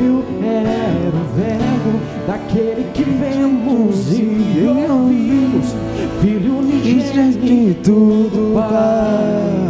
princípio 0.00 0.24
era 0.42 1.16
o 1.16 1.24
verbo 1.36 2.00
daquele 2.26 2.90
que 2.94 3.04
vemos 3.04 4.12
e 4.12 4.66
ouvimos, 4.66 5.74
Filho 6.20 6.58
unigênito 6.58 7.90
do 7.90 8.54
Pai. 8.54 9.60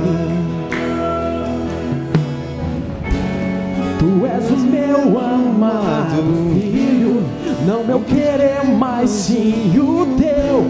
Tu 3.98 4.26
és 4.26 4.50
o 4.50 4.56
meu 4.56 5.18
amado 5.18 6.22
filho, 6.54 7.22
não 7.66 7.84
meu 7.84 8.00
querer, 8.00 8.64
mas 8.78 9.10
sim 9.10 9.78
o 9.78 10.06
teu. 10.16 10.66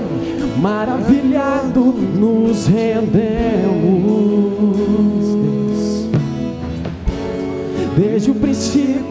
Maravilhado 0.61 1.81
nos 2.19 2.67
rendemos. 2.67 4.01
Desde 7.97 8.31
o 8.31 8.35
princípio 8.35 9.10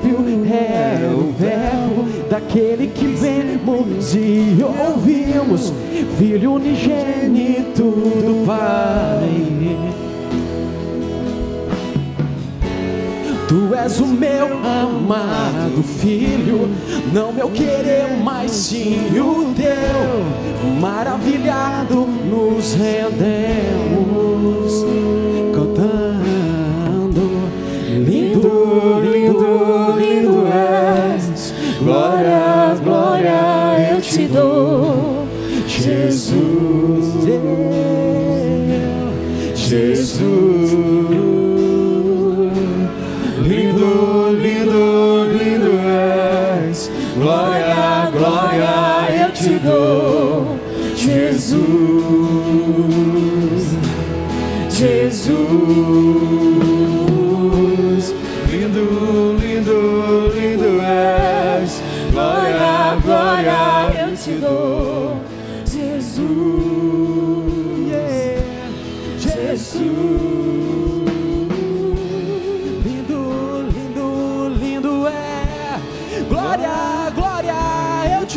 é 0.52 1.12
o 1.14 1.32
verbo 1.32 2.08
daquele 2.30 2.88
que 2.88 3.08
vemos 3.08 4.16
e 4.16 4.58
ouvimos, 4.62 5.74
Filho 6.18 6.54
unigênito 6.54 7.84
do 7.84 8.46
Pai. 8.46 10.00
Tu 13.50 13.74
és 13.74 14.00
o 14.00 14.06
meu 14.06 14.48
amado 14.64 15.82
filho, 15.82 16.70
não 17.12 17.34
meu 17.34 17.50
querer, 17.50 18.08
mas 18.24 18.52
sim 18.52 19.08
o 19.20 19.52
teu. 19.56 20.24
Maravilhado 20.80 22.06
nos 22.30 22.76
rendemos, 22.76 23.26
cantando. 25.52 26.20
Lindo, 28.06 29.00
lindo, 29.02 29.79
lindo 30.00 30.48
és. 30.48 31.54
Glória, 31.80 32.76
glória 32.82 33.92
eu 33.92 34.02
te 34.02 34.28
dou, 34.28 35.28
Jesus. 35.68 36.29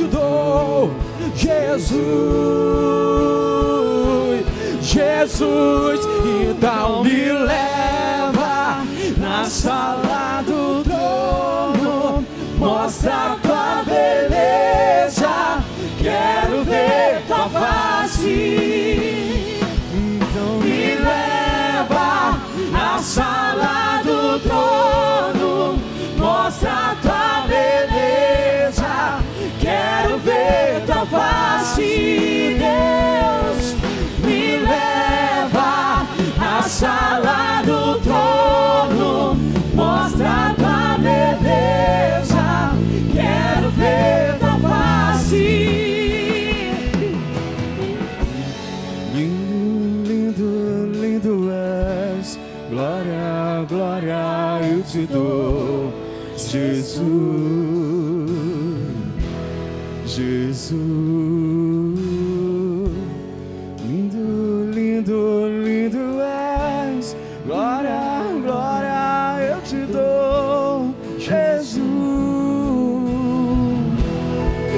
Dou, 0.07 0.91
Jesus. 1.35 1.93
Jesus, 4.83 6.01
então 6.51 7.03
me 7.05 7.33
leva 7.33 8.85
na 9.17 9.45
sala 9.45 10.43
do 10.43 10.83
trono, 10.83 12.25
mostra 12.59 13.37
sala 23.13 24.01
do 24.03 24.39
trono, 24.41 25.79
mostra 26.17 26.71
a 26.73 26.97
tua 27.03 27.45
beleza. 27.47 29.19
Quero 29.61 30.19
ver 30.19 30.83
tua 30.87 31.05
face, 31.05 32.57
Deus. 32.59 33.75
Me 34.25 34.61
leva 34.61 36.07
na 36.39 36.63
sala 36.63 37.63
do 37.67 38.01
trono, 38.01 39.37
mostra 39.75 40.49
a 40.49 40.55
tua 40.55 40.97
beleza. 40.99 41.42
Te 55.03 55.13
dou, 55.13 55.93
Jesus, 56.37 57.03
Jesus. 60.07 60.79
Lindo, 63.85 64.71
lindo, 64.73 65.49
lindo 65.65 66.21
és, 66.21 67.17
glória, 67.45 68.25
glória 68.45 69.43
eu 69.51 69.61
te 69.63 69.85
dou, 69.93 70.95
Jesus, 71.19 71.83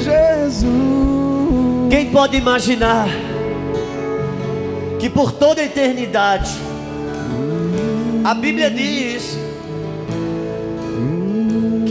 Jesus. 0.02 0.70
Quem 1.90 2.10
pode 2.10 2.36
imaginar 2.38 3.08
que 4.98 5.10
por 5.10 5.32
toda 5.32 5.60
a 5.60 5.64
eternidade, 5.64 6.50
a 8.24 8.32
Bíblia 8.32 8.70
diz 8.70 9.43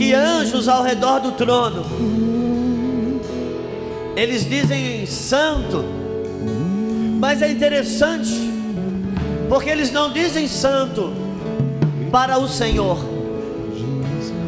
que 0.04 0.12
anjos 0.12 0.68
ao 0.68 0.82
redor 0.82 1.18
do 1.20 1.32
trono, 1.32 1.82
eles 4.14 4.46
dizem 4.46 5.06
santo, 5.06 5.82
mas 7.18 7.40
é 7.40 7.50
interessante, 7.50 8.52
porque 9.48 9.70
eles 9.70 9.90
não 9.90 10.12
dizem 10.12 10.46
santo 10.46 11.10
para 12.12 12.38
o 12.38 12.46
Senhor. 12.46 12.98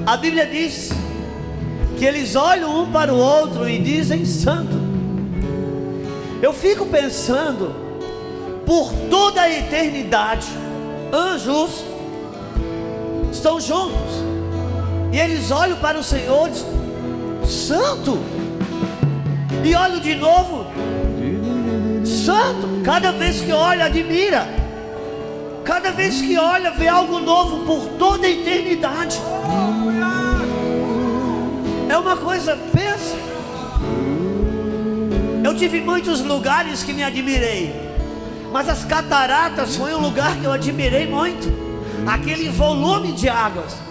A 0.04 0.18
Bíblia 0.18 0.44
diz 0.44 0.90
que 1.98 2.04
eles 2.04 2.36
olham 2.36 2.82
um 2.82 2.92
para 2.92 3.14
o 3.14 3.16
outro 3.16 3.66
e 3.66 3.78
dizem 3.78 4.26
santo. 4.26 4.76
Eu 6.42 6.52
fico 6.52 6.84
pensando, 6.84 7.74
por 8.66 8.92
toda 9.08 9.40
a 9.40 9.50
eternidade, 9.50 10.48
anjos 11.10 11.82
estão 13.32 13.58
juntos, 13.58 14.25
e 15.16 15.18
eles 15.18 15.50
olham 15.50 15.78
para 15.78 15.98
o 15.98 16.02
Senhor 16.02 16.50
santo, 17.42 18.18
e 19.64 19.74
olham 19.74 19.98
de 19.98 20.14
novo, 20.14 20.66
santo, 22.04 22.82
cada 22.84 23.12
vez 23.12 23.40
que 23.40 23.50
olha, 23.50 23.86
admira, 23.86 24.46
cada 25.64 25.90
vez 25.90 26.20
que 26.20 26.36
olha, 26.36 26.70
vê 26.70 26.86
algo 26.86 27.18
novo 27.18 27.64
por 27.64 27.88
toda 27.98 28.26
a 28.26 28.30
eternidade. 28.30 29.18
É 31.88 31.96
uma 31.96 32.18
coisa, 32.18 32.54
pensa. 32.74 33.16
Eu 35.42 35.56
tive 35.56 35.80
muitos 35.80 36.20
lugares 36.20 36.82
que 36.82 36.92
me 36.92 37.02
admirei, 37.02 37.74
mas 38.52 38.68
as 38.68 38.84
cataratas 38.84 39.76
foi 39.76 39.94
um 39.94 39.98
lugar 39.98 40.36
que 40.36 40.44
eu 40.44 40.52
admirei 40.52 41.06
muito. 41.06 41.50
Aquele 42.06 42.50
volume 42.50 43.12
de 43.12 43.30
águas. 43.30 43.85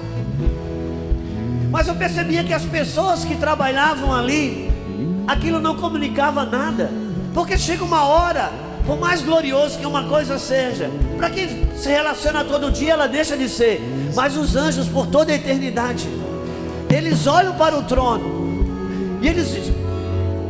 Mas 1.76 1.90
eu 1.90 1.96
percebia 1.96 2.42
que 2.42 2.54
as 2.54 2.64
pessoas 2.64 3.26
que 3.26 3.36
trabalhavam 3.36 4.16
ali, 4.16 4.72
aquilo 5.28 5.60
não 5.60 5.76
comunicava 5.76 6.46
nada. 6.46 6.90
Porque 7.34 7.58
chega 7.58 7.84
uma 7.84 8.06
hora, 8.06 8.50
por 8.86 8.98
mais 8.98 9.22
glorioso 9.22 9.78
que 9.78 9.86
uma 9.86 10.06
coisa 10.06 10.40
seja, 10.40 10.90
para 11.18 11.30
quem 11.30 11.68
se 11.76 11.90
relaciona 11.90 12.46
todo 12.46 12.72
dia, 12.72 12.94
ela 12.94 13.08
deixa 13.10 13.36
de 13.36 13.50
ser. 13.50 13.82
Mas 14.16 14.38
os 14.38 14.56
anjos, 14.56 14.88
por 14.88 15.06
toda 15.08 15.34
a 15.34 15.36
eternidade, 15.36 16.08
eles 16.90 17.28
olham 17.28 17.54
para 17.56 17.78
o 17.78 17.84
trono 17.84 19.20
e 19.22 19.28
eles 19.28 19.54
dizem: 19.54 19.76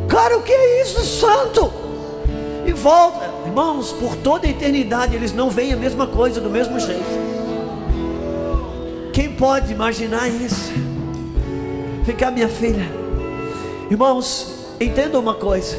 Cara, 0.08 0.38
o 0.38 0.44
que 0.44 0.54
é 0.54 0.84
isso, 0.84 1.04
santo? 1.04 1.74
E 2.68 2.72
volta, 2.72 3.32
irmãos, 3.48 3.92
por 3.94 4.16
toda 4.18 4.46
a 4.46 4.50
eternidade, 4.52 5.16
eles 5.16 5.34
não 5.34 5.50
veem 5.50 5.74
a 5.74 5.76
mesma 5.76 6.06
coisa 6.06 6.40
do 6.40 6.52
mesmo 6.52 6.80
jeito. 6.80 7.26
Quem 9.12 9.34
pode 9.34 9.74
imaginar 9.74 10.30
isso? 10.30 10.85
Ficar 12.06 12.30
minha 12.30 12.48
filha, 12.48 12.86
irmãos, 13.90 14.76
entenda 14.80 15.20
uma 15.20 15.34
coisa. 15.34 15.76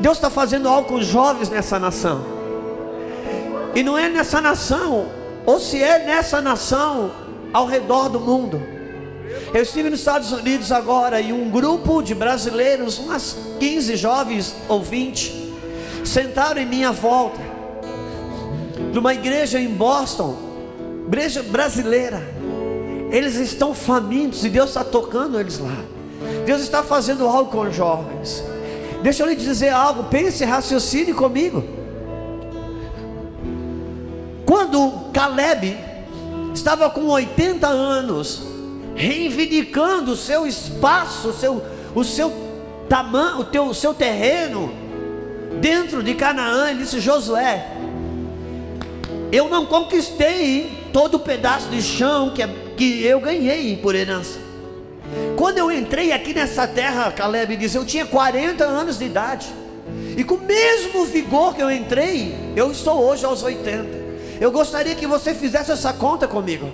Deus 0.00 0.16
está 0.16 0.28
fazendo 0.28 0.68
algo 0.68 0.88
com 0.88 0.94
os 0.96 1.06
jovens 1.06 1.48
nessa 1.48 1.78
nação. 1.78 2.24
E 3.76 3.82
não 3.82 3.96
é 3.96 4.08
nessa 4.08 4.40
nação, 4.40 5.06
ou 5.46 5.60
se 5.60 5.80
é 5.80 6.04
nessa 6.04 6.40
nação, 6.40 7.12
ao 7.52 7.66
redor 7.66 8.08
do 8.08 8.18
mundo. 8.18 8.60
Eu 9.54 9.62
estive 9.62 9.88
nos 9.88 10.00
Estados 10.00 10.32
Unidos 10.32 10.72
agora 10.72 11.20
e 11.20 11.32
um 11.32 11.48
grupo 11.48 12.02
de 12.02 12.14
brasileiros, 12.14 12.98
umas 12.98 13.36
15 13.60 13.96
jovens 13.96 14.54
ou 14.68 14.82
20, 14.82 15.54
sentaram 16.04 16.60
em 16.60 16.66
minha 16.66 16.90
volta, 16.90 17.40
numa 18.92 19.14
igreja 19.14 19.60
em 19.60 19.68
Boston, 19.68 20.36
igreja 21.06 21.42
brasileira. 21.42 22.43
Eles 23.14 23.36
estão 23.36 23.72
famintos 23.72 24.44
e 24.44 24.48
Deus 24.48 24.70
está 24.70 24.82
tocando 24.82 25.38
eles 25.38 25.60
lá. 25.60 25.76
Deus 26.44 26.62
está 26.62 26.82
fazendo 26.82 27.24
algo 27.28 27.48
com 27.48 27.60
os 27.60 27.72
jovens. 27.72 28.42
Deixa 29.04 29.22
eu 29.22 29.28
lhe 29.28 29.36
dizer 29.36 29.68
algo, 29.68 30.02
pense, 30.10 30.44
raciocine 30.44 31.14
comigo. 31.14 31.62
Quando 34.44 35.12
Caleb 35.12 35.78
estava 36.52 36.90
com 36.90 37.06
80 37.06 37.68
anos, 37.68 38.42
reivindicando 38.96 40.10
o 40.10 40.16
seu 40.16 40.44
espaço, 40.44 41.28
o 41.28 41.32
seu, 41.32 41.62
o 41.94 42.02
seu 42.02 42.32
tamanho, 42.88 43.42
o, 43.42 43.44
teu, 43.44 43.66
o 43.66 43.74
seu 43.74 43.94
terreno 43.94 44.72
dentro 45.60 46.02
de 46.02 46.14
Canaã, 46.14 46.70
ele 46.70 46.80
disse: 46.80 46.98
Josué, 46.98 47.76
eu 49.30 49.48
não 49.48 49.66
conquistei 49.66 50.90
todo 50.92 51.14
o 51.14 51.20
pedaço 51.20 51.68
de 51.68 51.80
chão 51.80 52.30
que, 52.30 52.42
que 52.76 53.04
eu 53.04 53.20
ganhei 53.20 53.76
por 53.76 53.94
herança. 53.94 54.38
Quando 55.36 55.58
eu 55.58 55.70
entrei 55.70 56.12
aqui 56.12 56.32
nessa 56.32 56.66
terra, 56.66 57.10
Caleb 57.12 57.56
diz, 57.56 57.74
eu 57.74 57.84
tinha 57.84 58.06
40 58.06 58.64
anos 58.64 58.98
de 58.98 59.04
idade. 59.04 59.46
E 60.16 60.24
com 60.24 60.36
o 60.36 60.40
mesmo 60.40 61.04
vigor 61.04 61.54
que 61.54 61.62
eu 61.62 61.70
entrei, 61.70 62.34
eu 62.56 62.70
estou 62.70 63.02
hoje 63.02 63.24
aos 63.24 63.42
80. 63.42 64.04
Eu 64.40 64.50
gostaria 64.50 64.94
que 64.94 65.06
você 65.06 65.34
fizesse 65.34 65.70
essa 65.70 65.92
conta 65.92 66.26
comigo. 66.26 66.70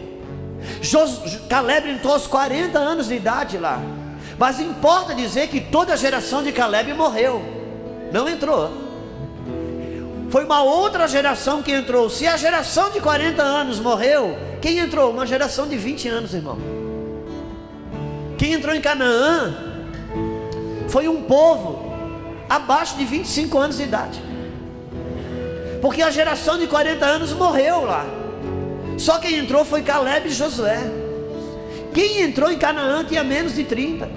Jos, 0.80 1.40
Caleb 1.48 1.90
entrou 1.90 2.14
aos 2.14 2.26
40 2.26 2.78
anos 2.78 3.08
de 3.08 3.14
idade 3.14 3.58
lá. 3.58 3.80
Mas 4.38 4.60
importa 4.60 5.14
dizer 5.14 5.48
que 5.48 5.60
toda 5.60 5.92
a 5.92 5.96
geração 5.96 6.42
de 6.42 6.52
Caleb 6.52 6.92
morreu. 6.94 7.42
Não 8.12 8.28
entrou. 8.28 8.89
Foi 10.30 10.44
uma 10.44 10.62
outra 10.62 11.08
geração 11.08 11.60
que 11.60 11.72
entrou. 11.72 12.08
Se 12.08 12.24
a 12.26 12.36
geração 12.36 12.90
de 12.90 13.00
40 13.00 13.42
anos 13.42 13.80
morreu, 13.80 14.38
quem 14.62 14.78
entrou? 14.78 15.10
Uma 15.10 15.26
geração 15.26 15.66
de 15.66 15.76
20 15.76 16.08
anos, 16.08 16.32
irmão. 16.34 16.56
Quem 18.38 18.52
entrou 18.52 18.74
em 18.74 18.80
Canaã 18.80 19.54
foi 20.88 21.08
um 21.08 21.22
povo 21.22 21.92
abaixo 22.48 22.96
de 22.96 23.04
25 23.04 23.58
anos 23.58 23.76
de 23.78 23.82
idade. 23.82 24.22
Porque 25.82 26.00
a 26.00 26.10
geração 26.10 26.58
de 26.58 26.68
40 26.68 27.04
anos 27.04 27.32
morreu 27.32 27.84
lá. 27.84 28.06
Só 28.98 29.18
quem 29.18 29.36
entrou 29.36 29.64
foi 29.64 29.82
Caleb 29.82 30.28
e 30.28 30.32
Josué. 30.32 30.78
Quem 31.92 32.22
entrou 32.22 32.52
em 32.52 32.58
Canaã 32.58 33.04
tinha 33.04 33.24
menos 33.24 33.56
de 33.56 33.64
30. 33.64 34.08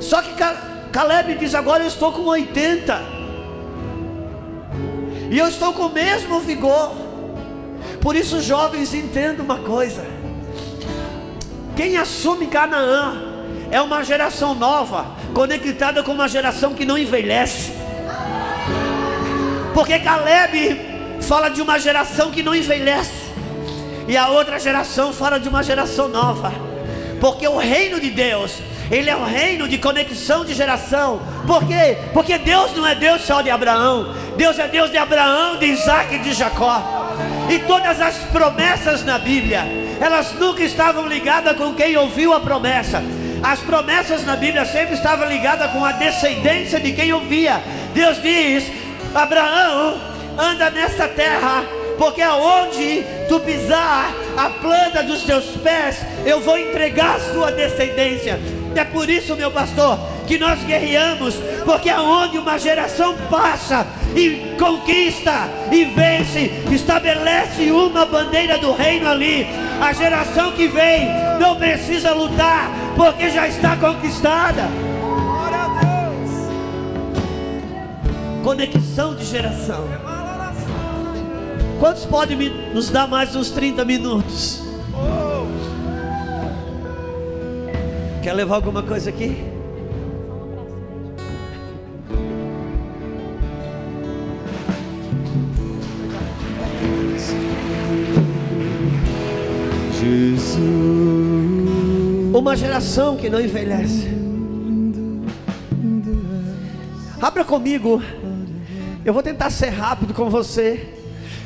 Só 0.00 0.20
que 0.20 0.32
Caleb 0.90 1.36
diz: 1.36 1.54
Agora 1.54 1.84
eu 1.84 1.88
estou 1.88 2.10
com 2.10 2.22
80. 2.22 3.17
E 5.30 5.38
eu 5.38 5.48
estou 5.48 5.72
com 5.72 5.86
o 5.86 5.92
mesmo 5.92 6.40
vigor. 6.40 6.92
Por 8.00 8.16
isso, 8.16 8.40
jovens, 8.40 8.94
entendam 8.94 9.44
uma 9.44 9.58
coisa: 9.58 10.04
quem 11.76 11.96
assume 11.96 12.46
Canaã 12.46 13.22
é 13.70 13.80
uma 13.80 14.02
geração 14.02 14.54
nova, 14.54 15.06
conectada 15.34 16.02
com 16.02 16.12
uma 16.12 16.28
geração 16.28 16.74
que 16.74 16.84
não 16.84 16.96
envelhece. 16.96 17.72
Porque 19.74 19.98
Caleb 19.98 20.80
fala 21.20 21.48
de 21.50 21.60
uma 21.60 21.78
geração 21.78 22.30
que 22.30 22.42
não 22.42 22.54
envelhece, 22.54 23.30
e 24.08 24.16
a 24.16 24.28
outra 24.28 24.58
geração 24.58 25.12
fala 25.12 25.38
de 25.38 25.48
uma 25.48 25.62
geração 25.62 26.08
nova, 26.08 26.52
porque 27.20 27.46
o 27.46 27.58
reino 27.58 28.00
de 28.00 28.10
Deus, 28.10 28.58
ele 28.90 29.10
é 29.10 29.16
um 29.16 29.24
reino 29.24 29.68
de 29.68 29.78
conexão 29.78 30.44
de 30.44 30.54
geração, 30.54 31.20
por 31.46 31.66
quê? 31.66 31.98
Porque 32.12 32.38
Deus 32.38 32.74
não 32.74 32.86
é 32.86 32.94
Deus 32.94 33.22
só 33.22 33.40
de 33.42 33.50
Abraão, 33.50 34.14
Deus 34.36 34.58
é 34.58 34.68
Deus 34.68 34.90
de 34.90 34.96
Abraão, 34.96 35.58
de 35.58 35.66
Isaac 35.66 36.14
e 36.14 36.18
de 36.18 36.32
Jacó, 36.32 36.82
e 37.50 37.58
todas 37.60 38.00
as 38.00 38.16
promessas 38.32 39.04
na 39.04 39.18
Bíblia, 39.18 39.64
elas 40.00 40.32
nunca 40.34 40.62
estavam 40.62 41.06
ligadas 41.06 41.56
com 41.56 41.74
quem 41.74 41.96
ouviu 41.96 42.32
a 42.32 42.40
promessa, 42.40 43.02
as 43.42 43.60
promessas 43.60 44.24
na 44.24 44.36
Bíblia 44.36 44.64
sempre 44.64 44.94
estavam 44.94 45.28
ligadas 45.28 45.70
com 45.70 45.84
a 45.84 45.92
descendência 45.92 46.80
de 46.80 46.92
quem 46.92 47.12
ouvia. 47.12 47.62
Deus 47.94 48.20
diz: 48.20 48.70
Abraão, 49.14 50.00
anda 50.36 50.70
nessa 50.70 51.06
terra, 51.06 51.64
porque 51.96 52.20
aonde 52.20 53.04
tu 53.28 53.38
pisar 53.40 54.12
a 54.36 54.50
planta 54.50 55.02
dos 55.02 55.22
teus 55.22 55.44
pés, 55.62 56.04
eu 56.24 56.40
vou 56.40 56.58
entregar 56.58 57.16
a 57.16 57.32
sua 57.32 57.52
descendência. 57.52 58.40
É 58.74 58.84
por 58.84 59.08
isso, 59.08 59.34
meu 59.34 59.50
pastor, 59.50 59.98
que 60.26 60.38
nós 60.38 60.62
guerreamos, 60.62 61.34
porque 61.64 61.88
aonde 61.88 62.38
uma 62.38 62.58
geração 62.58 63.16
passa 63.30 63.86
e 64.14 64.54
conquista 64.58 65.48
e 65.72 65.84
vence, 65.86 66.52
estabelece 66.70 67.70
uma 67.70 68.04
bandeira 68.04 68.58
do 68.58 68.72
reino 68.72 69.08
ali. 69.08 69.46
A 69.80 69.92
geração 69.92 70.52
que 70.52 70.68
vem 70.68 71.08
não 71.40 71.56
precisa 71.56 72.12
lutar, 72.12 72.70
porque 72.96 73.30
já 73.30 73.48
está 73.48 73.76
conquistada. 73.76 74.68
Conexão 78.42 79.14
de 79.14 79.24
geração. 79.24 79.84
Quantos 81.80 82.04
podem 82.04 82.36
nos 82.74 82.90
dar 82.90 83.06
mais 83.06 83.34
uns 83.36 83.50
30 83.50 83.84
minutos? 83.84 84.67
Quer 88.22 88.32
levar 88.32 88.56
alguma 88.56 88.82
coisa 88.82 89.10
aqui? 89.10 89.36
Jesus. 99.98 100.58
Uma 102.34 102.56
geração 102.56 103.16
que 103.16 103.30
não 103.30 103.40
envelhece. 103.40 104.08
Abra 107.20 107.44
comigo. 107.44 108.02
Eu 109.04 109.12
vou 109.14 109.22
tentar 109.22 109.50
ser 109.50 109.70
rápido 109.70 110.12
com 110.12 110.28
você. 110.28 110.94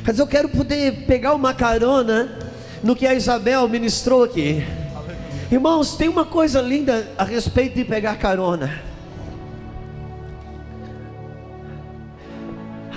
Mas 0.05 0.19
eu 0.19 0.27
quero 0.27 0.49
poder 0.49 1.05
pegar 1.05 1.33
uma 1.33 1.53
carona 1.53 2.37
no 2.83 2.95
que 2.95 3.07
a 3.07 3.13
Isabel 3.13 3.67
ministrou 3.69 4.23
aqui. 4.23 4.63
Irmãos, 5.51 5.95
tem 5.95 6.09
uma 6.09 6.25
coisa 6.25 6.61
linda 6.61 7.11
a 7.17 7.23
respeito 7.23 7.75
de 7.75 7.85
pegar 7.85 8.15
carona. 8.17 8.81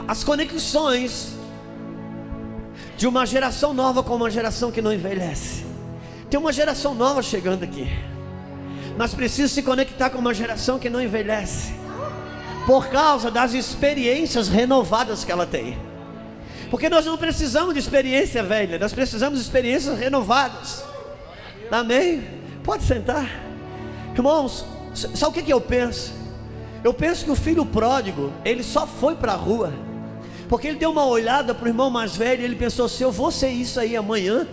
As 0.09 0.23
conexões 0.23 1.35
de 2.97 3.07
uma 3.07 3.27
geração 3.27 3.75
nova 3.75 4.03
com 4.03 4.15
uma 4.15 4.31
geração 4.31 4.71
que 4.71 4.81
não 4.81 4.93
envelhece. 4.93 5.65
Tem 6.31 6.41
uma 6.41 6.53
geração 6.53 6.95
nova 6.95 7.23
chegando 7.23 7.63
aqui. 7.63 7.89
Mas 8.97 9.13
precisa 9.13 9.53
se 9.53 9.63
conectar 9.63 10.11
com 10.11 10.19
uma 10.19 10.33
geração 10.33 10.79
que 10.79 10.89
não 10.89 11.01
envelhece. 11.01 11.75
Por 12.65 12.89
causa 12.89 13.31
das 13.31 13.53
experiências 13.53 14.49
renovadas 14.49 15.25
que 15.25 15.31
ela 15.31 15.47
tem. 15.47 15.79
Porque 16.71 16.89
nós 16.89 17.05
não 17.05 17.17
precisamos 17.17 17.75
de 17.75 17.81
experiência 17.81 18.43
velha, 18.43 18.79
nós 18.79 18.93
precisamos 18.93 19.39
de 19.39 19.45
experiências 19.45 19.99
renovadas. 19.99 20.83
Amém? 21.71 22.23
Pode 22.63 22.85
sentar. 22.85 23.29
Irmãos, 24.15 24.65
sabe 24.95 25.31
o 25.31 25.33
que, 25.33 25.43
que 25.43 25.53
eu 25.53 25.61
penso? 25.61 26.13
Eu 26.83 26.95
penso 26.95 27.25
que 27.25 27.31
o 27.31 27.37
filho 27.37 27.67
pródigo, 27.67 28.33
ele 28.45 28.63
só 28.63 28.87
foi 28.87 29.15
para 29.15 29.33
a 29.33 29.37
rua, 29.37 29.73
porque 30.49 30.69
ele 30.69 30.79
deu 30.79 30.91
uma 30.91 31.05
olhada 31.05 31.55
para 31.55 31.65
o 31.65 31.69
irmão 31.69 31.91
mais 31.91 32.17
velho 32.17 32.43
e 32.43 32.45
ele 32.45 32.57
pensou: 32.57 32.89
se 32.89 33.03
eu 33.03 33.11
vou 33.11 33.31
ser 33.31 33.49
isso 33.49 33.81
aí 33.81 33.97
amanhã, 33.97 34.47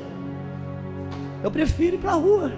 eu 1.43 1.51
prefiro 1.51 1.96
ir 1.96 2.00
para 2.00 2.12
a 2.12 2.15
rua. 2.15 2.51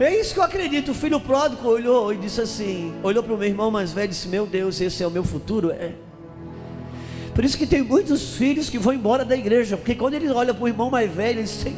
É 0.00 0.18
isso 0.18 0.34
que 0.34 0.40
eu 0.40 0.44
acredito. 0.44 0.90
O 0.90 0.94
filho 0.94 1.20
pródigo 1.20 1.68
olhou 1.68 2.12
e 2.12 2.16
disse 2.16 2.40
assim: 2.40 2.92
olhou 3.04 3.22
para 3.22 3.34
o 3.34 3.38
meu 3.38 3.46
irmão 3.46 3.70
mais 3.70 3.92
velho 3.92 4.06
e 4.06 4.08
disse: 4.08 4.26
Meu 4.26 4.46
Deus, 4.46 4.80
esse 4.80 5.02
é 5.02 5.06
o 5.06 5.10
meu 5.10 5.22
futuro? 5.22 5.70
É. 5.70 5.92
Por 7.34 7.44
isso 7.44 7.56
que 7.56 7.66
tem 7.66 7.82
muitos 7.82 8.34
filhos 8.34 8.68
que 8.68 8.78
vão 8.78 8.92
embora 8.92 9.24
da 9.24 9.36
igreja, 9.36 9.76
porque 9.76 9.94
quando 9.94 10.14
eles 10.14 10.30
olham 10.30 10.54
para 10.54 10.64
o 10.64 10.68
irmão 10.68 10.90
mais 10.90 11.10
velho, 11.10 11.38
eles 11.38 11.50
dizem: 11.50 11.76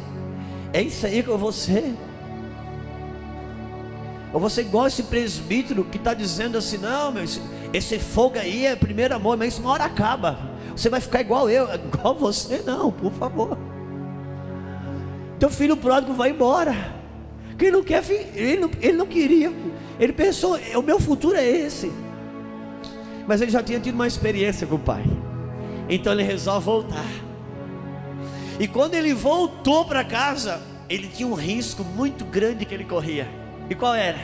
É 0.75 0.81
isso 0.81 1.05
aí 1.05 1.23
que 1.23 1.29
eu 1.29 1.37
vou 1.37 1.53
ser. 1.53 1.95
Ou 4.33 4.41
você 4.41 4.59
igual 4.59 4.87
esse 4.87 5.03
presbítero 5.03 5.85
que 5.85 5.95
está 5.95 6.13
dizendo 6.13 6.57
assim: 6.57 6.77
Não, 6.77 7.13
meu, 7.13 7.23
esse, 7.23 7.41
esse 7.71 7.97
fogo 7.97 8.37
aí 8.37 8.65
é 8.65 8.75
primeiro 8.75 9.15
amor, 9.15 9.37
mas 9.37 9.53
isso 9.53 9.61
uma 9.61 9.71
hora 9.71 9.85
acaba. 9.85 10.37
Você 10.75 10.89
vai 10.89 10.99
ficar 10.99 11.21
igual 11.21 11.49
eu, 11.49 11.69
igual 11.73 12.13
você, 12.15 12.61
não, 12.65 12.91
por 12.91 13.13
favor. 13.13 13.57
Teu 15.39 15.49
filho 15.49 15.77
pródigo 15.77 16.13
vai 16.13 16.31
embora. 16.31 16.75
Que 17.57 17.67
ele 17.67 17.77
não 17.77 17.83
quer, 17.83 18.03
ele 18.09 18.59
não, 18.59 18.71
ele 18.81 18.97
não 18.97 19.07
queria. 19.07 19.53
Ele 19.97 20.11
pensou: 20.11 20.59
O 20.75 20.81
meu 20.81 20.99
futuro 20.99 21.37
é 21.37 21.47
esse. 21.47 21.89
Mas 23.25 23.39
ele 23.39 23.49
já 23.49 23.63
tinha 23.63 23.79
tido 23.79 23.95
uma 23.95 24.07
experiência 24.07 24.67
com 24.67 24.75
o 24.75 24.79
pai. 24.79 25.05
Então 25.87 26.11
ele 26.11 26.23
resolve 26.23 26.65
voltar. 26.65 27.24
E 28.59 28.67
quando 28.67 28.95
ele 28.95 29.13
voltou 29.13 29.85
para 29.85 30.03
casa, 30.03 30.61
ele 30.89 31.07
tinha 31.07 31.27
um 31.27 31.33
risco 31.33 31.83
muito 31.83 32.23
grande 32.23 32.65
que 32.65 32.73
ele 32.73 32.85
corria. 32.85 33.27
E 33.69 33.75
qual 33.75 33.93
era? 33.93 34.19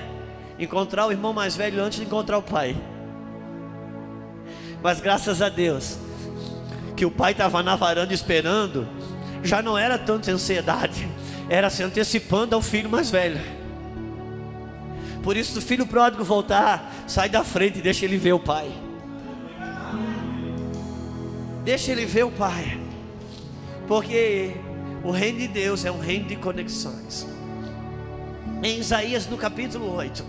Encontrar 0.57 1.07
o 1.07 1.11
irmão 1.11 1.33
mais 1.33 1.55
velho 1.55 1.83
antes 1.83 1.99
de 1.99 2.05
encontrar 2.05 2.37
o 2.37 2.43
pai. 2.43 2.75
Mas 4.81 5.01
graças 5.01 5.41
a 5.41 5.49
Deus, 5.49 5.97
que 6.95 7.05
o 7.05 7.11
pai 7.11 7.33
estava 7.33 7.61
na 7.61 7.75
varanda 7.75 8.13
esperando, 8.13 8.87
já 9.43 9.61
não 9.61 9.77
era 9.77 9.97
tanta 9.97 10.31
ansiedade, 10.31 11.07
era 11.49 11.69
se 11.69 11.83
antecipando 11.83 12.55
ao 12.55 12.61
filho 12.61 12.89
mais 12.89 13.11
velho. 13.11 13.39
Por 15.23 15.37
isso, 15.37 15.59
o 15.59 15.61
filho 15.61 15.85
pródigo 15.85 16.23
voltar, 16.23 16.91
sai 17.05 17.29
da 17.29 17.43
frente 17.43 17.79
e 17.79 17.81
deixa 17.81 18.05
ele 18.05 18.17
ver 18.17 18.33
o 18.33 18.39
pai. 18.39 18.71
Deixa 21.63 21.91
ele 21.91 22.05
ver 22.05 22.23
o 22.23 22.31
pai. 22.31 22.80
Porque 23.91 24.53
o 25.03 25.11
reino 25.11 25.39
de 25.39 25.49
Deus 25.49 25.83
é 25.83 25.91
um 25.91 25.99
reino 25.99 26.25
de 26.25 26.37
conexões. 26.37 27.27
Em 28.63 28.79
Isaías 28.79 29.27
no 29.27 29.35
capítulo 29.35 29.93
8. 29.93 30.23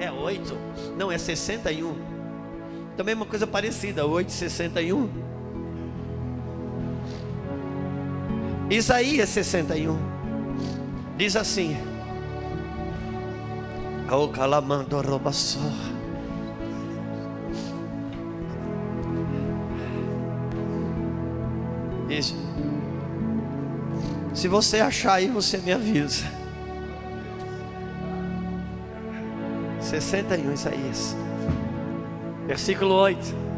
É 0.00 0.10
8? 0.10 0.58
Não, 0.98 1.12
é 1.12 1.16
61. 1.16 1.94
Também 2.96 3.14
uma 3.14 3.26
coisa 3.26 3.46
parecida, 3.46 4.04
8, 4.04 4.32
61. 4.32 5.08
Isaías 8.68 9.28
61. 9.28 9.96
Diz 11.16 11.36
assim: 11.36 11.76
O 14.10 14.26
calamando 14.30 15.00
robassor. 15.00 15.99
Isso. 22.10 22.34
Se 24.34 24.48
você 24.48 24.80
achar 24.80 25.14
aí, 25.14 25.28
você 25.28 25.58
me 25.58 25.72
avisa. 25.72 26.24
61 29.80 30.52
Isaías. 30.52 31.16
Versículo 32.46 32.94
8. 32.94 33.50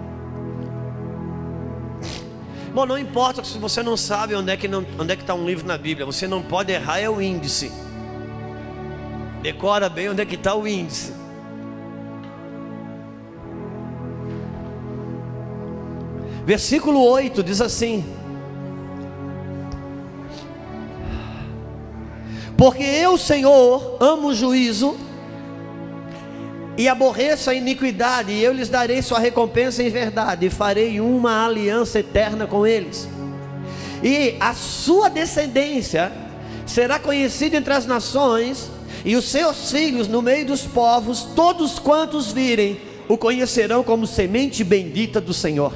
Bom, 2.75 2.87
não 2.87 2.99
importa 2.99 3.44
se 3.44 3.59
você 3.59 3.82
não 3.82 3.97
sabe 3.97 4.35
onde 4.35 4.50
é 4.50 4.56
que 4.56 4.66
é 4.66 5.14
está 5.14 5.35
um 5.35 5.47
livro 5.47 5.66
na 5.66 5.76
Bíblia, 5.76 6.06
você 6.06 6.26
não 6.26 6.42
pode 6.42 6.73
errar 6.73 7.00
é 7.00 7.09
o 7.09 7.21
índice. 7.21 7.71
Decora 9.42 9.88
bem 9.88 10.09
onde 10.09 10.23
é 10.23 10.26
que 10.26 10.37
está 10.37 10.54
o 10.54 10.66
índice. 10.66 11.12
Versículo 16.47 17.02
8 17.02 17.42
diz 17.42 17.61
assim: 17.61 18.04
Porque 22.62 22.85
eu, 22.85 23.19
Senhor, 23.19 23.97
amo 23.99 24.28
o 24.28 24.35
juízo 24.37 24.97
e 26.78 26.88
aborreço 26.88 27.50
a 27.50 27.54
iniquidade, 27.54 28.31
e 28.31 28.40
eu 28.40 28.52
lhes 28.52 28.69
darei 28.69 29.02
sua 29.02 29.19
recompensa 29.19 29.83
em 29.83 29.90
verdade, 29.90 30.47
e 30.47 30.49
farei 30.49 31.00
uma 31.00 31.45
aliança 31.45 31.99
eterna 31.99 32.47
com 32.47 32.64
eles. 32.64 33.09
E 34.00 34.37
a 34.38 34.54
sua 34.54 35.11
descendência 35.11 36.12
será 36.64 37.00
conhecida 37.00 37.57
entre 37.57 37.75
as 37.75 37.85
nações, 37.85 38.71
e 39.04 39.16
os 39.16 39.25
seus 39.25 39.73
filhos 39.73 40.07
no 40.07 40.23
meio 40.23 40.47
dos 40.47 40.62
povos, 40.62 41.25
todos 41.35 41.81
quantos 41.81 42.31
virem, 42.31 42.81
o 43.09 43.19
conhecerão 43.19 43.83
como 43.83 44.07
semente 44.07 44.62
bendita 44.62 45.21
do 45.21 45.35
Senhor. 45.35 45.75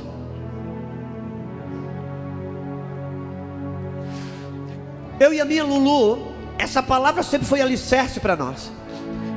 Eu 5.19 5.35
e 5.35 5.41
a 5.41 5.45
minha 5.45 5.65
Lulu, 5.65 6.36
essa 6.59 6.83
palavra 6.83 7.23
sempre 7.23 7.47
foi 7.47 7.61
alicerce 7.61 8.21
para 8.21 8.37
nós 8.37 8.71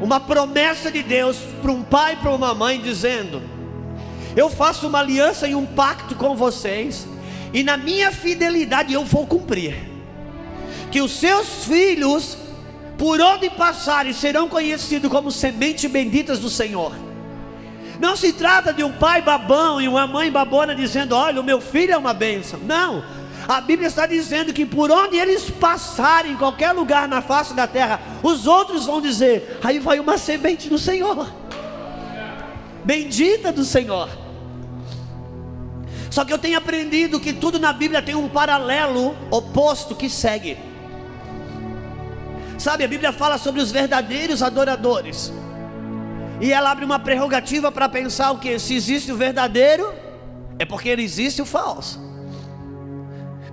uma 0.02 0.20
promessa 0.20 0.92
de 0.92 1.04
Deus 1.04 1.38
para 1.62 1.72
um 1.72 1.84
pai 1.84 2.14
e 2.14 2.18
para 2.18 2.32
uma 2.32 2.54
mãe, 2.54 2.80
dizendo: 2.80 3.42
Eu 4.36 4.50
faço 4.50 4.88
uma 4.88 5.00
aliança 5.00 5.48
e 5.48 5.56
um 5.56 5.66
pacto 5.66 6.16
com 6.16 6.36
vocês, 6.36 7.08
e 7.54 7.64
na 7.64 7.78
minha 7.78 8.12
fidelidade 8.12 8.94
eu 8.94 9.04
vou 9.04 9.28
cumprir. 9.28 9.90
Que 10.92 11.02
os 11.02 11.12
seus 11.12 11.66
filhos, 11.66 12.38
por 12.98 13.22
onde 13.22 13.50
passarem, 13.50 14.14
serão 14.14 14.48
conhecidos 14.48 15.12
como 15.12 15.32
sementes 15.32 15.90
benditas 15.90 16.40
do 16.40 16.50
Senhor. 16.50 16.94
Não 18.00 18.16
se 18.16 18.32
trata 18.32 18.74
de 18.74 18.84
um 18.84 18.94
pai 18.94 19.22
babão 19.22 19.82
e 19.82 19.88
uma 19.88 20.08
mãe 20.08 20.32
babona 20.32 20.74
dizendo: 20.74 21.14
Olha, 21.14 21.42
o 21.42 21.44
meu 21.44 21.60
filho 21.60 21.94
é 21.94 21.98
uma 21.98 22.14
bênção. 22.14 22.60
Não 22.64 23.04
a 23.50 23.62
Bíblia 23.62 23.88
está 23.88 24.06
dizendo 24.06 24.54
que 24.54 24.64
por 24.64 24.92
onde 24.92 25.18
eles 25.18 25.50
passarem, 25.50 26.34
em 26.34 26.38
qualquer 26.38 26.72
lugar 26.72 27.08
na 27.08 27.20
face 27.20 27.52
da 27.56 27.66
terra, 27.66 28.00
os 28.22 28.46
outros 28.46 28.86
vão 28.86 29.02
dizer: 29.02 29.60
aí 29.64 29.80
vai 29.80 30.00
uma 30.00 30.20
semente 30.20 30.70
do 30.70 30.78
Senhor, 30.78 31.28
bendita 32.86 33.52
do 33.52 33.66
Senhor. 33.66 34.08
Só 36.12 36.24
que 36.24 36.32
eu 36.32 36.38
tenho 36.38 36.60
aprendido 36.60 37.20
que 37.20 37.34
tudo 37.34 37.60
na 37.60 37.74
Bíblia 37.74 38.04
tem 38.04 38.14
um 38.14 38.30
paralelo 38.30 39.16
oposto 39.32 39.96
que 39.96 40.10
segue. 40.10 40.56
Sabe, 42.60 42.84
a 42.84 42.88
Bíblia 42.88 43.12
fala 43.12 43.40
sobre 43.40 43.62
os 43.62 43.72
verdadeiros 43.72 44.44
adoradores. 44.44 45.34
E 46.40 46.54
ela 46.54 46.70
abre 46.70 46.86
uma 46.86 47.00
prerrogativa 47.00 47.72
para 47.72 47.90
pensar 47.90 48.32
o 48.32 48.38
que? 48.38 48.60
Se 48.60 48.76
existe 48.76 49.12
o 49.12 49.18
verdadeiro, 49.18 49.92
é 50.60 50.66
porque 50.66 50.90
existe 50.90 51.42
o 51.42 51.46
falso. 51.46 52.09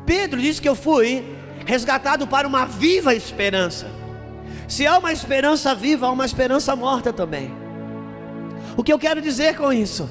Pedro 0.06 0.40
disse 0.40 0.62
que 0.62 0.68
eu 0.68 0.76
fui 0.76 1.36
resgatado 1.66 2.26
para 2.26 2.46
uma 2.46 2.64
viva 2.64 3.14
esperança. 3.14 3.90
Se 4.68 4.86
há 4.86 4.98
uma 4.98 5.12
esperança 5.12 5.74
viva, 5.74 6.06
há 6.06 6.10
uma 6.10 6.24
esperança 6.24 6.74
morta 6.74 7.12
também. 7.12 7.52
O 8.76 8.82
que 8.82 8.92
eu 8.92 8.98
quero 8.98 9.20
dizer 9.20 9.56
com 9.56 9.72
isso? 9.72 10.08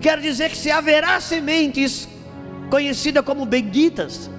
Quero 0.00 0.22
dizer 0.22 0.50
que 0.50 0.56
se 0.56 0.70
haverá 0.70 1.20
sementes 1.20 2.08
conhecidas 2.70 3.24
como 3.24 3.44
benditas, 3.44 4.30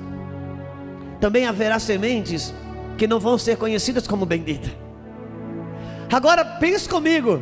também 1.19 1.45
haverá 1.45 1.77
sementes 1.77 2.53
que 2.97 3.05
não 3.05 3.19
vão 3.19 3.38
ser 3.38 3.57
conhecidas 3.57 4.07
como 4.07 4.25
benditas. 4.25 4.71
Agora 6.11 6.43
pense 6.43 6.89
comigo: 6.89 7.41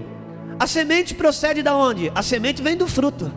a 0.59 0.67
semente 0.67 1.15
procede 1.15 1.63
da 1.63 1.75
onde? 1.75 2.11
A 2.13 2.21
semente 2.21 2.61
vem 2.61 2.75
do 2.75 2.87
fruto. 2.87 3.31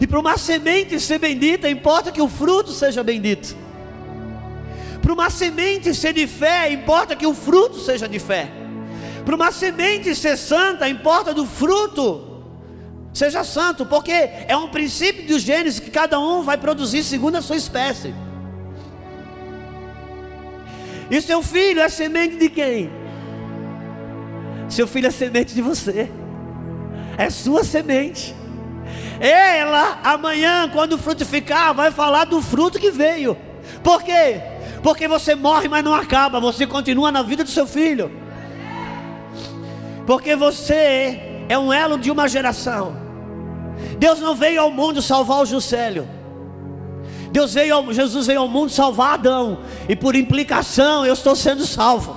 E 0.00 0.06
para 0.06 0.20
uma 0.20 0.38
semente 0.38 1.00
ser 1.00 1.18
bendita, 1.18 1.68
importa 1.68 2.12
que 2.12 2.22
o 2.22 2.28
fruto 2.28 2.70
seja 2.70 3.02
bendito. 3.02 3.56
Para 5.02 5.12
uma 5.12 5.30
semente 5.30 5.94
ser 5.94 6.12
de 6.12 6.26
fé, 6.26 6.70
importa 6.72 7.16
que 7.16 7.26
o 7.26 7.34
fruto 7.34 7.78
seja 7.78 8.08
de 8.08 8.18
fé. 8.18 8.50
Para 9.24 9.34
uma 9.34 9.50
semente 9.50 10.14
ser 10.14 10.36
santa, 10.36 10.88
importa 10.88 11.34
do 11.34 11.46
fruto 11.46 12.24
seja 13.12 13.42
santo, 13.42 13.84
porque 13.84 14.12
é 14.12 14.56
um 14.56 14.68
princípio 14.68 15.26
do 15.26 15.38
Gênesis 15.38 15.80
que 15.80 15.90
cada 15.90 16.20
um 16.20 16.42
vai 16.42 16.56
produzir 16.56 17.02
segundo 17.02 17.36
a 17.36 17.42
sua 17.42 17.56
espécie. 17.56 18.14
E 21.10 21.20
seu 21.20 21.42
filho 21.42 21.80
é 21.80 21.88
semente 21.88 22.36
de 22.36 22.48
quem? 22.48 22.90
Seu 24.68 24.86
filho 24.86 25.08
é 25.08 25.10
semente 25.10 25.54
de 25.54 25.62
você, 25.62 26.08
é 27.16 27.30
sua 27.30 27.64
semente. 27.64 28.34
Ela, 29.20 29.98
amanhã, 30.04 30.68
quando 30.68 30.96
frutificar, 30.96 31.74
vai 31.74 31.90
falar 31.90 32.24
do 32.24 32.40
fruto 32.40 32.78
que 32.78 32.90
veio. 32.90 33.36
Por 33.82 34.02
quê? 34.02 34.40
Porque 34.82 35.08
você 35.08 35.34
morre, 35.34 35.68
mas 35.68 35.84
não 35.84 35.94
acaba, 35.94 36.38
você 36.38 36.66
continua 36.66 37.10
na 37.10 37.22
vida 37.22 37.42
do 37.42 37.50
seu 37.50 37.66
filho. 37.66 38.10
Porque 40.06 40.36
você 40.36 41.44
é 41.48 41.58
um 41.58 41.72
elo 41.72 41.98
de 41.98 42.10
uma 42.10 42.28
geração. 42.28 42.96
Deus 43.98 44.20
não 44.20 44.34
veio 44.34 44.60
ao 44.60 44.70
mundo 44.70 45.02
salvar 45.02 45.42
o 45.42 45.46
Juscelio. 45.46 46.08
Deus 47.32 47.54
veio 47.54 47.74
ao, 47.74 47.92
Jesus 47.92 48.26
veio 48.26 48.40
ao 48.40 48.48
mundo 48.48 48.70
salvar 48.70 49.14
Adão, 49.14 49.58
e 49.88 49.94
por 49.94 50.14
implicação 50.14 51.04
eu 51.04 51.12
estou 51.12 51.36
sendo 51.36 51.66
salvo. 51.66 52.16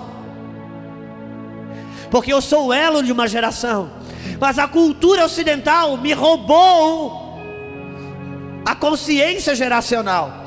Porque 2.09 2.31
eu 2.31 2.41
sou 2.41 2.67
o 2.67 2.73
elo 2.73 3.01
de 3.01 3.11
uma 3.11 3.27
geração 3.27 4.00
mas 4.39 4.57
a 4.57 4.67
cultura 4.67 5.25
ocidental 5.25 5.97
me 5.97 6.13
roubou 6.13 7.39
a 8.65 8.75
consciência 8.75 9.55
geracional. 9.55 10.45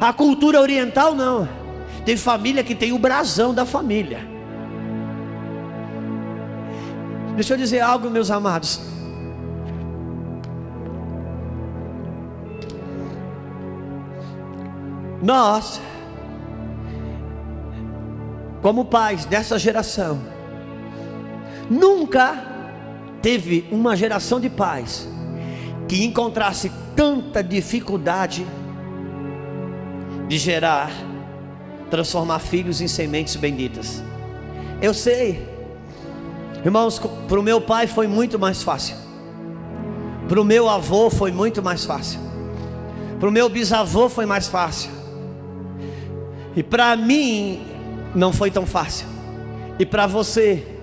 A 0.00 0.12
cultura 0.12 0.60
oriental 0.60 1.14
não. 1.14 1.48
Tem 2.04 2.16
família 2.16 2.62
que 2.62 2.74
tem 2.74 2.92
o 2.92 2.98
brasão 2.98 3.54
da 3.54 3.64
família. 3.64 4.20
Deixa 7.34 7.54
eu 7.54 7.58
dizer 7.58 7.80
algo, 7.80 8.10
meus 8.10 8.30
amados. 8.30 8.80
Nós, 15.22 15.80
como 18.60 18.84
pais 18.84 19.24
dessa 19.24 19.58
geração, 19.58 20.20
nunca 21.70 22.53
teve 23.24 23.66
uma 23.72 23.96
geração 23.96 24.38
de 24.38 24.50
pais 24.50 25.08
que 25.88 26.04
encontrasse 26.04 26.70
tanta 26.94 27.42
dificuldade 27.42 28.46
de 30.28 30.36
gerar, 30.36 30.90
transformar 31.90 32.38
filhos 32.38 32.82
em 32.82 32.86
sementes 32.86 33.34
benditas. 33.36 34.04
Eu 34.82 34.92
sei, 34.92 35.42
irmãos, 36.62 37.00
para 37.26 37.40
o 37.40 37.42
meu 37.42 37.62
pai 37.62 37.86
foi 37.86 38.06
muito 38.06 38.38
mais 38.38 38.62
fácil, 38.62 38.94
para 40.28 40.38
o 40.38 40.44
meu 40.44 40.68
avô 40.68 41.08
foi 41.08 41.32
muito 41.32 41.62
mais 41.62 41.82
fácil, 41.82 42.20
para 43.18 43.30
o 43.30 43.32
meu 43.32 43.48
bisavô 43.48 44.10
foi 44.10 44.26
mais 44.26 44.48
fácil, 44.48 44.90
e 46.54 46.62
para 46.62 46.94
mim 46.94 47.62
não 48.14 48.34
foi 48.34 48.50
tão 48.50 48.66
fácil, 48.66 49.06
e 49.78 49.86
para 49.86 50.06
você, 50.06 50.73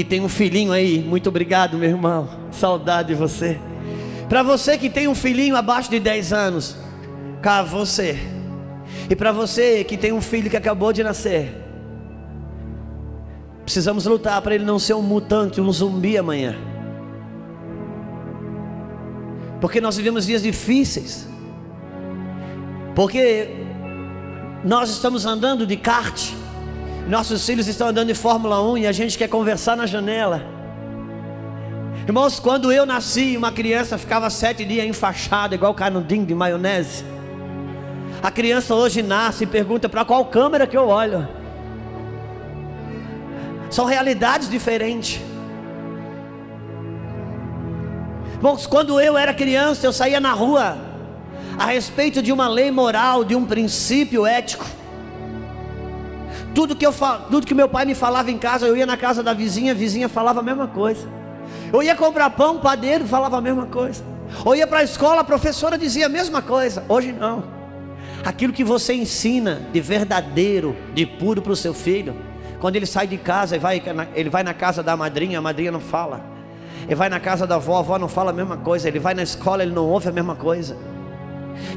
que 0.00 0.04
tem 0.04 0.22
um 0.22 0.30
filhinho 0.30 0.72
aí, 0.72 1.02
muito 1.02 1.28
obrigado, 1.28 1.76
meu 1.76 1.90
irmão, 1.90 2.26
saudade 2.50 3.08
de 3.08 3.14
você. 3.14 3.60
Para 4.30 4.42
você 4.42 4.78
que 4.78 4.88
tem 4.88 5.06
um 5.06 5.14
filhinho 5.14 5.54
abaixo 5.54 5.90
de 5.90 6.00
10 6.00 6.32
anos, 6.32 6.76
cá 7.42 7.62
você. 7.62 8.18
E 9.10 9.14
para 9.14 9.30
você 9.30 9.84
que 9.84 9.98
tem 9.98 10.10
um 10.10 10.22
filho 10.22 10.48
que 10.48 10.56
acabou 10.56 10.90
de 10.90 11.02
nascer, 11.02 11.54
precisamos 13.62 14.06
lutar 14.06 14.40
para 14.40 14.54
ele 14.54 14.64
não 14.64 14.78
ser 14.78 14.94
um 14.94 15.02
mutante, 15.02 15.60
um 15.60 15.70
zumbi 15.70 16.16
amanhã. 16.16 16.56
Porque 19.60 19.82
nós 19.82 19.98
vivemos 19.98 20.24
dias 20.24 20.42
difíceis. 20.42 21.28
Porque 22.94 23.50
nós 24.64 24.88
estamos 24.88 25.26
andando 25.26 25.66
de 25.66 25.76
kart, 25.76 26.32
nossos 27.10 27.44
filhos 27.44 27.66
estão 27.66 27.88
andando 27.88 28.06
de 28.06 28.14
Fórmula 28.14 28.62
1 28.62 28.78
e 28.78 28.86
a 28.86 28.92
gente 28.92 29.18
quer 29.18 29.28
conversar 29.28 29.76
na 29.76 29.84
janela. 29.84 30.40
Irmãos, 32.06 32.38
quando 32.38 32.70
eu 32.70 32.86
nasci, 32.86 33.36
uma 33.36 33.50
criança 33.50 33.98
ficava 33.98 34.30
sete 34.30 34.64
dias 34.64 34.86
enfaixada, 34.86 35.56
igual 35.56 35.74
canudinho 35.74 36.24
de 36.24 36.34
maionese. 36.36 37.04
A 38.22 38.30
criança 38.30 38.76
hoje 38.76 39.02
nasce 39.02 39.42
e 39.42 39.46
pergunta 39.46 39.88
para 39.88 40.04
qual 40.04 40.24
câmera 40.26 40.68
que 40.68 40.76
eu 40.76 40.86
olho. 40.86 41.28
São 43.70 43.86
realidades 43.86 44.48
diferentes. 44.48 45.20
Irmãos, 48.34 48.68
quando 48.68 49.00
eu 49.00 49.18
era 49.18 49.34
criança, 49.34 49.84
eu 49.84 49.92
saía 49.92 50.20
na 50.20 50.32
rua 50.32 50.78
a 51.58 51.66
respeito 51.66 52.22
de 52.22 52.30
uma 52.30 52.46
lei 52.46 52.70
moral, 52.70 53.24
de 53.24 53.34
um 53.34 53.44
princípio 53.44 54.24
ético. 54.24 54.64
Tudo 56.54 56.74
que, 56.74 56.84
eu, 56.84 56.92
tudo 57.30 57.46
que 57.46 57.54
meu 57.54 57.68
pai 57.68 57.84
me 57.84 57.94
falava 57.94 58.30
em 58.30 58.38
casa, 58.38 58.66
eu 58.66 58.76
ia 58.76 58.86
na 58.86 58.96
casa 58.96 59.22
da 59.22 59.32
vizinha, 59.32 59.72
a 59.72 59.74
vizinha 59.74 60.08
falava 60.08 60.40
a 60.40 60.42
mesma 60.42 60.66
coisa. 60.66 61.08
Eu 61.72 61.82
ia 61.82 61.94
comprar 61.94 62.30
pão, 62.30 62.58
padeiro 62.58 63.06
falava 63.06 63.38
a 63.38 63.40
mesma 63.40 63.66
coisa. 63.66 64.02
Ou 64.44 64.54
ia 64.54 64.66
para 64.66 64.80
a 64.80 64.82
escola, 64.82 65.20
a 65.20 65.24
professora 65.24 65.78
dizia 65.78 66.06
a 66.06 66.08
mesma 66.08 66.42
coisa. 66.42 66.84
Hoje 66.88 67.12
não. 67.12 67.44
Aquilo 68.24 68.52
que 68.52 68.64
você 68.64 68.94
ensina 68.94 69.62
de 69.72 69.80
verdadeiro, 69.80 70.76
de 70.92 71.06
puro 71.06 71.40
para 71.40 71.52
o 71.52 71.56
seu 71.56 71.72
filho, 71.72 72.14
quando 72.60 72.76
ele 72.76 72.86
sai 72.86 73.06
de 73.06 73.16
casa 73.16 73.56
e 73.56 73.58
vai, 73.58 73.82
ele 74.14 74.28
vai 74.28 74.42
na 74.42 74.52
casa 74.52 74.82
da 74.82 74.96
madrinha, 74.96 75.38
a 75.38 75.42
madrinha 75.42 75.72
não 75.72 75.80
fala. 75.80 76.20
Ele 76.84 76.94
vai 76.94 77.08
na 77.08 77.20
casa 77.20 77.46
da 77.46 77.54
avó, 77.54 77.76
a 77.76 77.80
avó 77.80 77.98
não 77.98 78.08
fala 78.08 78.30
a 78.30 78.34
mesma 78.34 78.56
coisa. 78.56 78.88
Ele 78.88 78.98
vai 78.98 79.14
na 79.14 79.22
escola, 79.22 79.62
ele 79.62 79.72
não 79.72 79.86
ouve 79.86 80.08
a 80.08 80.12
mesma 80.12 80.34
coisa. 80.34 80.76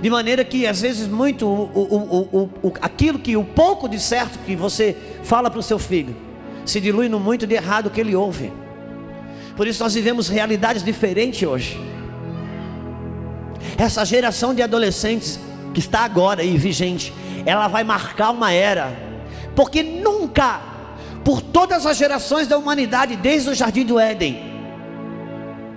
De 0.02 0.10
maneira 0.10 0.43
que 0.43 0.67
às 0.67 0.82
vezes 0.82 1.08
muito 1.08 1.48
o, 1.48 2.50
o, 2.62 2.67
o, 2.67 2.74
aquilo 2.82 3.19
que 3.19 3.38
o 3.38 3.43
pouco 3.43 3.88
de 3.88 4.00
certo 4.00 4.39
que 4.46 4.56
você 4.56 4.96
fala 5.24 5.50
para 5.50 5.60
o 5.60 5.63
seu 5.63 5.80
filho 5.80 6.15
se 6.65 6.80
dilui 6.80 7.10
no 7.10 7.19
muito 7.19 7.46
de 7.46 7.56
errado 7.56 7.89
que 7.89 8.00
ele 8.00 8.15
ouve. 8.15 8.52
Por 9.56 9.67
isso 9.67 9.84
nós 9.84 9.93
vivemos 9.93 10.28
realidades 10.30 10.84
diferentes 10.84 11.48
hoje. 11.48 11.80
Essa 13.78 14.06
geração 14.06 14.54
de 14.54 14.62
adolescentes 14.62 15.39
que 15.74 15.80
está 15.80 16.02
agora 16.02 16.41
aí 16.41 16.58
vigente, 16.58 17.13
ela 17.46 17.67
vai 17.67 17.84
marcar 17.84 18.32
uma 18.32 18.52
era, 18.52 18.96
porque 19.56 19.84
nunca, 19.84 20.62
por 21.24 21.41
todas 21.41 21.86
as 21.86 21.98
gerações 21.98 22.48
da 22.48 22.58
humanidade, 22.58 23.15
desde 23.15 23.50
o 23.50 23.56
jardim 23.56 23.86
do 23.86 24.00
Éden, 24.00 24.54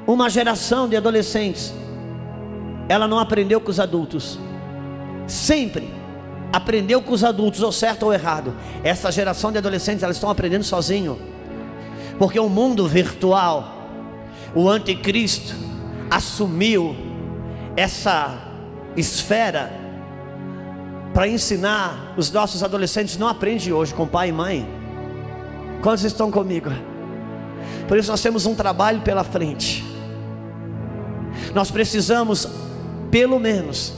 uma 0.07 0.31
geração 0.31 0.89
de 0.89 0.97
adolescentes, 0.97 1.75
ela 2.89 3.09
não 3.09 3.19
aprendeu 3.19 3.61
com 3.61 3.71
os 3.71 3.81
adultos, 3.81 4.39
sempre 5.27 5.93
aprendeu 6.53 7.03
com 7.03 7.13
os 7.13 7.25
adultos, 7.25 7.61
ou 7.61 7.73
certo 7.73 8.05
ou 8.05 8.13
errado. 8.15 8.55
Essa 8.83 9.11
geração 9.11 9.51
de 9.53 9.59
adolescentes, 9.59 10.03
elas 10.03 10.17
estão 10.17 10.31
aprendendo 10.31 10.65
sozinho 10.65 11.19
porque 12.19 12.39
o 12.41 12.49
mundo 12.49 12.87
virtual, 12.89 13.73
o 14.55 14.69
anticristo, 14.69 15.55
assumiu 16.11 16.97
essa 17.77 18.39
esfera 18.97 19.71
para 21.13 21.29
ensinar 21.29 22.15
os 22.17 22.31
nossos 22.31 22.63
adolescentes. 22.63 23.19
Não 23.19 23.29
aprende 23.29 23.73
hoje 23.73 23.93
com 23.93 24.07
pai 24.07 24.31
e 24.31 24.33
mãe. 24.33 24.69
Quantos 25.83 26.05
estão 26.05 26.31
comigo? 26.31 26.71
Por 27.87 27.99
isso 27.99 28.11
nós 28.11 28.23
temos 28.23 28.47
um 28.47 28.55
trabalho 28.55 29.01
pela 29.03 29.23
frente. 29.23 29.85
Nós 31.55 31.71
precisamos, 31.71 32.49
pelo 33.17 33.39
menos, 33.39 33.95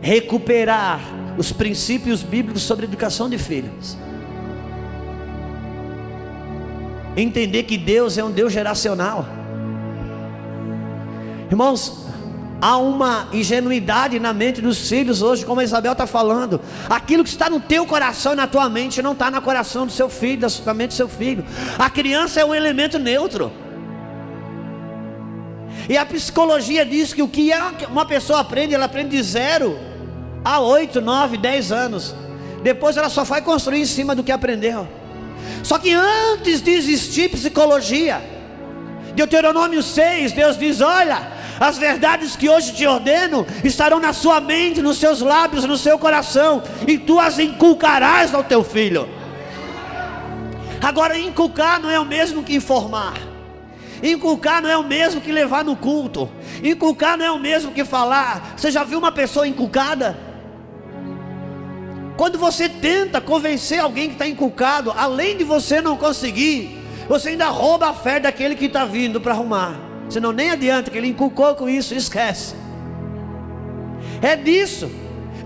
recuperar 0.00 1.00
os 1.36 1.50
princípios 1.50 2.22
bíblicos 2.22 2.62
sobre 2.62 2.84
educação 2.84 3.28
de 3.28 3.36
filhos. 3.36 3.98
entender 7.16 7.64
que 7.64 7.76
Deus 7.76 8.16
é 8.16 8.22
um 8.22 8.30
Deus 8.30 8.52
geracional. 8.52 9.26
Irmãos, 11.50 12.06
há 12.60 12.76
uma 12.76 13.26
ingenuidade 13.32 14.20
na 14.20 14.32
mente 14.32 14.60
dos 14.60 14.88
filhos 14.88 15.20
hoje, 15.20 15.44
como 15.44 15.60
a 15.60 15.64
Isabel 15.64 15.92
está 15.92 16.06
falando. 16.06 16.60
Aquilo 16.88 17.24
que 17.24 17.30
está 17.30 17.50
no 17.50 17.58
teu 17.58 17.86
coração 17.86 18.34
e 18.34 18.36
na 18.36 18.46
tua 18.46 18.68
mente 18.68 19.02
não 19.02 19.14
está 19.14 19.32
no 19.32 19.42
coração 19.42 19.84
do 19.84 19.90
seu 19.90 20.08
filho, 20.08 20.46
da 20.64 20.74
mente 20.74 20.90
do 20.90 20.94
seu 20.94 21.08
filho. 21.08 21.44
A 21.76 21.90
criança 21.90 22.38
é 22.38 22.44
um 22.44 22.54
elemento 22.54 23.00
neutro. 23.00 23.50
E 25.88 25.96
a 25.96 26.04
psicologia 26.04 26.84
diz 26.84 27.12
que 27.12 27.22
o 27.22 27.28
que 27.28 27.52
é 27.52 27.60
uma 27.88 28.04
pessoa 28.04 28.40
aprende, 28.40 28.74
ela 28.74 28.86
aprende 28.86 29.16
de 29.16 29.22
zero 29.22 29.78
a 30.44 30.60
oito, 30.60 31.00
nove, 31.00 31.36
dez 31.36 31.70
anos. 31.70 32.14
Depois 32.62 32.96
ela 32.96 33.08
só 33.08 33.22
vai 33.24 33.42
construir 33.42 33.80
em 33.80 33.86
cima 33.86 34.14
do 34.14 34.24
que 34.24 34.32
aprendeu. 34.32 34.88
Só 35.62 35.78
que 35.78 35.92
antes 35.92 36.60
de 36.60 36.70
existir 36.70 37.30
psicologia, 37.30 38.20
Deuteronômio 39.14 39.82
6, 39.82 40.32
Deus 40.32 40.58
diz: 40.58 40.80
Olha, 40.80 41.32
as 41.58 41.78
verdades 41.78 42.36
que 42.36 42.48
hoje 42.48 42.72
te 42.72 42.86
ordeno 42.86 43.46
estarão 43.64 43.98
na 43.98 44.12
sua 44.12 44.40
mente, 44.40 44.82
nos 44.82 44.98
seus 44.98 45.20
lábios, 45.20 45.64
no 45.64 45.76
seu 45.76 45.98
coração, 45.98 46.62
e 46.86 46.98
tu 46.98 47.18
as 47.18 47.38
inculcarás 47.38 48.34
ao 48.34 48.44
teu 48.44 48.62
filho. 48.62 49.08
Agora, 50.82 51.18
inculcar 51.18 51.80
não 51.80 51.90
é 51.90 51.98
o 51.98 52.04
mesmo 52.04 52.42
que 52.42 52.54
informar. 52.54 53.14
Inculcar 54.06 54.62
não 54.62 54.70
é 54.70 54.76
o 54.76 54.84
mesmo 54.84 55.20
que 55.20 55.32
levar 55.32 55.64
no 55.64 55.74
culto. 55.74 56.28
Inculcar 56.62 57.18
não 57.18 57.24
é 57.24 57.30
o 57.30 57.38
mesmo 57.38 57.72
que 57.72 57.84
falar. 57.84 58.54
Você 58.56 58.70
já 58.70 58.84
viu 58.84 58.98
uma 58.98 59.10
pessoa 59.10 59.48
inculcada? 59.48 60.16
Quando 62.16 62.38
você 62.38 62.68
tenta 62.68 63.20
convencer 63.20 63.78
alguém 63.78 64.08
que 64.08 64.14
está 64.14 64.26
inculcado, 64.26 64.92
além 64.96 65.36
de 65.36 65.44
você 65.44 65.80
não 65.80 65.96
conseguir, 65.96 66.78
você 67.08 67.30
ainda 67.30 67.48
rouba 67.48 67.88
a 67.88 67.94
fé 67.94 68.20
daquele 68.20 68.54
que 68.54 68.66
está 68.66 68.84
vindo 68.84 69.20
para 69.20 69.32
arrumar. 69.32 69.74
Senão 70.08 70.32
nem 70.32 70.50
adianta 70.50 70.90
que 70.90 70.96
ele 70.96 71.08
inculcou 71.08 71.54
com 71.56 71.68
isso, 71.68 71.94
esquece. 71.94 72.54
É 74.22 74.36
disso. 74.36 74.90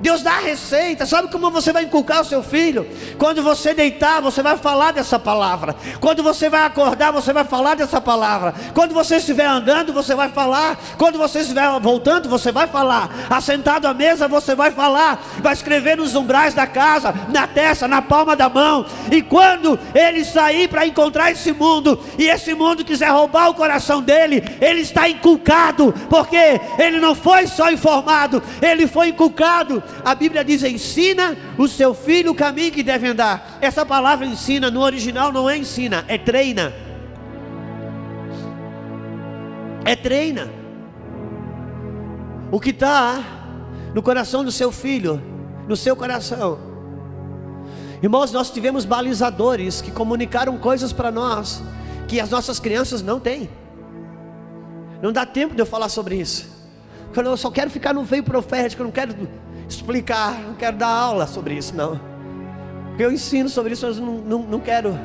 Deus 0.01 0.23
dá 0.23 0.33
a 0.33 0.41
receita. 0.41 1.05
Sabe 1.05 1.29
como 1.29 1.51
você 1.51 1.73
vai 1.73 1.85
inculcar 1.85 2.23
o 2.23 2.25
seu 2.25 2.43
filho? 2.43 2.87
Quando 3.19 3.43
você 3.43 3.75
deitar, 3.75 4.21
você 4.21 4.43
vai 4.43 4.57
falar 4.57 4.93
dessa 4.93 5.19
palavra. 5.19 5.77
Quando 6.01 6.23
você 6.23 6.49
vai 6.49 6.65
acordar, 6.65 7.13
você 7.13 7.33
vai 7.33 7.45
falar 7.45 7.75
dessa 7.75 8.01
palavra. 8.01 8.55
Quando 8.75 8.95
você 8.95 9.17
estiver 9.17 9.47
andando, 9.47 9.93
você 9.93 10.15
vai 10.15 10.31
falar. 10.31 10.79
Quando 10.97 11.19
você 11.19 11.41
estiver 11.41 11.69
voltando, 11.81 12.29
você 12.29 12.51
vai 12.51 12.67
falar. 12.67 13.11
Assentado 13.29 13.87
à 13.87 13.95
mesa, 13.95 14.27
você 14.27 14.55
vai 14.55 14.71
falar. 14.71 15.23
Vai 15.39 15.53
escrever 15.53 15.97
nos 15.97 16.15
umbrais 16.15 16.55
da 16.55 16.67
casa, 16.67 17.15
na 17.29 17.47
testa, 17.47 17.87
na 17.87 18.01
palma 18.01 18.35
da 18.35 18.49
mão. 18.49 18.87
E 19.11 19.21
quando 19.21 19.79
ele 19.95 20.25
sair 20.25 20.69
para 20.69 20.87
encontrar 20.87 21.31
esse 21.31 21.53
mundo, 21.53 22.01
e 22.19 22.25
esse 22.25 22.55
mundo 22.55 22.85
quiser 22.85 23.11
roubar 23.11 23.51
o 23.51 23.55
coração 23.55 24.01
dele, 24.01 24.43
ele 24.61 24.81
está 24.81 25.09
inculcado, 25.09 25.93
porque 26.09 26.61
ele 26.79 27.01
não 27.01 27.15
foi 27.15 27.47
só 27.47 27.71
informado, 27.71 28.43
ele 28.63 28.87
foi 28.87 29.09
inculcado 29.09 29.83
a 30.05 30.15
Bíblia 30.15 30.45
diz: 30.45 30.63
ensina 30.63 31.37
o 31.59 31.69
seu 31.69 31.95
filho 31.95 32.33
o 32.33 32.35
caminho 32.35 32.73
que 32.73 32.83
deve 32.83 33.09
andar. 33.09 33.59
Essa 33.61 33.85
palavra 33.85 34.27
ensina 34.27 34.71
no 34.71 34.81
original 34.81 35.33
não 35.33 35.49
é 35.49 35.57
ensina, 35.57 36.05
é 36.09 36.19
treina. 36.19 36.73
É 39.85 39.97
treina. 39.97 40.51
O 42.51 42.61
que 42.61 42.71
está 42.71 43.23
no 43.95 44.03
coração 44.03 44.45
do 44.45 44.53
seu 44.53 44.71
filho, 44.71 45.23
no 45.69 45.77
seu 45.77 45.97
coração. 45.97 46.59
Irmãos, 48.03 48.33
nós 48.33 48.51
tivemos 48.51 48.85
balizadores 48.85 49.81
que 49.81 49.91
comunicaram 49.91 50.57
coisas 50.57 50.93
para 50.93 51.11
nós 51.11 51.63
que 52.09 52.19
as 52.19 52.31
nossas 52.31 52.59
crianças 52.59 53.03
não 53.03 53.21
têm. 53.21 53.49
Não 55.03 55.13
dá 55.13 55.25
tempo 55.25 55.55
de 55.55 55.63
eu 55.63 55.67
falar 55.67 55.89
sobre 55.89 56.17
isso. 56.17 56.49
Eu 57.15 57.37
só 57.37 57.51
quero 57.51 57.71
ficar 57.71 57.93
no 57.93 58.05
veio 58.05 58.23
profético, 58.23 58.83
eu 58.83 58.87
não 58.87 58.93
quero 58.93 59.15
explicar, 59.75 60.41
não 60.41 60.55
quero 60.55 60.77
dar 60.77 60.89
aula 60.89 61.27
sobre 61.27 61.55
isso, 61.55 61.75
não. 61.75 62.01
Porque 62.89 63.05
eu 63.05 63.13
ensino 63.13 63.49
sobre 63.49 63.73
isso, 63.73 63.87
mas 63.87 63.99
não, 63.99 64.15
não, 64.19 64.43
não 64.43 64.61
quero. 64.61 64.99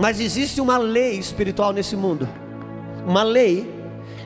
Mas 0.00 0.20
existe 0.20 0.60
uma 0.60 0.78
lei 0.78 1.18
espiritual 1.18 1.72
nesse 1.72 1.96
mundo. 1.96 2.28
Uma 3.06 3.22
lei 3.22 3.68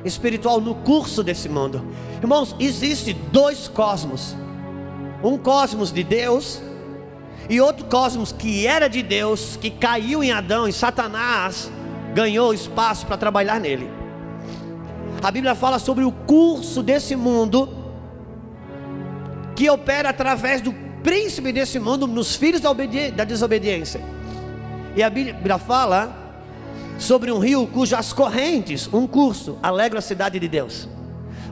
espiritual 0.05 0.61
no 0.61 0.75
curso 0.75 1.23
desse 1.23 1.49
mundo. 1.49 1.83
Irmãos, 2.21 2.55
existe 2.61 3.13
dois 3.13 3.69
cosmos. 3.69 4.37
Um 5.23 5.37
cosmos 5.37 5.93
de 5.93 6.05
Deus 6.05 6.61
e 7.49 7.61
outro 7.61 7.87
cosmos 7.87 8.33
que 8.33 8.67
era 8.67 8.89
de 8.89 9.03
Deus, 9.03 9.57
que 9.61 9.71
caiu 9.71 10.23
em 10.23 10.33
Adão 10.33 10.69
e 10.69 10.73
Satanás 10.73 11.71
ganhou 12.15 12.53
espaço 12.55 13.07
para 13.07 13.17
trabalhar 13.17 13.61
nele. 13.61 13.91
A 15.23 15.31
Bíblia 15.31 15.55
fala 15.55 15.79
sobre 15.79 16.05
o 16.05 16.13
curso 16.13 16.83
desse 16.83 17.17
mundo 17.17 17.69
que 19.57 19.71
opera 19.71 20.11
através 20.11 20.61
do 20.61 20.73
príncipe 21.03 21.51
desse 21.51 21.79
mundo 21.79 22.07
nos 22.07 22.37
filhos 22.37 22.61
da, 22.61 22.73
da 23.15 23.25
desobediência. 23.25 24.01
E 24.95 25.03
a 25.03 25.09
Bíblia 25.09 25.59
fala 25.59 26.15
sobre 26.99 27.33
um 27.33 27.39
rio 27.39 27.67
cujas 27.67 28.13
correntes, 28.13 28.89
um 28.93 29.07
curso, 29.07 29.59
alegra 29.63 29.99
a 29.99 30.03
cidade 30.03 30.39
de 30.39 30.47
Deus. 30.47 30.89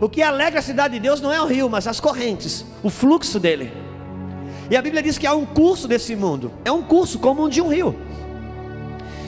O 0.01 0.09
que 0.09 0.23
alegra 0.23 0.59
a 0.59 0.63
cidade 0.63 0.95
de 0.95 1.01
Deus 1.01 1.21
não 1.21 1.33
é 1.33 1.41
o 1.41 1.47
rio, 1.47 1.69
mas 1.71 1.87
as 1.87 1.99
correntes, 1.99 2.65
o 2.83 2.91
fluxo 2.91 3.41
dele. 3.41 3.73
E 4.71 4.77
a 4.77 4.83
Bíblia 4.83 5.03
diz 5.03 5.17
que 5.17 5.27
há 5.27 5.35
um 5.35 5.47
curso 5.47 5.89
desse 5.89 6.15
mundo, 6.15 6.53
é 6.65 6.73
um 6.73 6.83
curso 6.83 7.19
como 7.19 7.45
um 7.45 7.49
de 7.49 7.61
um 7.61 7.69
rio. 7.69 7.95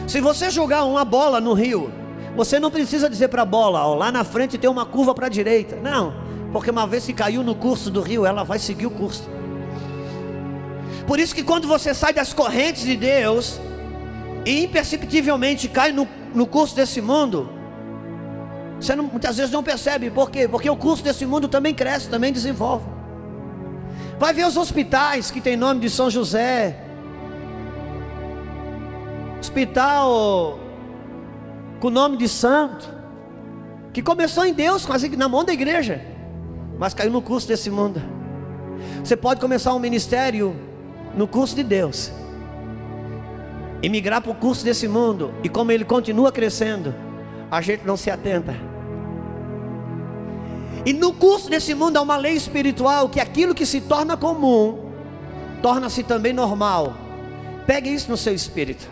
Se 0.06 0.20
você 0.20 0.50
jogar 0.50 0.84
uma 0.84 1.04
bola 1.04 1.40
no 1.40 1.52
rio, 1.52 1.90
você 2.36 2.60
não 2.60 2.70
precisa 2.70 3.08
dizer 3.08 3.28
para 3.28 3.42
a 3.42 3.46
bola, 3.46 3.86
ó, 3.86 3.94
lá 3.94 4.12
na 4.12 4.24
frente 4.24 4.58
tem 4.58 4.68
uma 4.68 4.84
curva 4.84 5.14
para 5.14 5.26
a 5.26 5.30
direita. 5.30 5.76
Não, 5.76 6.25
porque 6.56 6.70
uma 6.70 6.86
vez 6.86 7.04
que 7.04 7.12
caiu 7.12 7.42
no 7.42 7.54
curso 7.54 7.90
do 7.90 8.00
rio, 8.00 8.24
ela 8.24 8.42
vai 8.42 8.58
seguir 8.58 8.86
o 8.86 8.90
curso. 8.90 9.28
Por 11.06 11.18
isso 11.20 11.34
que 11.34 11.42
quando 11.42 11.68
você 11.68 11.92
sai 11.92 12.14
das 12.14 12.32
correntes 12.32 12.82
de 12.82 12.96
Deus, 12.96 13.60
e 14.42 14.64
imperceptivelmente 14.64 15.68
cai 15.68 15.92
no, 15.92 16.08
no 16.34 16.46
curso 16.46 16.74
desse 16.74 17.02
mundo, 17.02 17.50
você 18.80 18.96
não, 18.96 19.04
muitas 19.04 19.36
vezes 19.36 19.52
não 19.52 19.62
percebe, 19.62 20.08
por 20.08 20.30
quê? 20.30 20.48
Porque 20.48 20.70
o 20.70 20.76
curso 20.78 21.04
desse 21.04 21.26
mundo 21.26 21.46
também 21.46 21.74
cresce, 21.74 22.08
também 22.08 22.32
desenvolve. 22.32 22.86
Vai 24.18 24.32
ver 24.32 24.46
os 24.46 24.56
hospitais 24.56 25.30
que 25.30 25.42
tem 25.42 25.58
nome 25.58 25.80
de 25.80 25.90
São 25.90 26.08
José, 26.08 26.80
hospital 29.38 30.58
com 31.80 31.90
nome 31.90 32.16
de 32.16 32.26
santo, 32.26 32.88
que 33.92 34.00
começou 34.00 34.46
em 34.46 34.54
Deus, 34.54 34.86
na 35.18 35.28
mão 35.28 35.44
da 35.44 35.52
igreja, 35.52 36.15
mas 36.78 36.94
caiu 36.94 37.10
no 37.10 37.22
curso 37.22 37.48
desse 37.48 37.70
mundo. 37.70 38.00
Você 39.02 39.16
pode 39.16 39.40
começar 39.40 39.74
um 39.74 39.78
ministério 39.78 40.54
no 41.14 41.26
curso 41.26 41.56
de 41.56 41.62
Deus, 41.62 42.12
e 43.82 43.88
migrar 43.88 44.20
para 44.20 44.32
o 44.32 44.34
curso 44.34 44.64
desse 44.64 44.88
mundo, 44.88 45.32
e 45.42 45.48
como 45.48 45.70
ele 45.70 45.84
continua 45.84 46.32
crescendo, 46.32 46.94
a 47.50 47.60
gente 47.60 47.86
não 47.86 47.96
se 47.96 48.10
atenta. 48.10 48.54
E 50.84 50.92
no 50.92 51.12
curso 51.12 51.50
desse 51.50 51.74
mundo 51.74 51.96
há 51.96 52.02
uma 52.02 52.16
lei 52.16 52.34
espiritual 52.34 53.08
que 53.08 53.20
aquilo 53.20 53.54
que 53.54 53.66
se 53.66 53.80
torna 53.80 54.16
comum 54.16 54.86
torna-se 55.60 56.02
também 56.02 56.32
normal. 56.32 56.94
Pegue 57.66 57.92
isso 57.92 58.10
no 58.10 58.16
seu 58.16 58.34
espírito. 58.34 58.88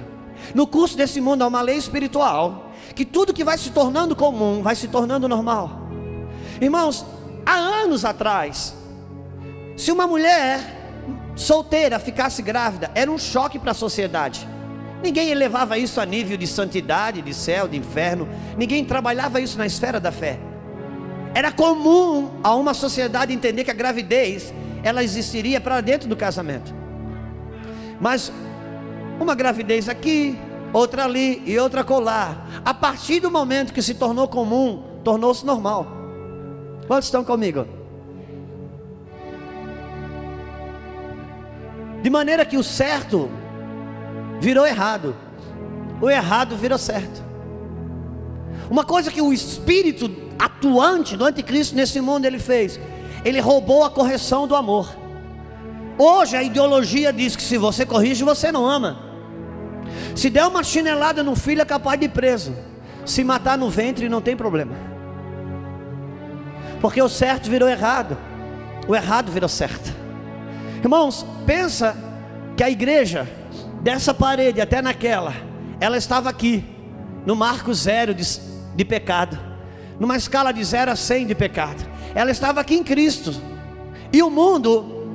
No 0.54 0.66
curso 0.66 0.96
desse 0.96 1.20
mundo 1.20 1.42
há 1.42 1.46
uma 1.46 1.62
lei 1.62 1.76
espiritual 1.76 2.72
que 2.94 3.04
tudo 3.04 3.32
que 3.32 3.44
vai 3.44 3.56
se 3.56 3.70
tornando 3.70 4.16
comum 4.16 4.62
vai 4.62 4.74
se 4.74 4.88
tornando 4.88 5.28
normal. 5.28 5.88
Irmãos, 6.60 7.06
há 7.44 7.52
anos 7.52 8.04
atrás, 8.04 8.74
se 9.76 9.90
uma 9.90 10.06
mulher 10.06 10.60
solteira 11.34 11.98
ficasse 11.98 12.42
grávida, 12.42 12.90
era 12.94 13.10
um 13.10 13.18
choque 13.18 13.58
para 13.58 13.72
a 13.72 13.74
sociedade. 13.74 14.48
Ninguém 15.02 15.30
elevava 15.30 15.76
isso 15.76 16.00
a 16.00 16.06
nível 16.06 16.36
de 16.36 16.46
santidade, 16.46 17.20
de 17.20 17.34
céu, 17.34 17.68
de 17.68 17.76
inferno. 17.76 18.26
Ninguém 18.56 18.84
trabalhava 18.84 19.40
isso 19.40 19.58
na 19.58 19.66
esfera 19.66 20.00
da 20.00 20.10
fé. 20.10 20.38
Era 21.34 21.52
comum 21.52 22.30
a 22.42 22.54
uma 22.54 22.72
sociedade 22.72 23.32
entender 23.32 23.64
que 23.64 23.70
a 23.70 23.74
gravidez 23.74 24.54
ela 24.82 25.02
existiria 25.02 25.60
para 25.60 25.80
dentro 25.80 26.08
do 26.08 26.16
casamento. 26.16 26.72
Mas 28.00 28.32
uma 29.20 29.34
gravidez 29.34 29.88
aqui, 29.88 30.38
outra 30.72 31.04
ali 31.04 31.42
e 31.44 31.58
outra 31.58 31.84
colar. 31.84 32.62
A 32.64 32.72
partir 32.72 33.20
do 33.20 33.30
momento 33.30 33.72
que 33.72 33.82
se 33.82 33.94
tornou 33.94 34.28
comum, 34.28 34.82
tornou-se 35.02 35.44
normal. 35.44 36.03
Quantos 36.86 37.06
estão 37.06 37.24
comigo? 37.24 37.66
De 42.02 42.10
maneira 42.10 42.44
que 42.44 42.56
o 42.56 42.62
certo 42.62 43.30
virou 44.40 44.66
errado. 44.66 45.16
O 46.00 46.10
errado 46.10 46.56
virou 46.56 46.76
certo. 46.76 47.22
Uma 48.70 48.84
coisa 48.84 49.10
que 49.10 49.22
o 49.22 49.32
espírito 49.32 50.10
atuante 50.38 51.16
do 51.16 51.24
anticristo 51.24 51.74
nesse 51.74 52.00
mundo 52.00 52.26
ele 52.26 52.38
fez, 52.38 52.78
ele 53.24 53.40
roubou 53.40 53.84
a 53.84 53.90
correção 53.90 54.46
do 54.46 54.54
amor. 54.54 54.94
Hoje 55.96 56.36
a 56.36 56.42
ideologia 56.42 57.12
diz 57.12 57.36
que 57.36 57.42
se 57.42 57.56
você 57.56 57.86
corrige, 57.86 58.24
você 58.24 58.50
não 58.52 58.68
ama. 58.68 58.98
Se 60.14 60.28
der 60.28 60.46
uma 60.46 60.62
chinelada 60.62 61.22
no 61.22 61.34
filho, 61.36 61.62
é 61.62 61.64
capaz 61.64 61.98
de 61.98 62.06
ir 62.06 62.10
preso. 62.10 62.54
Se 63.06 63.22
matar 63.22 63.56
no 63.56 63.70
ventre, 63.70 64.08
não 64.08 64.20
tem 64.20 64.36
problema. 64.36 64.93
Porque 66.80 67.00
o 67.00 67.08
certo 67.08 67.50
virou 67.50 67.68
errado, 67.68 68.16
o 68.86 68.94
errado 68.94 69.30
virou 69.30 69.48
certo. 69.48 69.92
Irmãos, 70.82 71.24
pensa 71.46 71.96
que 72.56 72.62
a 72.62 72.70
igreja 72.70 73.28
dessa 73.82 74.12
parede 74.14 74.60
até 74.60 74.80
naquela, 74.82 75.34
ela 75.80 75.96
estava 75.96 76.30
aqui, 76.30 76.64
no 77.26 77.34
marco 77.34 77.72
zero 77.72 78.14
de, 78.14 78.24
de 78.74 78.84
pecado, 78.84 79.38
numa 79.98 80.16
escala 80.16 80.52
de 80.52 80.62
zero 80.62 80.90
a 80.90 80.96
cem 80.96 81.26
de 81.26 81.34
pecado. 81.34 81.84
Ela 82.14 82.30
estava 82.30 82.60
aqui 82.60 82.74
em 82.74 82.84
Cristo, 82.84 83.34
e 84.12 84.22
o 84.22 84.30
mundo, 84.30 85.08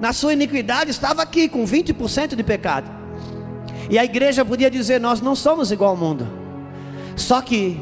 na 0.00 0.12
sua 0.12 0.32
iniquidade, 0.32 0.90
estava 0.90 1.22
aqui 1.22 1.48
com 1.48 1.64
20% 1.64 2.36
de 2.36 2.42
pecado. 2.42 2.90
E 3.90 3.98
a 3.98 4.04
igreja 4.04 4.44
podia 4.44 4.70
dizer: 4.70 5.00
Nós 5.00 5.20
não 5.20 5.34
somos 5.34 5.72
igual 5.72 5.90
ao 5.90 5.96
mundo, 5.96 6.26
só 7.16 7.40
que 7.40 7.80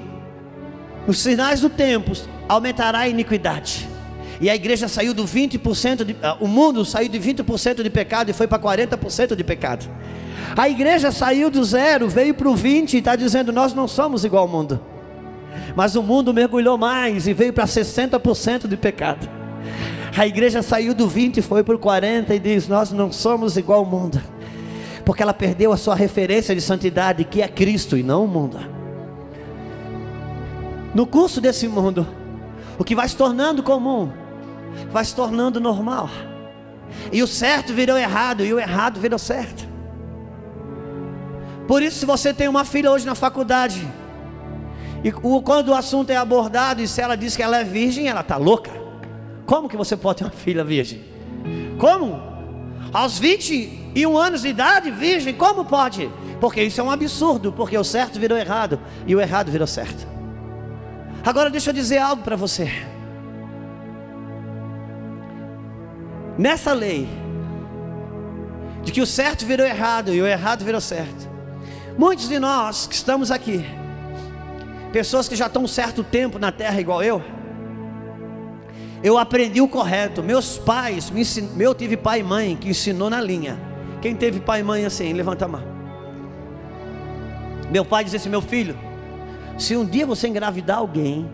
nos 1.06 1.18
sinais 1.18 1.60
do 1.60 1.68
tempo 1.68 2.12
aumentará 2.48 3.00
a 3.00 3.08
iniquidade. 3.08 3.88
E 4.40 4.50
a 4.50 4.54
igreja 4.54 4.88
saiu 4.88 5.14
do 5.14 5.24
20% 5.24 6.04
de, 6.04 6.12
uh, 6.14 6.36
o 6.40 6.48
mundo 6.48 6.84
saiu 6.84 7.08
de 7.08 7.18
20% 7.18 7.82
de 7.82 7.90
pecado 7.90 8.30
e 8.30 8.32
foi 8.32 8.46
para 8.48 8.58
40% 8.58 9.36
de 9.36 9.44
pecado. 9.44 9.88
A 10.56 10.68
igreja 10.68 11.12
saiu 11.12 11.48
do 11.48 11.62
zero, 11.64 12.08
veio 12.08 12.34
para 12.34 12.48
o 12.48 12.54
20 12.54 12.94
e 12.94 12.98
está 12.98 13.14
dizendo: 13.14 13.52
Nós 13.52 13.72
não 13.72 13.86
somos 13.86 14.24
igual 14.24 14.42
ao 14.42 14.48
mundo. 14.48 14.80
Mas 15.76 15.94
o 15.94 16.02
mundo 16.02 16.34
mergulhou 16.34 16.76
mais 16.76 17.26
e 17.26 17.32
veio 17.32 17.52
para 17.52 17.64
60% 17.64 18.66
de 18.66 18.76
pecado. 18.76 19.28
A 20.16 20.26
igreja 20.26 20.60
saiu 20.60 20.92
do 20.92 21.08
20 21.08 21.38
e 21.38 21.42
foi 21.42 21.62
para 21.62 21.76
o 21.76 21.78
40 21.78 22.34
e 22.34 22.38
diz: 22.38 22.68
Nós 22.68 22.90
não 22.90 23.12
somos 23.12 23.56
igual 23.56 23.80
ao 23.80 23.86
mundo. 23.86 24.20
Porque 25.04 25.22
ela 25.22 25.34
perdeu 25.34 25.72
a 25.72 25.76
sua 25.76 25.94
referência 25.94 26.54
de 26.54 26.60
santidade, 26.60 27.24
que 27.24 27.40
é 27.40 27.48
Cristo 27.48 27.96
e 27.96 28.02
não 28.02 28.24
o 28.24 28.28
mundo. 28.28 28.58
No 30.94 31.06
curso 31.06 31.40
desse 31.40 31.66
mundo, 31.66 32.06
o 32.78 32.84
que 32.84 32.94
vai 32.94 33.08
se 33.08 33.16
tornando 33.16 33.62
comum, 33.62 34.10
vai 34.90 35.04
se 35.04 35.14
tornando 35.14 35.60
normal. 35.60 36.10
E 37.10 37.22
o 37.22 37.26
certo 37.26 37.72
virou 37.72 37.96
errado, 37.96 38.44
e 38.44 38.52
o 38.52 38.60
errado 38.60 39.00
virou 39.00 39.18
certo. 39.18 39.66
Por 41.66 41.82
isso, 41.82 41.98
se 41.98 42.06
você 42.06 42.34
tem 42.34 42.48
uma 42.48 42.64
filha 42.64 42.90
hoje 42.90 43.06
na 43.06 43.14
faculdade, 43.14 43.86
e 45.02 45.10
quando 45.10 45.70
o 45.70 45.74
assunto 45.74 46.10
é 46.10 46.16
abordado, 46.16 46.82
e 46.82 46.88
se 46.88 47.00
ela 47.00 47.16
diz 47.16 47.34
que 47.36 47.42
ela 47.42 47.58
é 47.58 47.64
virgem, 47.64 48.08
ela 48.08 48.20
está 48.20 48.36
louca. 48.36 48.70
Como 49.46 49.68
que 49.68 49.76
você 49.76 49.96
pode 49.96 50.18
ter 50.18 50.24
uma 50.24 50.30
filha 50.30 50.62
virgem? 50.62 51.02
Como? 51.78 52.20
Aos 52.92 53.18
21 53.18 54.16
anos 54.16 54.42
de 54.42 54.48
idade, 54.48 54.90
virgem, 54.90 55.32
como 55.32 55.64
pode? 55.64 56.10
Porque 56.40 56.62
isso 56.62 56.80
é 56.80 56.84
um 56.84 56.90
absurdo, 56.90 57.50
porque 57.52 57.76
o 57.78 57.84
certo 57.84 58.20
virou 58.20 58.36
errado 58.36 58.78
e 59.06 59.16
o 59.16 59.20
errado 59.20 59.50
virou 59.50 59.66
certo. 59.66 60.06
Agora 61.24 61.50
deixa 61.50 61.70
eu 61.70 61.74
dizer 61.74 61.98
algo 61.98 62.22
para 62.22 62.36
você. 62.36 62.70
Nessa 66.38 66.72
lei, 66.72 67.08
de 68.82 68.90
que 68.90 69.00
o 69.00 69.06
certo 69.06 69.46
virou 69.46 69.66
errado 69.66 70.12
e 70.12 70.20
o 70.20 70.26
errado 70.26 70.64
virou 70.64 70.80
certo, 70.80 71.32
Muitos 71.96 72.28
de 72.28 72.38
nós 72.38 72.86
que 72.86 72.94
estamos 72.94 73.30
aqui, 73.30 73.64
pessoas 74.92 75.28
que 75.28 75.36
já 75.36 75.46
estão 75.46 75.64
um 75.64 75.68
certo 75.68 76.02
tempo 76.02 76.38
na 76.38 76.50
terra 76.50 76.80
igual 76.80 77.02
eu, 77.02 77.22
eu 79.04 79.18
aprendi 79.18 79.60
o 79.60 79.68
correto. 79.68 80.22
Meus 80.22 80.58
pais, 80.58 81.10
me 81.10 81.20
ensin... 81.20 81.50
eu 81.58 81.74
tive 81.74 81.96
pai 81.96 82.20
e 82.20 82.22
mãe 82.22 82.56
que 82.56 82.68
ensinou 82.68 83.10
na 83.10 83.20
linha. 83.20 83.58
Quem 84.00 84.14
teve 84.14 84.40
pai 84.40 84.60
e 84.60 84.62
mãe 84.62 84.84
assim, 84.84 85.12
levanta 85.12 85.44
a 85.44 85.48
mão. 85.48 85.62
Meu 87.70 87.84
pai 87.84 88.04
dizia 88.04 88.18
assim: 88.18 88.30
meu 88.30 88.40
filho, 88.40 88.76
se 89.58 89.76
um 89.76 89.84
dia 89.84 90.06
você 90.06 90.28
engravidar 90.28 90.78
alguém, 90.78 91.30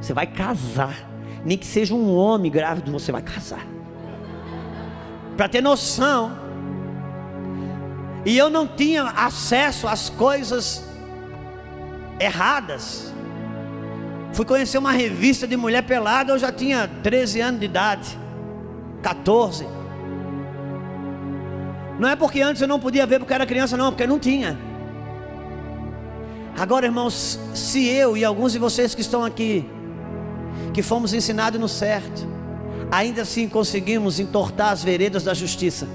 você 0.00 0.12
vai 0.12 0.26
casar 0.26 1.08
nem 1.44 1.56
que 1.56 1.66
seja 1.66 1.94
um 1.94 2.14
homem 2.14 2.50
grávido, 2.50 2.90
você 2.90 3.12
vai 3.12 3.22
casar. 3.22 3.64
Para 5.36 5.48
ter 5.48 5.62
noção. 5.62 6.36
E 8.24 8.36
eu 8.36 8.50
não 8.50 8.66
tinha 8.66 9.04
acesso 9.04 9.86
às 9.86 10.10
coisas 10.10 10.84
erradas. 12.18 13.14
Fui 14.32 14.44
conhecer 14.44 14.78
uma 14.78 14.92
revista 14.92 15.46
de 15.46 15.56
mulher 15.56 15.82
pelada, 15.82 16.32
eu 16.32 16.38
já 16.38 16.52
tinha 16.52 16.88
13 17.02 17.40
anos 17.40 17.60
de 17.60 17.66
idade, 17.66 18.18
14. 19.02 19.66
Não 21.98 22.08
é 22.08 22.14
porque 22.14 22.40
antes 22.40 22.60
eu 22.60 22.68
não 22.68 22.78
podia 22.78 23.06
ver 23.06 23.18
porque 23.20 23.32
era 23.32 23.46
criança, 23.46 23.76
não, 23.76 23.90
porque 23.90 24.06
não 24.06 24.18
tinha. 24.18 24.58
Agora, 26.58 26.86
irmãos, 26.86 27.38
se 27.54 27.86
eu 27.86 28.16
e 28.16 28.24
alguns 28.24 28.52
de 28.52 28.58
vocês 28.58 28.92
que 28.92 29.00
estão 29.00 29.24
aqui, 29.24 29.64
que 30.74 30.82
fomos 30.82 31.14
ensinados 31.14 31.60
no 31.60 31.68
certo, 31.68 32.26
ainda 32.90 33.22
assim 33.22 33.48
conseguimos 33.48 34.18
entortar 34.18 34.72
as 34.72 34.82
veredas 34.82 35.22
da 35.22 35.32
justiça. 35.34 35.86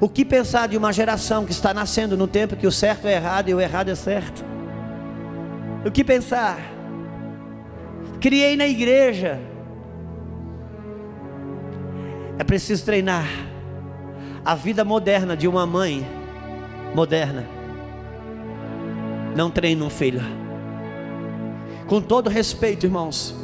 O 0.00 0.08
que 0.08 0.24
pensar 0.24 0.68
de 0.68 0.76
uma 0.76 0.90
geração 0.90 1.44
que 1.44 1.52
está 1.52 1.74
nascendo 1.74 2.16
no 2.16 2.26
tempo 2.26 2.56
que 2.56 2.66
o 2.66 2.72
certo 2.72 3.06
é 3.06 3.14
errado 3.14 3.50
e 3.50 3.54
o 3.54 3.60
errado 3.60 3.90
é 3.90 3.94
certo? 3.94 4.42
O 5.84 5.90
que 5.90 6.02
pensar? 6.02 6.58
Criei 8.20 8.56
na 8.56 8.66
igreja. 8.66 9.38
É 12.38 12.44
preciso 12.44 12.84
treinar 12.86 13.26
a 14.42 14.54
vida 14.54 14.82
moderna 14.82 15.36
de 15.36 15.46
uma 15.46 15.66
mãe 15.66 16.06
moderna. 16.94 17.57
Não 19.38 19.52
treina 19.52 19.84
um 19.84 19.88
filho. 19.88 20.20
Com 21.86 22.00
todo 22.00 22.28
respeito, 22.28 22.86
irmãos, 22.86 23.36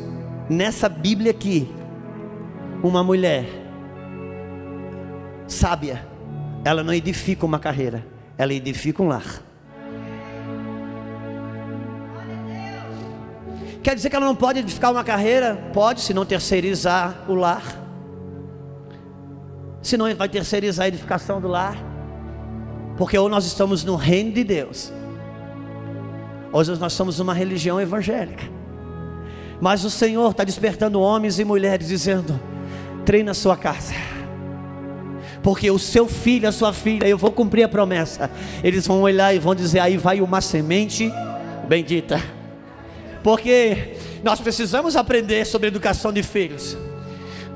nessa 0.50 0.88
Bíblia 0.88 1.30
aqui, 1.30 1.72
uma 2.83 3.04
mulher 3.04 3.46
sábia, 5.46 6.04
ela 6.64 6.83
não 6.83 6.92
edifica 6.92 7.46
uma 7.46 7.61
carreira, 7.61 8.04
ela 8.37 8.52
edifica 8.52 9.04
um 9.04 9.07
lar. 9.07 9.40
Quer 13.80 13.94
dizer 13.94 14.11
que 14.11 14.16
ela 14.16 14.26
não 14.26 14.35
pode 14.35 14.59
edificar 14.59 14.90
uma 14.90 15.04
carreira? 15.04 15.70
Pode, 15.72 16.00
se 16.00 16.12
não 16.12 16.24
terceirizar 16.24 17.24
o 17.28 17.37
lar. 17.37 17.62
Se 19.80 19.96
não 19.96 20.12
vai 20.16 20.28
terceirizar 20.28 20.87
a 20.87 20.88
edificação 20.88 21.40
do 21.40 21.46
lar. 21.46 21.76
Porque 22.96 23.16
ou 23.16 23.28
nós 23.28 23.46
estamos 23.46 23.85
no 23.85 23.94
reino 23.94 24.33
de 24.33 24.42
Deus, 24.42 24.92
ou 26.54 26.64
nós 26.78 26.92
somos 26.92 27.18
uma 27.18 27.34
religião 27.34 27.80
evangélica. 27.80 28.44
Mas 29.60 29.84
o 29.84 29.90
Senhor 29.90 30.30
está 30.30 30.44
despertando 30.44 31.00
homens 31.00 31.40
e 31.40 31.44
mulheres, 31.44 31.88
dizendo: 31.88 32.40
treina 33.04 33.32
a 33.32 33.34
sua 33.34 33.56
casa. 33.56 33.92
Porque 35.42 35.68
o 35.68 35.80
seu 35.80 36.06
filho, 36.06 36.48
a 36.48 36.52
sua 36.52 36.72
filha, 36.72 37.08
eu 37.08 37.18
vou 37.18 37.32
cumprir 37.32 37.64
a 37.64 37.68
promessa. 37.68 38.30
Eles 38.62 38.86
vão 38.86 39.02
olhar 39.02 39.34
e 39.34 39.40
vão 39.40 39.52
dizer: 39.52 39.80
aí 39.80 39.96
vai 39.96 40.20
uma 40.20 40.40
semente 40.40 41.12
bendita. 41.66 42.22
Porque 43.20 43.96
nós 44.22 44.40
precisamos 44.40 44.94
aprender 44.94 45.44
sobre 45.44 45.66
educação 45.66 46.12
de 46.12 46.22
filhos. 46.22 46.78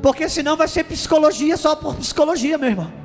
Porque 0.02 0.28
senão 0.28 0.56
vai 0.56 0.66
ser 0.66 0.82
psicologia 0.82 1.56
só 1.56 1.76
por 1.76 1.94
psicologia, 1.94 2.58
meu 2.58 2.70
irmão. 2.70 2.97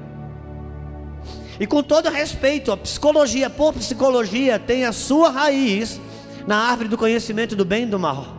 E 1.64 1.66
com 1.66 1.82
todo 1.82 2.10
respeito, 2.10 2.74
a 2.74 2.76
psicologia 2.76 3.50
por 3.50 3.72
psicologia 3.72 4.60
tem 4.60 4.84
a 4.84 4.92
sua 4.92 5.30
raiz 5.30 5.98
na 6.46 6.58
árvore 6.58 6.90
do 6.90 6.98
conhecimento 6.98 7.56
do 7.56 7.64
bem 7.64 7.84
e 7.84 7.86
do 7.86 7.98
mal. 7.98 8.36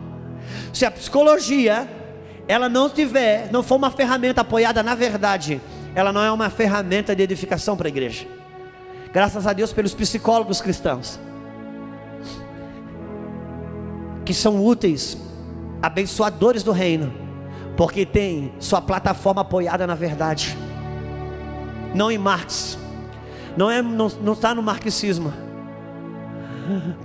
Se 0.71 0.85
a 0.85 0.91
psicologia 0.91 1.89
ela 2.47 2.69
não 2.69 2.87
tiver, 2.87 3.51
não 3.51 3.63
for 3.63 3.77
uma 3.77 3.89
ferramenta 3.89 4.41
apoiada 4.41 4.83
na 4.83 4.93
verdade, 4.93 5.59
ela 5.95 6.13
não 6.13 6.21
é 6.23 6.31
uma 6.31 6.51
ferramenta 6.51 7.15
de 7.15 7.23
edificação 7.23 7.75
para 7.75 7.87
a 7.87 7.89
igreja. 7.89 8.27
Graças 9.11 9.47
a 9.47 9.53
Deus 9.53 9.73
pelos 9.73 9.95
psicólogos 9.95 10.61
cristãos 10.61 11.19
que 14.23 14.35
são 14.35 14.63
úteis, 14.63 15.17
abençoadores 15.81 16.61
do 16.61 16.71
reino, 16.71 17.11
porque 17.75 18.05
tem 18.05 18.53
sua 18.59 18.83
plataforma 18.83 19.41
apoiada 19.41 19.87
na 19.87 19.95
verdade, 19.95 20.55
não 21.91 22.11
em 22.11 22.19
Marx, 22.19 22.84
não 23.57 23.71
é, 23.71 23.81
não 23.81 24.33
está 24.33 24.53
no 24.53 24.61
marxismo, 24.61 25.33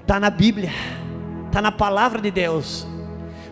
está 0.00 0.18
na 0.18 0.30
Bíblia, 0.30 0.72
está 1.46 1.62
na 1.62 1.70
palavra 1.70 2.20
de 2.20 2.30
Deus, 2.30 2.86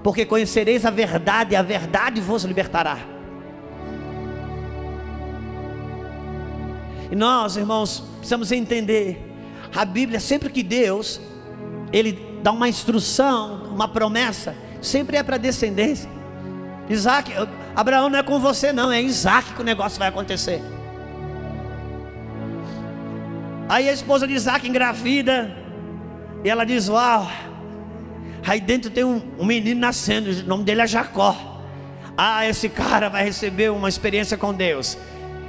porque 0.02 0.24
conhecereis 0.24 0.84
a 0.84 0.90
verdade, 0.90 1.52
e 1.52 1.56
a 1.56 1.62
verdade 1.62 2.20
vos 2.20 2.44
libertará. 2.44 2.98
E 7.11 7.16
nós, 7.16 7.56
irmãos, 7.56 8.00
precisamos 8.18 8.52
entender 8.52 9.24
a 9.74 9.84
Bíblia 9.84 10.20
sempre 10.20 10.50
que 10.50 10.62
Deus 10.62 11.20
ele 11.92 12.40
dá 12.42 12.52
uma 12.52 12.68
instrução, 12.68 13.64
uma 13.70 13.88
promessa, 13.88 14.54
sempre 14.82 15.16
é 15.16 15.22
para 15.22 15.38
descendência. 15.38 16.11
Isaac, 16.88 17.32
Abraão 17.74 18.08
não 18.08 18.18
é 18.18 18.22
com 18.22 18.38
você, 18.38 18.72
não, 18.72 18.90
é 18.90 19.00
Isaac 19.00 19.54
que 19.54 19.61
o 19.61 19.64
negócio 19.64 19.98
vai 19.98 20.08
acontecer. 20.08 20.62
Aí 23.68 23.88
a 23.88 23.92
esposa 23.92 24.26
de 24.26 24.35
Isaac 24.35 24.66
engravida, 24.66 25.54
e 26.44 26.48
ela 26.48 26.64
diz: 26.64 26.88
Uau, 26.88 27.31
aí 28.46 28.61
dentro 28.61 28.90
tem 28.90 29.04
um, 29.04 29.22
um 29.38 29.44
menino 29.44 29.81
nascendo, 29.81 30.31
o 30.31 30.44
nome 30.44 30.64
dele 30.64 30.83
é 30.83 30.87
Jacó. 30.87 31.37
Ah, 32.16 32.46
esse 32.46 32.68
cara 32.68 33.09
vai 33.09 33.24
receber 33.24 33.70
uma 33.70 33.88
experiência 33.88 34.37
com 34.37 34.52
Deus, 34.52 34.96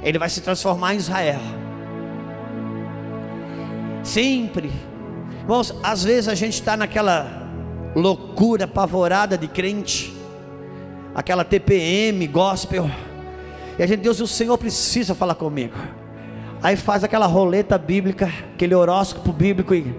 ele 0.02 0.18
vai 0.18 0.28
se 0.28 0.40
transformar 0.40 0.94
em 0.94 0.98
Israel. 0.98 1.40
Sempre 4.02 4.70
Irmãos, 5.50 5.74
às 5.82 6.04
vezes 6.04 6.28
a 6.28 6.34
gente 6.36 6.54
está 6.54 6.76
naquela 6.76 7.48
loucura 7.96 8.66
apavorada 8.66 9.36
de 9.36 9.48
crente, 9.48 10.14
aquela 11.12 11.44
TPM, 11.44 12.24
gospel, 12.28 12.88
e 13.76 13.82
a 13.82 13.86
gente, 13.86 14.00
Deus, 14.00 14.20
o 14.20 14.28
Senhor 14.28 14.56
precisa 14.56 15.12
falar 15.12 15.34
comigo. 15.34 15.74
Aí 16.62 16.76
faz 16.76 17.02
aquela 17.02 17.26
roleta 17.26 17.78
bíblica, 17.78 18.30
aquele 18.54 18.74
horóscopo 18.74 19.32
bíblico 19.32 19.74
e 19.74 19.94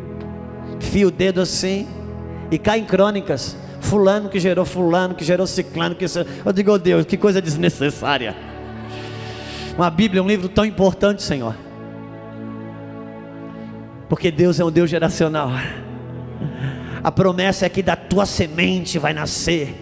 fia 0.79 1.07
o 1.07 1.11
dedo 1.11 1.41
assim 1.41 1.87
e 2.51 2.59
cai 2.59 2.79
em 2.79 2.85
crônicas. 2.85 3.57
Fulano 3.79 4.29
que 4.29 4.39
gerou 4.39 4.63
fulano, 4.63 5.15
que 5.15 5.23
gerou 5.23 5.47
ciclano, 5.47 5.95
que 5.95 6.05
eu 6.45 6.53
digo, 6.53 6.71
oh 6.71 6.77
Deus, 6.77 7.05
que 7.05 7.17
coisa 7.17 7.41
desnecessária. 7.41 8.35
Uma 9.75 9.89
Bíblia, 9.89 10.21
um 10.21 10.27
livro 10.27 10.47
tão 10.47 10.63
importante, 10.63 11.23
Senhor. 11.23 11.55
Porque 14.07 14.29
Deus 14.29 14.59
é 14.59 14.65
um 14.65 14.69
Deus 14.69 14.89
geracional. 14.89 15.49
A 17.03 17.11
promessa 17.11 17.65
é 17.65 17.69
que 17.69 17.81
da 17.81 17.95
tua 17.95 18.27
semente 18.27 18.99
vai 18.99 19.13
nascer 19.13 19.75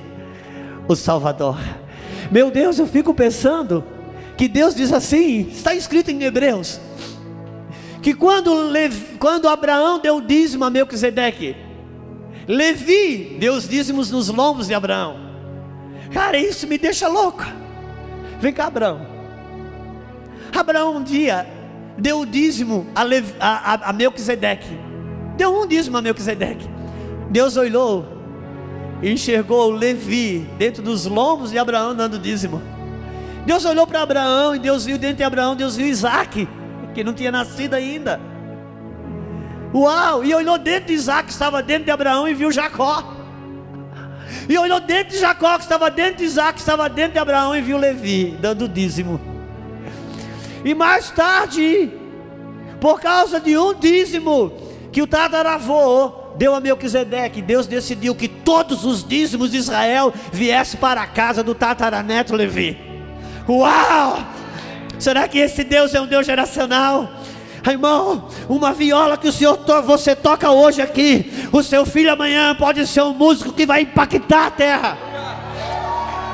o 0.87 0.95
Salvador. 0.95 1.57
Meu 2.31 2.49
Deus, 2.49 2.79
eu 2.79 2.87
fico 2.87 3.13
pensando 3.13 3.83
que 4.39 4.47
Deus 4.47 4.73
diz 4.73 4.93
assim, 4.93 5.49
está 5.49 5.75
escrito 5.75 6.11
em 6.11 6.23
Hebreus, 6.23 6.79
que 8.01 8.13
quando, 8.13 8.53
Levi, 8.53 9.17
quando 9.17 9.49
Abraão 9.49 9.99
deu 9.99 10.21
dízimo 10.21 10.63
a 10.63 10.69
Melquisedeque, 10.69 11.57
Levi 12.47 13.35
deu 13.37 13.53
os 13.53 13.67
dízimos 13.67 14.09
nos 14.09 14.29
lombos 14.29 14.67
de 14.67 14.73
Abraão. 14.73 15.17
Cara, 16.13 16.37
isso 16.37 16.65
me 16.67 16.77
deixa 16.77 17.09
louco. 17.09 17.43
Vem 18.39 18.53
cá, 18.53 18.67
Abraão. 18.67 19.05
Abraão 20.57 20.95
um 20.95 21.03
dia 21.03 21.45
deu 21.97 22.21
o 22.21 22.25
dízimo 22.25 22.87
a, 22.95 23.03
Levi, 23.03 23.33
a, 23.41 23.73
a, 23.73 23.89
a 23.89 23.91
Melquisedeque. 23.91 24.69
Deu 25.35 25.53
um 25.53 25.67
dízimo 25.67 25.97
a 25.97 26.01
Melquisedeque. 26.01 26.65
Deus 27.29 27.57
olhou 27.57 28.05
e 29.01 29.11
enxergou 29.11 29.69
Levi 29.69 30.47
dentro 30.57 30.81
dos 30.81 31.05
lombos 31.05 31.51
de 31.51 31.57
Abraão 31.57 31.93
dando 31.93 32.17
dízimo. 32.17 32.78
Deus 33.49 33.65
olhou 33.65 33.87
para 33.87 34.03
Abraão 34.03 34.55
e 34.55 34.59
Deus 34.59 34.85
viu 34.85 34.95
dentro 34.95 35.17
de 35.17 35.23
Abraão, 35.23 35.55
Deus 35.55 35.75
viu 35.75 35.87
Isaac, 35.87 36.47
que 36.93 37.03
não 37.03 37.15
tinha 37.15 37.31
nascido 37.31 37.73
ainda. 37.73 38.21
Uau! 39.73 40.23
E 40.23 40.35
olhou 40.35 40.59
dentro 40.59 40.89
de 40.89 40.93
Isaac, 40.93 41.25
que 41.25 41.31
estava 41.31 41.63
dentro 41.63 41.85
de 41.85 41.89
Abraão, 41.89 42.27
e 42.27 42.35
viu 42.35 42.51
Jacó. 42.51 43.11
E 44.47 44.55
olhou 44.55 44.79
dentro 44.79 45.13
de 45.15 45.19
Jacó, 45.19 45.55
que 45.55 45.63
estava 45.63 45.89
dentro 45.89 46.17
de 46.17 46.25
Isaac, 46.25 46.53
que 46.53 46.59
estava 46.59 46.87
dentro 46.87 47.13
de 47.13 47.17
Abraão, 47.17 47.55
e 47.55 47.61
viu 47.63 47.79
Levi 47.79 48.37
dando 48.39 48.69
dízimo. 48.69 49.19
E 50.63 50.75
mais 50.75 51.09
tarde, 51.09 51.91
por 52.79 53.01
causa 53.01 53.39
de 53.39 53.57
um 53.57 53.73
dízimo 53.73 54.53
que 54.91 55.01
o 55.01 55.07
tataravô 55.07 56.35
deu 56.37 56.53
a 56.53 56.59
Melquisedeque, 56.59 57.41
Deus 57.41 57.65
decidiu 57.65 58.13
que 58.13 58.27
todos 58.27 58.85
os 58.85 59.03
dízimos 59.03 59.49
de 59.49 59.57
Israel 59.57 60.13
viessem 60.31 60.79
para 60.79 61.01
a 61.01 61.07
casa 61.07 61.43
do 61.43 61.55
tataraneto 61.55 62.35
Levi. 62.35 62.88
Uau! 63.49 64.19
Será 64.99 65.27
que 65.27 65.39
esse 65.39 65.63
Deus 65.63 65.95
é 65.95 66.01
um 66.01 66.05
Deus 66.05 66.25
geracional? 66.25 67.09
Irmão, 67.67 68.29
uma 68.47 68.73
viola 68.73 69.17
que 69.17 69.27
o 69.27 69.31
Senhor 69.31 69.57
to 69.57 69.81
você 69.81 70.15
toca 70.15 70.51
hoje 70.51 70.81
aqui, 70.81 71.31
o 71.51 71.61
seu 71.61 71.85
filho 71.85 72.11
amanhã 72.11 72.55
pode 72.55 72.85
ser 72.87 73.01
um 73.01 73.13
músico 73.13 73.53
que 73.53 73.65
vai 73.65 73.81
impactar 73.81 74.47
a 74.47 74.51
terra. 74.51 74.97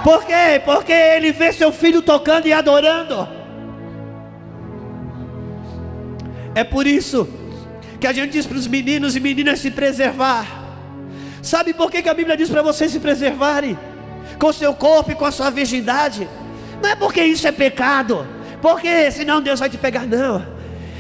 Por 0.04 0.23
quê? 0.23 0.62
Porque 0.63 0.91
ele 0.91 1.32
vê 1.32 1.51
seu 1.51 1.71
filho 1.71 2.01
tocando 2.01 2.47
e 2.47 2.54
adorando. 2.54 3.28
É 6.54 6.63
por 6.63 6.86
isso 6.86 7.28
que 7.99 8.08
a 8.08 8.13
gente 8.13 8.32
diz 8.32 8.45
para 8.45 8.58
os 8.58 8.67
meninos 8.67 9.15
e 9.15 9.19
meninas 9.19 9.60
se 9.60 9.71
preservar. 9.71 10.45
Sabe 11.41 11.73
por 11.73 11.89
que, 11.91 12.01
que 12.01 12.10
a 12.10 12.13
Bíblia 12.13 12.38
diz 12.38 12.49
para 12.49 12.62
vocês 12.62 12.91
se 12.91 12.99
preservarem? 12.99 13.78
Com 14.39 14.54
seu 14.54 14.73
corpo 14.73 15.12
e 15.12 15.15
com 15.15 15.25
a 15.25 15.32
sua 15.32 15.49
virgindade. 15.49 16.28
Não 16.86 16.91
é 16.91 16.95
porque 16.95 17.24
isso 17.24 17.48
é 17.48 17.52
pecado, 17.52 18.28
porque 18.62 19.10
senão 19.10 19.41
Deus 19.41 19.60
vai 19.60 19.67
te 19.67 19.76
pegar, 19.76 20.06
não. 20.06 20.45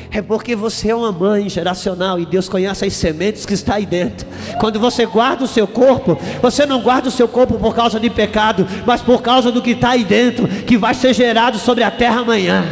É 0.09 0.19
porque 0.19 0.55
você 0.55 0.89
é 0.89 0.95
uma 0.95 1.11
mãe 1.11 1.47
geracional 1.47 2.19
e 2.19 2.25
Deus 2.25 2.49
conhece 2.49 2.83
as 2.83 2.93
sementes 2.93 3.45
que 3.45 3.53
está 3.53 3.75
aí 3.75 3.85
dentro. 3.85 4.25
Quando 4.59 4.79
você 4.79 5.05
guarda 5.05 5.43
o 5.43 5.47
seu 5.47 5.67
corpo, 5.67 6.17
você 6.41 6.65
não 6.65 6.81
guarda 6.81 7.09
o 7.09 7.11
seu 7.11 7.27
corpo 7.27 7.59
por 7.59 7.75
causa 7.75 7.99
de 7.99 8.09
pecado, 8.09 8.65
mas 8.83 9.03
por 9.03 9.21
causa 9.21 9.51
do 9.51 9.61
que 9.61 9.71
está 9.71 9.91
aí 9.91 10.03
dentro, 10.03 10.47
que 10.47 10.75
vai 10.75 10.95
ser 10.95 11.13
gerado 11.13 11.59
sobre 11.59 11.83
a 11.83 11.91
terra 11.91 12.21
amanhã. 12.21 12.63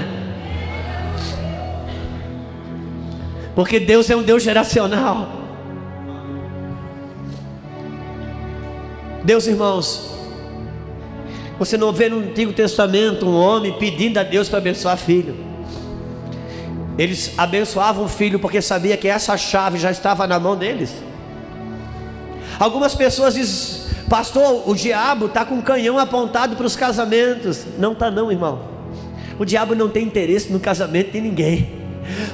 Porque 3.53 3.79
Deus 3.79 4.09
é 4.09 4.15
um 4.15 4.23
Deus 4.23 4.41
geracional. 4.41 5.29
Deus, 9.23 9.45
irmãos, 9.45 10.12
você 11.63 11.77
não 11.77 11.93
vê 11.93 12.09
no 12.09 12.19
Antigo 12.19 12.51
Testamento 12.51 13.25
um 13.25 13.37
homem 13.37 13.71
pedindo 13.79 14.17
a 14.17 14.23
Deus 14.23 14.49
para 14.49 14.57
abençoar 14.57 14.97
filho. 14.97 15.33
Eles 16.97 17.33
abençoavam 17.37 18.03
o 18.03 18.09
filho 18.09 18.37
porque 18.37 18.61
sabia 18.61 18.97
que 18.97 19.07
essa 19.07 19.37
chave 19.37 19.79
já 19.79 19.89
estava 19.89 20.27
na 20.27 20.37
mão 20.37 20.57
deles. 20.57 20.93
Algumas 22.59 22.93
pessoas 22.93 23.35
dizem, 23.35 23.81
pastor, 24.09 24.69
o 24.69 24.75
diabo 24.75 25.27
está 25.27 25.45
com 25.45 25.55
um 25.55 25.61
canhão 25.61 25.97
apontado 25.97 26.57
para 26.57 26.65
os 26.65 26.75
casamentos. 26.75 27.65
Não 27.79 27.93
está 27.93 28.11
não, 28.11 28.29
irmão. 28.29 28.67
O 29.39 29.45
diabo 29.45 29.73
não 29.73 29.87
tem 29.87 30.03
interesse 30.03 30.51
no 30.51 30.59
casamento 30.59 31.13
de 31.13 31.21
ninguém. 31.21 31.81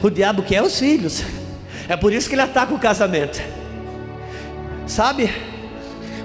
O 0.01 0.09
diabo 0.09 0.41
quer 0.41 0.63
os 0.63 0.79
filhos. 0.79 1.23
É 1.87 1.95
por 1.95 2.11
isso 2.11 2.27
que 2.27 2.33
ele 2.33 2.41
ataca 2.41 2.73
o 2.73 2.79
casamento. 2.79 3.39
Sabe? 4.87 5.31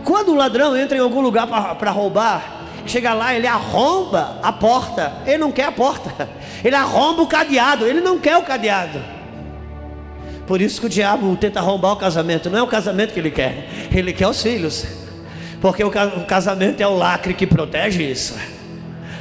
Quando 0.02 0.32
o 0.32 0.34
ladrão 0.34 0.74
entra 0.74 0.96
em 0.96 1.00
algum 1.00 1.20
lugar 1.20 1.46
para 1.46 1.90
roubar, 1.90 2.63
chega 2.86 3.14
lá, 3.14 3.34
ele 3.34 3.46
arromba 3.46 4.38
a 4.42 4.52
porta. 4.52 5.12
Ele 5.26 5.38
não 5.38 5.52
quer 5.52 5.64
a 5.64 5.72
porta. 5.72 6.28
Ele 6.64 6.76
arromba 6.76 7.22
o 7.22 7.26
cadeado, 7.26 7.86
ele 7.86 8.00
não 8.00 8.18
quer 8.18 8.36
o 8.36 8.42
cadeado. 8.42 8.98
Por 10.46 10.60
isso 10.60 10.80
que 10.80 10.86
o 10.86 10.90
diabo 10.90 11.36
tenta 11.36 11.60
arrombar 11.60 11.92
o 11.92 11.96
casamento. 11.96 12.50
Não 12.50 12.58
é 12.58 12.62
o 12.62 12.66
casamento 12.66 13.12
que 13.12 13.20
ele 13.20 13.30
quer, 13.30 13.68
ele 13.92 14.12
quer 14.12 14.28
os 14.28 14.42
filhos. 14.42 14.84
Porque 15.60 15.82
o 15.82 15.90
casamento 16.26 16.80
é 16.80 16.86
o 16.86 16.94
lacre 16.94 17.34
que 17.34 17.46
protege 17.46 18.02
isso. 18.02 18.34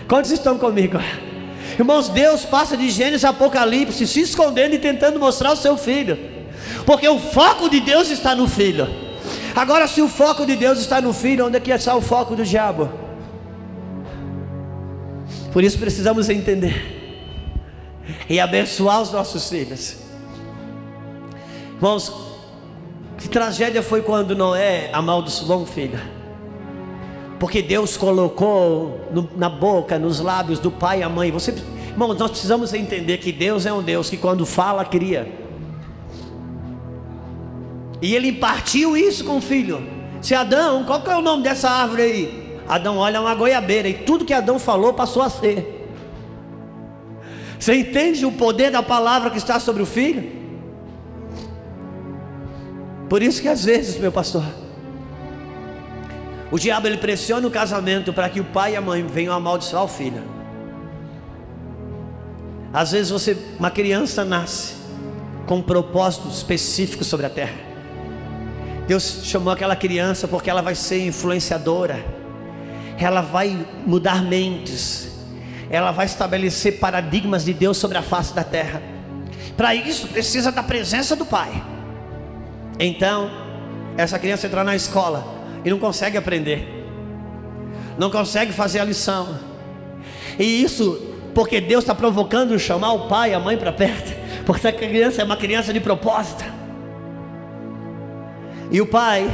Quantos 0.08 0.32
estão 0.32 0.58
comigo? 0.58 1.00
Irmãos, 1.80 2.10
Deus 2.10 2.46
passa 2.46 2.78
de 2.78 2.90
Gênesis 2.90 3.24
a 3.24 3.30
Apocalipse, 3.30 4.06
se 4.06 4.22
escondendo 4.22 4.76
e 4.76 4.80
tentando 4.80 5.20
mostrar 5.20 5.54
o 5.54 5.56
seu 5.56 5.78
filho. 5.78 6.18
Porque 6.86 7.08
o 7.08 7.18
foco 7.20 7.70
de 7.70 7.80
Deus 7.80 8.10
está 8.10 8.36
no 8.36 8.48
filho. 8.48 8.88
Agora, 9.56 9.88
se 9.88 10.02
o 10.02 10.08
foco 10.08 10.46
de 10.46 10.56
Deus 10.56 10.80
está 10.80 11.00
no 11.02 11.14
filho, 11.14 11.48
onde 11.48 11.58
é 11.58 11.60
que 11.60 11.72
está 11.72 11.96
o 11.96 12.02
foco 12.02 12.36
do 12.36 12.44
diabo? 12.44 13.03
Por 15.54 15.64
isso 15.64 15.78
precisamos 15.78 16.30
entender 16.30 17.00
e 18.28 18.40
abençoar 18.40 19.00
os 19.04 19.12
nossos 19.12 19.48
filhos. 19.48 19.98
Irmãos, 21.76 22.12
que 23.20 23.30
tragédia 23.30 23.84
foi 23.84 24.02
quando 24.02 24.36
Noé 24.36 24.90
amaldiçoou 24.92 25.62
um 25.62 25.66
filho. 25.68 26.00
Porque 27.40 27.62
Deus 27.62 27.96
colocou 27.96 29.00
no, 29.14 29.30
na 29.38 29.48
boca, 29.48 30.00
nos 30.00 30.20
lábios 30.20 30.58
do 30.58 30.72
pai 30.72 31.02
e 31.02 31.04
a 31.04 31.10
mãe. 31.10 31.30
Você, 31.30 31.54
irmãos, 31.88 32.18
nós 32.18 32.32
precisamos 32.32 32.74
entender 32.74 33.20
que 33.20 33.32
Deus 33.32 33.68
é 33.68 33.72
um 33.72 33.84
Deus 33.84 34.10
que 34.10 34.18
quando 34.18 34.48
fala, 34.48 34.84
cria. 34.84 35.32
E 38.02 38.16
ele 38.16 38.30
impartiu 38.30 38.98
isso 38.98 39.24
com 39.24 39.38
o 39.38 39.42
filho. 39.42 39.86
Se 40.20 40.34
Adão, 40.34 40.84
qual 40.84 41.02
que 41.02 41.12
é 41.12 41.16
o 41.16 41.22
nome 41.22 41.44
dessa 41.44 41.70
árvore 41.70 42.02
aí? 42.02 42.43
Adão 42.68 42.98
olha 42.98 43.20
uma 43.20 43.36
goiabeira 43.36 43.90
e 43.90 43.94
tudo 43.94 44.26
que 44.26 44.34
Adão 44.34 44.58
falou 44.58 44.94
passou 44.94 45.22
a 45.22 45.30
ser. 45.30 45.90
Você 47.60 47.76
entende 47.76 48.26
o 48.26 48.32
poder 48.32 48.72
da 48.72 48.84
palavra 48.84 49.30
que 49.30 49.38
está 49.38 49.60
sobre 49.60 49.82
o 49.82 49.86
filho? 49.86 50.30
Por 53.10 53.22
isso 53.22 53.42
que 53.42 53.48
às 53.48 53.64
vezes, 53.64 53.98
meu 53.98 54.12
pastor, 54.12 54.44
o 56.52 56.58
diabo 56.58 56.88
ele 56.88 56.98
pressiona 56.98 57.48
o 57.48 57.52
casamento 57.52 58.12
para 58.12 58.30
que 58.30 58.40
o 58.40 58.44
pai 58.44 58.74
e 58.74 58.76
a 58.76 58.82
mãe 58.82 59.06
venham 59.06 59.34
amaldiçoar 59.34 59.84
o 59.84 59.88
filho. 59.88 60.24
Às 62.74 62.92
vezes 62.92 63.12
você, 63.12 63.38
uma 63.60 63.70
criança 63.70 64.26
nasce 64.26 64.74
com 65.46 65.58
um 65.58 65.62
propósito 65.62 66.28
específico 66.28 67.04
sobre 67.04 67.26
a 67.26 67.30
terra. 67.30 67.56
Deus 68.88 69.22
chamou 69.24 69.54
aquela 69.54 69.76
criança 69.76 70.28
porque 70.28 70.50
ela 70.50 70.62
vai 70.62 70.76
ser 70.76 71.06
influenciadora. 71.06 72.23
Ela 73.04 73.22
vai 73.22 73.66
mudar 73.86 74.24
mentes 74.24 75.14
ela 75.74 75.92
vai 75.92 76.06
estabelecer 76.06 76.78
paradigmas 76.78 77.44
de 77.44 77.52
Deus 77.52 77.78
sobre 77.78 77.98
a 77.98 78.04
face 78.04 78.32
da 78.32 78.44
terra. 78.44 78.80
Para 79.58 79.74
isso 79.74 80.08
precisa 80.08 80.52
da 80.52 80.62
presença 80.62 81.16
do 81.16 81.26
Pai. 81.26 81.64
Então, 82.80 83.32
essa 83.98 84.20
criança 84.20 84.46
entra 84.46 84.64
na 84.64 84.76
escola 84.76 85.26
e 85.66 85.72
não 85.72 85.80
consegue 85.80 86.16
aprender, 86.16 86.88
não 87.98 88.12
consegue 88.12 88.52
fazer 88.52 88.82
a 88.82 88.84
lição, 88.84 89.40
e 90.38 90.62
isso 90.62 91.10
porque 91.34 91.60
Deus 91.60 91.84
está 91.84 91.96
provocando 91.96 92.58
chamar 92.60 92.94
o 92.94 93.08
pai 93.08 93.32
e 93.32 93.34
a 93.34 93.40
mãe 93.40 93.58
para 93.58 93.72
perto, 93.72 94.14
porque 94.46 94.68
essa 94.68 94.78
criança 94.78 95.22
é 95.22 95.26
uma 95.26 95.38
criança 95.38 95.74
de 95.74 95.80
propósito. 95.80 96.44
E 98.70 98.80
o 98.80 98.86
pai 98.86 99.28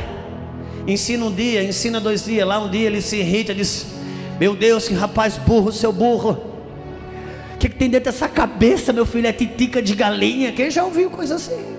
ensina 0.94 1.26
um 1.26 1.32
dia, 1.34 1.64
ensina 1.64 2.00
dois 2.00 2.26
dias, 2.26 2.48
lá 2.48 2.60
um 2.60 2.70
dia 2.70 2.88
ele 2.88 3.02
se 3.02 3.18
irrita, 3.18 3.54
diz: 3.54 3.88
meu 4.40 4.56
Deus, 4.56 4.88
que 4.88 4.94
rapaz 4.94 5.38
burro, 5.38 5.72
seu 5.72 5.92
burro. 5.92 6.32
O 7.54 7.58
que, 7.60 7.68
que 7.68 7.76
tem 7.76 7.90
dentro 7.90 8.10
dessa 8.10 8.30
cabeça, 8.30 8.94
meu 8.94 9.06
filho? 9.06 9.28
É 9.28 9.34
titica 9.34 9.82
de 9.82 9.94
galinha. 9.94 10.54
Quem 10.54 10.72
já 10.72 10.86
ouviu 10.86 11.10
coisa 11.10 11.36
assim? 11.36 11.78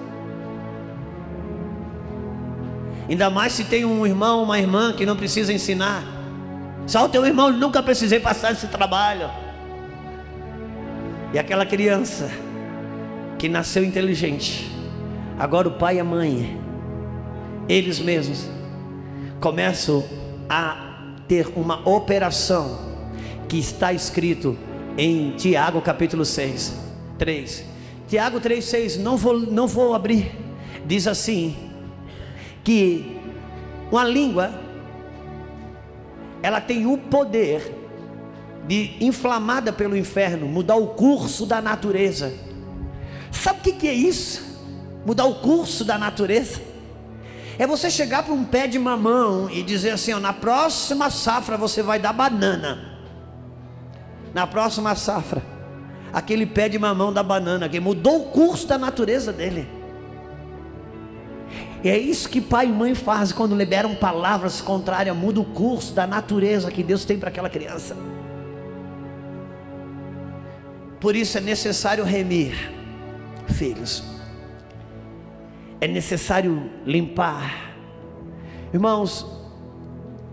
Ainda 3.08 3.30
mais 3.30 3.54
se 3.54 3.64
tem 3.64 3.84
um 3.86 4.06
irmão, 4.06 4.42
uma 4.42 4.58
irmã 4.58 4.92
que 4.92 5.06
não 5.06 5.16
precisa 5.16 5.52
ensinar. 5.54 6.04
Só 6.86 7.06
o 7.06 7.08
teu 7.08 7.24
irmão 7.24 7.50
nunca 7.50 7.82
precisei 7.82 8.20
passar 8.20 8.52
esse 8.52 8.66
trabalho. 8.66 9.30
E 11.32 11.38
aquela 11.38 11.64
criança 11.64 12.30
que 13.38 13.48
nasceu 13.48 13.82
inteligente, 13.82 14.70
agora 15.38 15.66
o 15.66 15.72
pai 15.72 15.96
e 15.96 16.00
a 16.00 16.04
mãe, 16.04 16.60
eles 17.68 17.98
mesmos, 17.98 18.46
começam 19.40 20.04
a 20.48 21.14
ter 21.26 21.48
uma 21.56 21.88
operação 21.88 22.78
que 23.48 23.58
está 23.58 23.92
escrito 23.92 24.56
em 24.98 25.30
Tiago 25.32 25.80
capítulo 25.80 26.24
6, 26.24 26.74
3. 27.18 27.64
Tiago 28.06 28.40
3, 28.40 28.64
6, 28.64 28.96
não 28.98 29.16
vou, 29.16 29.38
não 29.38 29.66
vou 29.66 29.94
abrir. 29.94 30.30
Diz 30.84 31.06
assim: 31.06 31.56
que 32.62 33.18
uma 33.90 34.04
língua 34.04 34.50
ela 36.42 36.60
tem 36.60 36.86
o 36.86 36.96
poder 36.96 37.74
de, 38.66 38.96
inflamada 39.00 39.72
pelo 39.72 39.96
inferno, 39.96 40.46
mudar 40.46 40.76
o 40.76 40.88
curso 40.88 41.46
da 41.46 41.60
natureza. 41.60 42.32
Sabe 43.30 43.60
o 43.60 43.62
que, 43.62 43.72
que 43.72 43.88
é 43.88 43.94
isso? 43.94 44.58
Mudar 45.06 45.24
o 45.24 45.36
curso 45.36 45.84
da 45.84 45.96
natureza? 45.96 46.69
É 47.60 47.66
você 47.66 47.90
chegar 47.90 48.22
para 48.22 48.32
um 48.32 48.42
pé 48.42 48.66
de 48.66 48.78
mamão 48.78 49.50
e 49.50 49.62
dizer 49.62 49.90
assim: 49.90 50.14
ó, 50.14 50.18
na 50.18 50.32
próxima 50.32 51.10
safra 51.10 51.58
você 51.58 51.82
vai 51.82 51.98
dar 51.98 52.14
banana. 52.14 52.78
Na 54.32 54.46
próxima 54.46 54.94
safra, 54.94 55.42
aquele 56.10 56.46
pé 56.46 56.70
de 56.70 56.78
mamão 56.78 57.12
da 57.12 57.22
banana 57.22 57.68
que 57.68 57.78
mudou 57.78 58.22
o 58.22 58.24
curso 58.30 58.66
da 58.66 58.78
natureza 58.78 59.30
dele. 59.30 59.68
E 61.84 61.90
é 61.90 61.98
isso 61.98 62.30
que 62.30 62.40
pai 62.40 62.64
e 62.64 62.72
mãe 62.72 62.94
fazem 62.94 63.36
quando 63.36 63.54
liberam 63.54 63.94
palavras 63.94 64.62
contrárias, 64.62 65.14
muda 65.14 65.40
o 65.40 65.44
curso 65.44 65.92
da 65.92 66.06
natureza 66.06 66.70
que 66.70 66.82
Deus 66.82 67.04
tem 67.04 67.18
para 67.18 67.28
aquela 67.28 67.50
criança. 67.50 67.94
Por 70.98 71.14
isso 71.14 71.36
é 71.36 71.42
necessário 71.42 72.04
remir, 72.04 72.72
filhos 73.48 74.09
é 75.80 75.88
necessário 75.88 76.70
limpar. 76.84 77.72
Irmãos, 78.72 79.26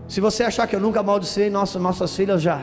se 0.08 0.22
você 0.22 0.44
achar 0.44 0.68
que 0.68 0.76
eu 0.76 0.80
nunca 0.80 1.00
amaldiçoei 1.00 1.50
nossas, 1.50 1.82
nossas 1.82 2.16
filhas, 2.16 2.42
já. 2.42 2.62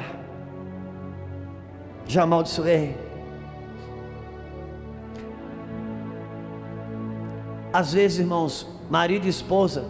Já 2.07 2.23
amaldiçoei. 2.23 2.97
Às 7.73 7.93
vezes, 7.93 8.21
irmãos, 8.21 8.69
marido 8.89 9.27
e 9.27 9.29
esposa, 9.29 9.85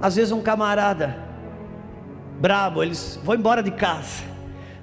às 0.00 0.16
vezes 0.16 0.32
um 0.32 0.42
camarada 0.42 1.16
brabo, 2.40 2.82
eles 2.82 3.20
vão 3.22 3.36
embora 3.36 3.62
de 3.62 3.70
casa. 3.70 4.24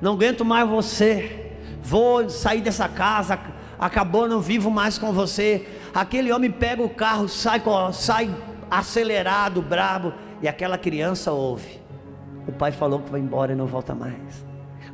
Não 0.01 0.13
aguento 0.13 0.45
mais 0.45 0.69
você. 0.69 1.51
Vou 1.83 2.29
sair 2.29 2.61
dessa 2.61 2.87
casa, 2.87 3.37
acabou, 3.77 4.27
não 4.27 4.39
vivo 4.39 4.71
mais 4.71 4.97
com 4.97 5.11
você. 5.11 5.67
Aquele 5.93 6.31
homem 6.31 6.51
pega 6.51 6.81
o 6.81 6.89
carro, 6.89 7.27
sai, 7.27 7.61
sai 7.93 8.35
acelerado, 8.69 9.61
brabo, 9.61 10.13
e 10.41 10.47
aquela 10.47 10.77
criança 10.77 11.31
ouve. 11.31 11.79
O 12.47 12.51
pai 12.51 12.71
falou 12.71 12.99
que 12.99 13.11
vai 13.11 13.19
embora 13.19 13.53
e 13.53 13.55
não 13.55 13.65
volta 13.65 13.93
mais. 13.93 14.45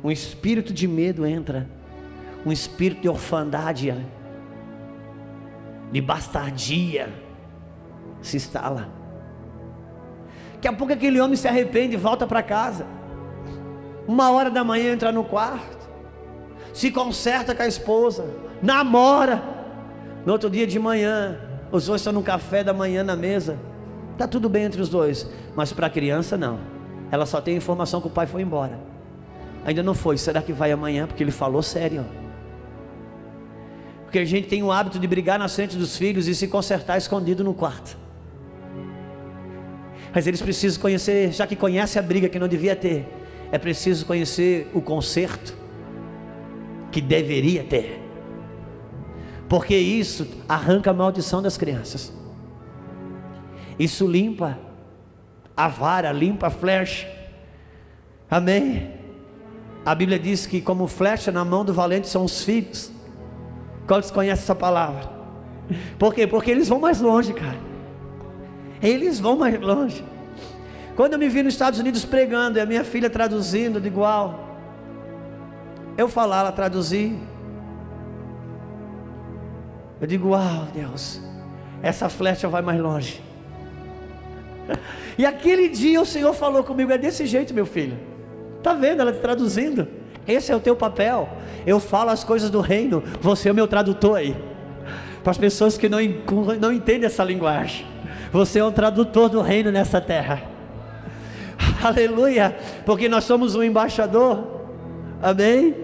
Um 0.02 0.10
espírito 0.10 0.72
de 0.72 0.86
medo 0.86 1.26
entra, 1.26 1.68
um 2.44 2.52
espírito 2.52 3.02
de 3.02 3.08
orfandade, 3.08 3.94
de 5.90 6.00
bastardia 6.00 7.08
se 8.20 8.36
instala. 8.36 8.88
Daqui 10.54 10.68
a 10.68 10.72
pouco 10.72 10.92
aquele 10.92 11.20
homem 11.20 11.36
se 11.36 11.46
arrepende 11.46 11.94
e 11.94 11.98
volta 11.98 12.26
para 12.26 12.42
casa. 12.42 12.86
Uma 14.06 14.30
hora 14.30 14.50
da 14.50 14.64
manhã 14.64 14.92
entra 14.92 15.12
no 15.12 15.24
quarto, 15.24 15.88
se 16.72 16.90
conserta 16.90 17.54
com 17.54 17.62
a 17.62 17.66
esposa, 17.66 18.24
namora. 18.62 19.55
No 20.26 20.32
outro 20.32 20.50
dia 20.50 20.66
de 20.66 20.76
manhã, 20.76 21.38
os 21.70 21.86
dois 21.86 22.00
estão 22.00 22.12
no 22.12 22.20
café 22.20 22.64
da 22.64 22.72
manhã 22.72 23.04
na 23.04 23.14
mesa. 23.14 23.56
Tá 24.18 24.26
tudo 24.26 24.48
bem 24.48 24.64
entre 24.64 24.82
os 24.82 24.88
dois, 24.88 25.24
mas 25.54 25.72
para 25.72 25.86
a 25.86 25.90
criança 25.90 26.36
não. 26.36 26.58
Ela 27.12 27.24
só 27.24 27.40
tem 27.40 27.56
informação 27.56 28.00
que 28.00 28.08
o 28.08 28.10
pai 28.10 28.26
foi 28.26 28.42
embora. 28.42 28.76
Ainda 29.64 29.84
não 29.84 29.94
foi. 29.94 30.18
Será 30.18 30.42
que 30.42 30.52
vai 30.52 30.72
amanhã? 30.72 31.06
Porque 31.06 31.22
ele 31.22 31.30
falou 31.30 31.62
sério. 31.62 32.04
Porque 34.02 34.18
a 34.18 34.24
gente 34.24 34.48
tem 34.48 34.64
o 34.64 34.72
hábito 34.72 34.98
de 34.98 35.06
brigar 35.06 35.38
na 35.38 35.48
frente 35.48 35.76
dos 35.76 35.96
filhos 35.96 36.26
e 36.26 36.34
se 36.34 36.48
consertar 36.48 36.98
escondido 36.98 37.44
no 37.44 37.54
quarto. 37.54 37.96
Mas 40.12 40.26
eles 40.26 40.42
precisam 40.42 40.80
conhecer, 40.80 41.32
já 41.32 41.46
que 41.46 41.54
conhece 41.54 42.00
a 42.00 42.02
briga 42.02 42.28
que 42.28 42.38
não 42.38 42.48
devia 42.48 42.74
ter, 42.74 43.06
é 43.52 43.58
preciso 43.58 44.04
conhecer 44.04 44.68
o 44.74 44.80
conserto 44.80 45.54
que 46.90 47.00
deveria 47.00 47.62
ter. 47.62 48.05
Porque 49.48 49.76
isso 49.76 50.26
arranca 50.48 50.90
a 50.90 50.94
maldição 50.94 51.40
das 51.40 51.56
crianças. 51.56 52.12
Isso 53.78 54.06
limpa 54.06 54.58
a 55.56 55.68
vara, 55.68 56.12
limpa 56.12 56.48
a 56.48 56.50
flecha. 56.50 57.08
Amém? 58.30 58.90
A 59.84 59.94
Bíblia 59.94 60.18
diz 60.18 60.46
que, 60.46 60.60
como 60.60 60.86
flecha 60.88 61.30
na 61.30 61.44
mão 61.44 61.64
do 61.64 61.72
valente, 61.72 62.08
são 62.08 62.24
os 62.24 62.42
filhos. 62.42 62.90
Quantos 63.86 64.10
conhecem 64.10 64.42
essa 64.42 64.54
palavra? 64.54 65.08
Por 65.98 66.12
quê? 66.12 66.26
Porque 66.26 66.50
eles 66.50 66.68
vão 66.68 66.80
mais 66.80 67.00
longe, 67.00 67.32
cara. 67.32 67.58
Eles 68.82 69.20
vão 69.20 69.36
mais 69.36 69.60
longe. 69.60 70.04
Quando 70.96 71.12
eu 71.12 71.18
me 71.18 71.28
vi 71.28 71.42
nos 71.42 71.54
Estados 71.54 71.78
Unidos 71.78 72.04
pregando 72.04 72.58
e 72.58 72.60
a 72.60 72.66
minha 72.66 72.82
filha 72.82 73.08
traduzindo 73.08 73.80
de 73.80 73.86
igual, 73.86 74.46
eu 75.96 76.08
falar, 76.08 76.40
ela 76.40 76.52
traduzir. 76.52 77.16
Eu 80.00 80.06
digo, 80.06 80.30
uau, 80.30 80.68
Deus, 80.74 81.20
essa 81.82 82.08
flecha 82.08 82.48
vai 82.48 82.62
mais 82.62 82.80
longe. 82.80 83.22
E 85.18 85.24
aquele 85.24 85.70
dia 85.70 85.98
o 85.98 86.04
Senhor 86.04 86.34
falou 86.34 86.62
comigo: 86.62 86.92
é 86.92 86.98
desse 86.98 87.24
jeito, 87.24 87.54
meu 87.54 87.64
filho. 87.64 87.96
Tá 88.62 88.74
vendo 88.74 89.00
ela 89.00 89.12
traduzindo? 89.12 89.88
Esse 90.28 90.52
é 90.52 90.56
o 90.56 90.60
teu 90.60 90.76
papel. 90.76 91.26
Eu 91.66 91.80
falo 91.80 92.10
as 92.10 92.22
coisas 92.22 92.50
do 92.50 92.60
reino. 92.60 93.02
Você 93.22 93.48
é 93.48 93.52
o 93.52 93.54
meu 93.54 93.66
tradutor 93.66 94.18
aí. 94.18 94.36
Para 95.22 95.30
as 95.30 95.38
pessoas 95.38 95.78
que 95.78 95.88
não, 95.88 95.98
não 96.60 96.70
entendem 96.70 97.06
essa 97.06 97.24
linguagem. 97.24 97.86
Você 98.30 98.58
é 98.58 98.64
um 98.64 98.72
tradutor 98.72 99.30
do 99.30 99.40
reino 99.40 99.70
nessa 99.70 100.00
terra. 100.02 100.42
Aleluia. 101.82 102.54
Porque 102.84 103.08
nós 103.08 103.24
somos 103.24 103.54
um 103.54 103.62
embaixador. 103.62 104.44
Amém? 105.22 105.74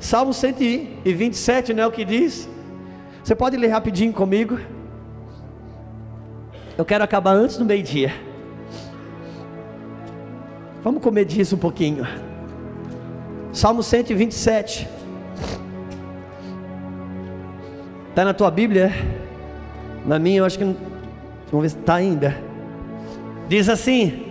Salmo 0.00 0.34
127, 0.34 1.72
não 1.72 1.84
é 1.84 1.86
o 1.86 1.92
que 1.92 2.04
diz? 2.04 2.48
Você 3.24 3.34
pode 3.34 3.56
ler 3.56 3.68
rapidinho 3.68 4.12
comigo? 4.12 4.60
Eu 6.76 6.84
quero 6.84 7.02
acabar 7.02 7.32
antes 7.32 7.56
do 7.56 7.64
meio-dia. 7.64 8.12
Vamos 10.82 11.02
comer 11.02 11.24
disso 11.24 11.56
um 11.56 11.58
pouquinho. 11.58 12.06
Salmo 13.50 13.82
127. 13.82 14.86
Está 18.10 18.26
na 18.26 18.34
tua 18.34 18.50
Bíblia? 18.50 18.92
Na 20.04 20.18
minha, 20.18 20.40
eu 20.40 20.44
acho 20.44 20.58
que. 20.58 20.64
Vamos 20.64 21.62
ver 21.62 21.68
se 21.70 21.78
está 21.78 21.94
ainda. 21.94 22.36
Diz 23.48 23.70
assim: 23.70 24.26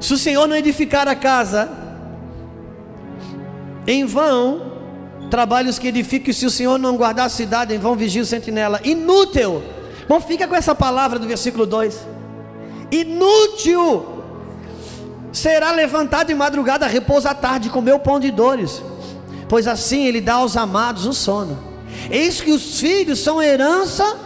Se 0.00 0.12
o 0.12 0.18
Senhor 0.18 0.48
não 0.48 0.56
edificar 0.56 1.06
a 1.06 1.14
casa, 1.14 1.70
em 3.86 4.04
vão 4.04 4.69
trabalhos 5.30 5.78
que 5.78 5.88
edificam, 5.88 6.34
se 6.34 6.44
o 6.44 6.50
Senhor 6.50 6.78
não 6.78 6.96
guardar 6.96 7.26
a 7.26 7.30
cidade, 7.30 7.74
em 7.74 7.78
vão 7.78 7.94
vigia 7.94 8.22
o 8.22 8.26
sentinela. 8.26 8.80
Inútil 8.84 9.62
Bom, 10.10 10.20
fica 10.20 10.48
com 10.48 10.56
essa 10.56 10.74
palavra 10.74 11.20
do 11.20 11.28
versículo 11.28 11.64
2: 11.64 12.04
Inútil 12.90 14.24
será 15.32 15.70
levantado 15.70 16.26
de 16.26 16.34
madrugada, 16.34 16.84
repousa 16.88 17.30
à 17.30 17.34
tarde, 17.34 17.70
comeu 17.70 17.96
pão 18.00 18.18
de 18.18 18.28
dores, 18.32 18.82
pois 19.48 19.68
assim 19.68 20.06
ele 20.06 20.20
dá 20.20 20.34
aos 20.34 20.56
amados 20.56 21.06
o 21.06 21.12
sono. 21.12 21.56
Eis 22.10 22.40
que 22.40 22.50
os 22.50 22.80
filhos 22.80 23.20
são 23.20 23.40
herança 23.40 24.18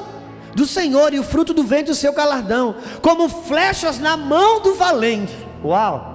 do 0.54 0.66
Senhor 0.66 1.12
e 1.12 1.18
o 1.18 1.22
fruto 1.22 1.52
do 1.52 1.62
vento 1.62 1.88
do 1.88 1.94
seu 1.94 2.14
galardão, 2.14 2.76
como 3.02 3.28
flechas 3.28 3.98
na 3.98 4.16
mão 4.16 4.62
do 4.62 4.76
valente. 4.76 5.36
Uau! 5.62 6.14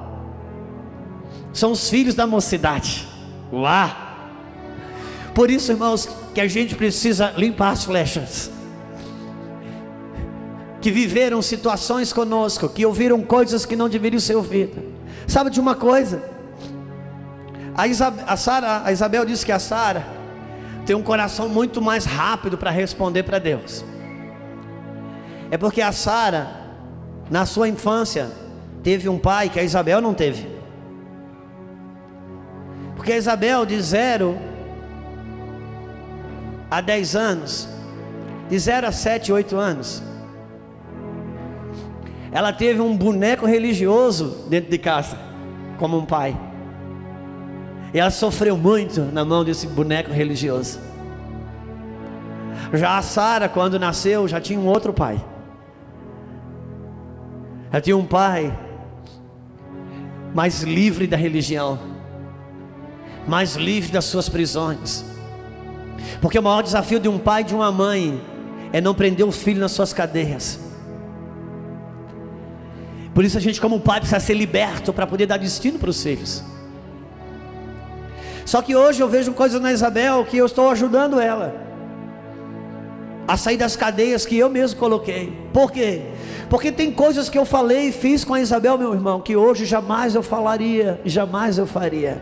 São 1.53 1.73
os 1.73 1.87
filhos 1.87 2.15
da 2.15 2.25
mocidade. 2.25 3.07
Uau! 3.53 4.08
Por 5.33 5.49
isso, 5.49 5.71
irmãos, 5.71 6.07
que 6.33 6.41
a 6.41 6.47
gente 6.47 6.75
precisa 6.75 7.33
limpar 7.37 7.71
as 7.71 7.85
flechas 7.85 8.51
que 10.81 10.91
viveram 10.91 11.41
situações 11.41 12.13
conosco, 12.13 12.69
que 12.69 12.85
ouviram 12.85 13.21
coisas 13.21 13.65
que 13.65 13.75
não 13.75 13.89
deveriam 13.89 14.19
ser 14.19 14.35
ouvidas. 14.35 14.83
Sabe 15.27 15.49
de 15.49 15.59
uma 15.59 15.75
coisa? 15.75 16.23
A, 17.75 17.87
Isabel, 17.87 18.25
a, 18.27 18.37
Sarah, 18.37 18.81
a 18.85 18.91
Isabel 18.91 19.25
disse 19.25 19.45
que 19.45 19.51
a 19.51 19.59
Sara 19.59 20.05
tem 20.85 20.95
um 20.95 21.03
coração 21.03 21.47
muito 21.47 21.81
mais 21.81 22.05
rápido 22.05 22.57
para 22.57 22.71
responder 22.71 23.23
para 23.23 23.39
Deus. 23.39 23.83
É 25.51 25.57
porque 25.57 25.81
a 25.81 25.91
Sara, 25.91 26.49
na 27.29 27.45
sua 27.45 27.67
infância, 27.67 28.31
teve 28.81 29.09
um 29.09 29.19
pai 29.19 29.49
que 29.49 29.59
a 29.59 29.63
Isabel 29.63 30.01
não 30.01 30.13
teve. 30.13 30.47
Porque 32.95 33.13
a 33.13 33.17
Isabel, 33.17 33.65
de 33.65 33.81
zero 33.81 34.37
a 36.69 36.81
dez 36.81 37.15
anos, 37.15 37.67
de 38.49 38.59
zero 38.59 38.87
a 38.87 38.91
sete, 38.91 39.31
oito 39.31 39.57
anos, 39.57 40.03
ela 42.31 42.53
teve 42.53 42.79
um 42.79 42.95
boneco 42.95 43.45
religioso 43.45 44.45
dentro 44.49 44.69
de 44.69 44.77
casa, 44.77 45.17
como 45.77 45.97
um 45.97 46.05
pai. 46.05 46.37
E 47.91 47.99
ela 47.99 48.11
sofreu 48.11 48.55
muito 48.55 49.01
na 49.01 49.25
mão 49.25 49.43
desse 49.43 49.65
boneco 49.65 50.11
religioso. 50.11 50.79
Já 52.73 52.99
a 52.99 53.01
Sara, 53.01 53.49
quando 53.49 53.79
nasceu, 53.79 54.27
já 54.27 54.39
tinha 54.39 54.59
um 54.59 54.67
outro 54.67 54.93
pai. 54.93 55.19
Já 57.73 57.81
tinha 57.81 57.97
um 57.97 58.05
pai 58.05 58.55
mais 60.35 60.61
livre 60.61 61.07
da 61.07 61.17
religião, 61.17 61.79
mais 63.27 63.55
livre 63.55 63.91
das 63.91 64.05
suas 64.05 64.29
prisões. 64.29 65.08
Porque 66.21 66.37
o 66.37 66.43
maior 66.43 66.61
desafio 66.61 66.99
de 66.99 67.07
um 67.07 67.17
pai 67.17 67.41
e 67.41 67.45
de 67.45 67.55
uma 67.55 67.71
mãe 67.71 68.21
é 68.71 68.79
não 68.79 68.93
prender 68.93 69.25
o 69.25 69.31
filho 69.31 69.59
nas 69.59 69.71
suas 69.71 69.93
cadeias. 69.93 70.59
Por 73.13 73.25
isso 73.25 73.37
a 73.37 73.41
gente, 73.41 73.59
como 73.59 73.79
pai, 73.79 73.99
precisa 73.99 74.19
ser 74.19 74.33
liberto 74.33 74.93
para 74.93 75.05
poder 75.07 75.25
dar 75.25 75.37
destino 75.37 75.79
para 75.79 75.89
os 75.89 76.01
filhos. 76.01 76.43
Só 78.45 78.61
que 78.61 78.75
hoje 78.75 79.01
eu 79.01 79.07
vejo 79.07 79.33
coisas 79.33 79.61
na 79.61 79.71
Isabel 79.71 80.25
que 80.25 80.37
eu 80.37 80.45
estou 80.45 80.69
ajudando 80.69 81.19
ela 81.19 81.67
a 83.27 83.37
sair 83.37 83.57
das 83.57 83.75
cadeias 83.75 84.25
que 84.25 84.37
eu 84.37 84.49
mesmo 84.49 84.79
coloquei. 84.79 85.31
Por 85.53 85.71
quê? 85.71 86.01
Porque 86.49 86.71
tem 86.71 86.91
coisas 86.91 87.29
que 87.29 87.37
eu 87.37 87.45
falei 87.45 87.89
e 87.89 87.91
fiz 87.91 88.23
com 88.23 88.33
a 88.33 88.41
Isabel, 88.41 88.75
meu 88.75 88.91
irmão, 88.91 89.21
que 89.21 89.35
hoje 89.35 89.65
jamais 89.65 90.15
eu 90.15 90.23
falaria, 90.23 90.99
jamais 91.05 91.59
eu 91.59 91.67
faria. 91.67 92.19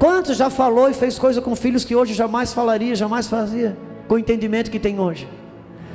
Quantos 0.00 0.38
já 0.38 0.48
falou 0.48 0.88
e 0.88 0.94
fez 0.94 1.18
coisa 1.18 1.42
com 1.42 1.54
filhos 1.54 1.84
que 1.84 1.94
hoje 1.94 2.14
jamais 2.14 2.54
falaria, 2.54 2.94
jamais 2.94 3.26
fazia, 3.26 3.76
com 4.08 4.14
o 4.14 4.18
entendimento 4.18 4.70
que 4.70 4.78
tem 4.80 4.98
hoje? 4.98 5.28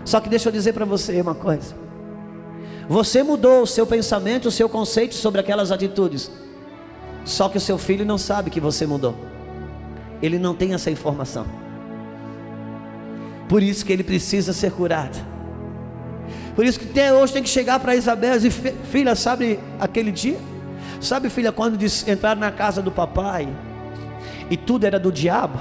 Só 0.05 0.19
que 0.19 0.29
deixa 0.29 0.47
eu 0.47 0.53
dizer 0.53 0.73
para 0.73 0.85
você 0.85 1.19
uma 1.19 1.33
coisa. 1.33 1.73
Você 2.87 3.23
mudou 3.23 3.63
o 3.63 3.65
seu 3.65 3.87
pensamento, 3.87 4.49
o 4.49 4.51
seu 4.51 4.69
conceito 4.69 5.15
sobre 5.15 5.41
aquelas 5.41 5.71
atitudes. 5.71 6.29
Só 7.25 7.49
que 7.49 7.57
o 7.57 7.59
seu 7.59 7.79
filho 7.79 8.05
não 8.05 8.19
sabe 8.19 8.51
que 8.51 8.59
você 8.59 8.85
mudou. 8.85 9.15
Ele 10.21 10.37
não 10.37 10.53
tem 10.53 10.75
essa 10.75 10.91
informação. 10.91 11.47
Por 13.49 13.63
isso 13.63 13.83
que 13.83 13.91
ele 13.91 14.03
precisa 14.03 14.53
ser 14.53 14.71
curado. 14.71 15.17
Por 16.55 16.63
isso 16.63 16.79
que 16.79 16.85
até 16.87 17.11
hoje 17.11 17.33
tem 17.33 17.41
que 17.41 17.49
chegar 17.49 17.79
para 17.79 17.95
Isabel 17.95 18.35
e 18.35 18.39
dizer, 18.39 18.51
filha, 18.91 19.15
sabe 19.15 19.59
aquele 19.79 20.11
dia? 20.11 20.37
Sabe, 21.01 21.27
filha, 21.27 21.51
quando 21.51 21.83
entraram 22.07 22.39
na 22.39 22.51
casa 22.51 22.83
do 22.83 22.91
papai 22.91 23.49
e 24.49 24.57
tudo 24.57 24.85
era 24.85 24.99
do 24.99 25.11
diabo, 25.11 25.59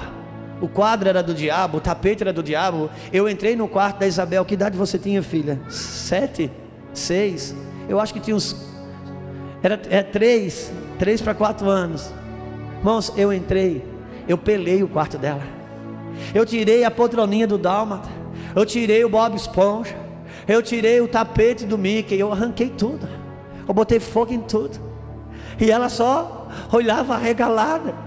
o 0.61 0.69
quadro 0.69 1.09
era 1.09 1.23
do 1.23 1.35
diabo, 1.35 1.79
o 1.79 1.81
tapete 1.81 2.23
era 2.23 2.33
do 2.33 2.43
diabo. 2.43 2.89
Eu 3.13 3.29
entrei 3.29 3.57
no 3.57 3.69
quarto 3.69 3.99
da 3.99 4.07
Isabel. 4.07 4.45
Que 4.45 4.55
idade 4.55 4.77
você 4.77 4.99
tinha, 4.99 5.23
filha? 5.23 5.61
Sete? 5.69 6.51
Seis? 6.93 7.55
Eu 7.89 8.01
acho 8.01 8.15
que 8.15 8.21
tinha 8.21 8.35
uns. 8.35 8.57
Era 9.63 9.81
é, 9.91 10.03
três, 10.03 10.73
três 10.99 11.21
para 11.21 11.35
quatro 11.35 11.69
anos. 11.69 12.13
Irmãos, 12.79 13.13
eu 13.17 13.33
entrei, 13.33 13.85
eu 14.29 14.39
pelei 14.39 14.83
o 14.83 14.89
quarto 14.89 15.19
dela. 15.19 15.43
Eu 16.35 16.47
tirei 16.47 16.85
a 16.85 16.91
poltroninha 16.91 17.47
do 17.47 17.59
Dálmata. 17.59 18.09
Eu 18.55 18.65
tirei 18.65 19.05
o 19.05 19.09
Bob 19.09 19.35
Esponja. 19.35 19.97
Eu 20.47 20.63
tirei 20.63 21.01
o 21.01 21.09
tapete 21.09 21.67
do 21.67 21.77
Mickey. 21.77 22.19
Eu 22.19 22.33
arranquei 22.33 22.71
tudo. 22.71 23.09
Eu 23.67 23.75
botei 23.75 23.99
fogo 23.99 24.33
em 24.33 24.41
tudo. 24.41 24.79
E 25.61 25.71
ela 25.71 25.89
só 25.89 26.49
olhava 26.73 27.17
regalada. 27.17 28.04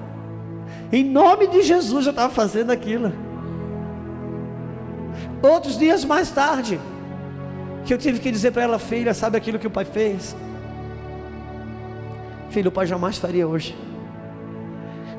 Em 0.92 1.04
nome 1.04 1.48
de 1.48 1.62
Jesus 1.62 2.06
eu 2.06 2.12
estava 2.12 2.34
fazendo 2.34 2.72
aquilo. 2.72 3.12
Outros 5.42 5.78
dias 5.78 6.06
mais 6.06 6.32
tarde, 6.32 6.80
que 7.86 7.94
eu 7.94 7.98
tive 7.98 8.20
que 8.20 8.32
dizer 8.32 8.52
para 8.52 8.64
ela, 8.64 8.80
filha, 8.80 9.14
sabe 9.14 9.38
aquilo 9.38 9.60
que 9.60 9.68
o 9.68 9.72
pai 9.72 9.86
fez? 9.86 10.36
Filho, 12.50 12.70
o 12.70 12.72
pai 12.72 12.88
jamais 12.88 13.18
faria 13.18 13.48
hoje. 13.48 13.76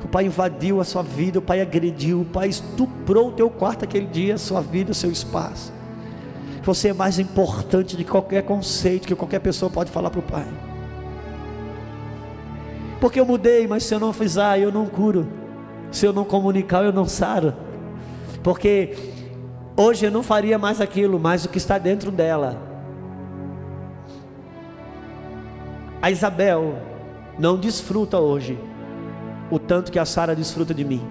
O 0.03 0.07
pai 0.07 0.25
invadiu 0.25 0.81
a 0.81 0.83
sua 0.83 1.03
vida, 1.03 1.39
o 1.39 1.41
pai 1.41 1.61
agrediu, 1.61 2.21
o 2.21 2.25
pai 2.25 2.47
estuprou 2.47 3.29
o 3.29 3.31
teu 3.31 3.49
quarto 3.49 3.83
aquele 3.83 4.07
dia, 4.07 4.35
a 4.35 4.37
sua 4.37 4.61
vida, 4.61 4.91
o 4.91 4.95
seu 4.95 5.11
espaço. 5.11 5.71
Você 6.63 6.89
é 6.89 6.93
mais 6.93 7.19
importante 7.19 7.95
de 7.95 8.03
qualquer 8.03 8.43
conceito 8.43 9.07
que 9.07 9.15
qualquer 9.15 9.39
pessoa 9.39 9.69
pode 9.69 9.91
falar 9.91 10.09
para 10.09 10.19
o 10.19 10.23
pai. 10.23 10.47
Porque 12.99 13.19
eu 13.19 13.25
mudei, 13.25 13.67
mas 13.67 13.83
se 13.83 13.93
eu 13.93 13.99
não 13.99 14.11
fizer, 14.11 14.59
eu 14.59 14.71
não 14.71 14.85
curo. 14.85 15.38
Se 15.91 16.05
eu 16.05 16.13
não 16.13 16.23
comunicar, 16.23 16.83
eu 16.83 16.93
não 16.93 17.05
saro. 17.05 17.53
Porque 18.43 18.95
hoje 19.75 20.05
eu 20.05 20.11
não 20.11 20.23
faria 20.23 20.57
mais 20.57 20.79
aquilo, 20.79 21.19
mas 21.19 21.45
o 21.45 21.49
que 21.49 21.57
está 21.57 21.77
dentro 21.77 22.11
dela. 22.11 22.57
A 26.01 26.09
Isabel 26.09 26.77
não 27.37 27.57
desfruta 27.57 28.19
hoje 28.19 28.57
o 29.51 29.57
tanto 29.57 29.91
que 29.91 29.99
a 29.99 30.05
Sara 30.05 30.35
desfruta 30.35 30.73
de 30.73 30.85
mim. 30.85 31.01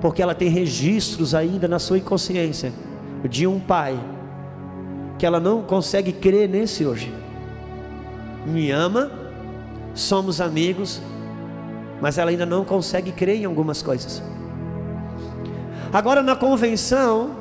Porque 0.00 0.20
ela 0.20 0.34
tem 0.34 0.48
registros 0.48 1.34
ainda 1.34 1.66
na 1.66 1.78
sua 1.78 1.98
inconsciência 1.98 2.72
de 3.28 3.46
um 3.46 3.58
pai 3.58 3.98
que 5.18 5.24
ela 5.24 5.40
não 5.40 5.62
consegue 5.62 6.12
crer 6.12 6.48
nesse 6.48 6.84
hoje. 6.84 7.12
Me 8.44 8.70
ama, 8.70 9.10
somos 9.94 10.40
amigos, 10.40 11.00
mas 12.00 12.18
ela 12.18 12.30
ainda 12.30 12.46
não 12.46 12.64
consegue 12.64 13.12
crer 13.12 13.40
em 13.40 13.44
algumas 13.44 13.82
coisas. 13.82 14.22
Agora 15.92 16.22
na 16.22 16.36
convenção, 16.36 17.36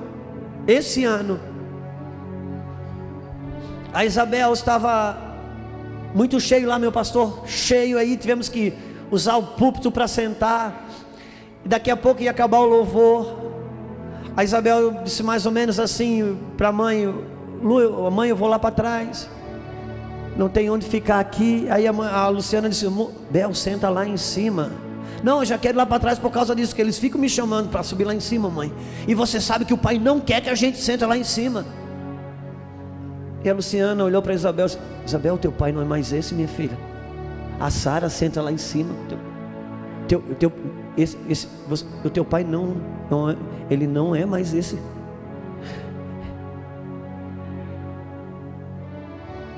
esse 0.67 1.03
ano, 1.03 1.39
a 3.93 4.05
Isabel 4.05 4.53
estava 4.53 5.17
muito 6.13 6.39
cheio 6.39 6.67
lá, 6.67 6.79
meu 6.79 6.91
pastor, 6.91 7.43
cheio 7.45 7.97
aí, 7.97 8.15
tivemos 8.15 8.47
que 8.47 8.73
usar 9.11 9.35
o 9.37 9.43
púlpito 9.43 9.91
para 9.91 10.07
sentar. 10.07 10.87
Daqui 11.65 11.89
a 11.91 11.97
pouco 11.97 12.21
ia 12.21 12.31
acabar 12.31 12.59
o 12.59 12.65
louvor. 12.65 13.45
A 14.37 14.43
Isabel 14.43 15.01
disse 15.03 15.23
mais 15.23 15.45
ou 15.45 15.51
menos 15.51 15.79
assim 15.79 16.37
para 16.57 16.69
a 16.69 16.71
mãe: 16.71 17.05
Lu, 17.61 18.11
mãe, 18.11 18.29
eu 18.29 18.35
vou 18.35 18.47
lá 18.47 18.59
para 18.59 18.71
trás 18.71 19.29
não 20.35 20.49
tem 20.49 20.69
onde 20.69 20.85
ficar 20.85 21.19
aqui. 21.19 21.67
Aí 21.69 21.87
a, 21.87 21.91
a 21.91 22.27
Luciana 22.29 22.69
disse: 22.69 22.85
Bel, 23.29 23.53
senta 23.53 23.89
lá 23.89 24.05
em 24.05 24.17
cima. 24.17 24.71
Não, 25.23 25.39
eu 25.39 25.45
já 25.45 25.57
quero 25.57 25.75
ir 25.75 25.79
lá 25.79 25.85
para 25.85 25.99
trás 25.99 26.19
por 26.19 26.31
causa 26.31 26.55
disso, 26.55 26.75
que 26.75 26.81
eles 26.81 26.99
ficam 26.99 27.19
me 27.19 27.29
chamando 27.29 27.69
para 27.69 27.81
subir 27.81 28.03
lá 28.03 28.13
em 28.13 28.19
cima, 28.19 28.49
mãe. 28.49 28.71
E 29.07 29.15
você 29.15 29.39
sabe 29.39 29.65
que 29.65 29.73
o 29.73 29.77
pai 29.77 29.97
não 29.97 30.19
quer 30.19 30.41
que 30.41 30.49
a 30.49 30.55
gente 30.55 30.77
senta 30.77 31.07
lá 31.07 31.17
em 31.17 31.23
cima. 31.23 31.65
E 33.43 33.49
a 33.49 33.53
Luciana 33.53 34.03
olhou 34.03 34.21
para 34.21 34.33
Isabel: 34.33 34.67
Isabel, 35.05 35.37
teu 35.37 35.51
pai 35.51 35.71
não 35.71 35.81
é 35.81 35.85
mais 35.85 36.11
esse, 36.11 36.33
minha 36.33 36.47
filha. 36.47 36.77
A 37.59 37.69
Sara 37.69 38.09
senta 38.09 38.41
lá 38.41 38.51
em 38.51 38.57
cima. 38.57 38.93
Teu, 40.07 40.21
teu, 40.21 40.35
teu, 40.35 40.51
esse, 40.97 41.17
esse, 41.29 41.47
você, 41.67 41.85
o 42.03 42.09
teu 42.09 42.25
pai 42.25 42.43
não, 42.43 42.75
não 43.09 43.29
é, 43.29 43.35
ele 43.69 43.87
não 43.87 44.15
é 44.15 44.25
mais 44.25 44.53
esse. 44.53 44.77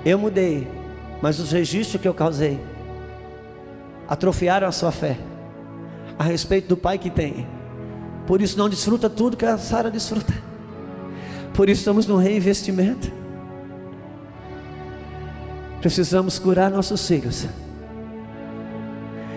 Eu 0.08 0.18
mudei, 0.18 0.66
mas 1.22 1.38
os 1.38 1.52
registros 1.52 2.02
que 2.02 2.08
eu 2.08 2.14
causei 2.14 2.58
atrofiaram 4.08 4.66
a 4.66 4.72
sua 4.72 4.90
fé 4.90 5.18
a 6.18 6.24
respeito 6.24 6.70
do 6.70 6.78
pai 6.78 6.98
que 6.98 7.10
tem. 7.10 7.46
Por 8.26 8.42
isso 8.42 8.58
não 8.58 8.70
desfruta 8.70 9.10
tudo 9.10 9.36
que 9.36 9.46
a 9.46 9.58
Sara 9.58 9.92
desfruta. 9.92 10.34
Por 11.54 11.68
isso 11.68 11.82
estamos 11.82 12.08
no 12.08 12.16
reinvestimento. 12.16 13.12
Precisamos 15.82 16.40
curar 16.40 16.72
nossos 16.72 17.06
filhos. 17.06 17.46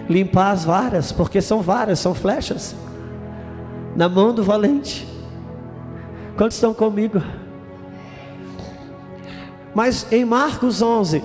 Limpar 0.08 0.52
as 0.52 0.64
varas, 0.64 1.10
porque 1.10 1.42
são 1.42 1.62
varas, 1.62 1.98
são 1.98 2.14
flechas. 2.14 2.76
Na 3.96 4.08
mão 4.08 4.32
do 4.32 4.44
valente. 4.44 5.04
Quantos 6.36 6.58
estão 6.58 6.72
comigo? 6.72 7.20
Mas 9.74 10.06
em 10.10 10.24
Marcos 10.24 10.82
11, 10.82 11.22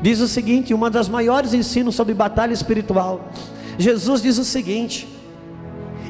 diz 0.00 0.20
o 0.20 0.28
seguinte: 0.28 0.72
uma 0.72 0.90
das 0.90 1.08
maiores 1.08 1.54
ensinos 1.54 1.94
sobre 1.94 2.14
batalha 2.14 2.52
espiritual. 2.52 3.28
Jesus 3.78 4.22
diz 4.22 4.38
o 4.38 4.44
seguinte: 4.44 5.08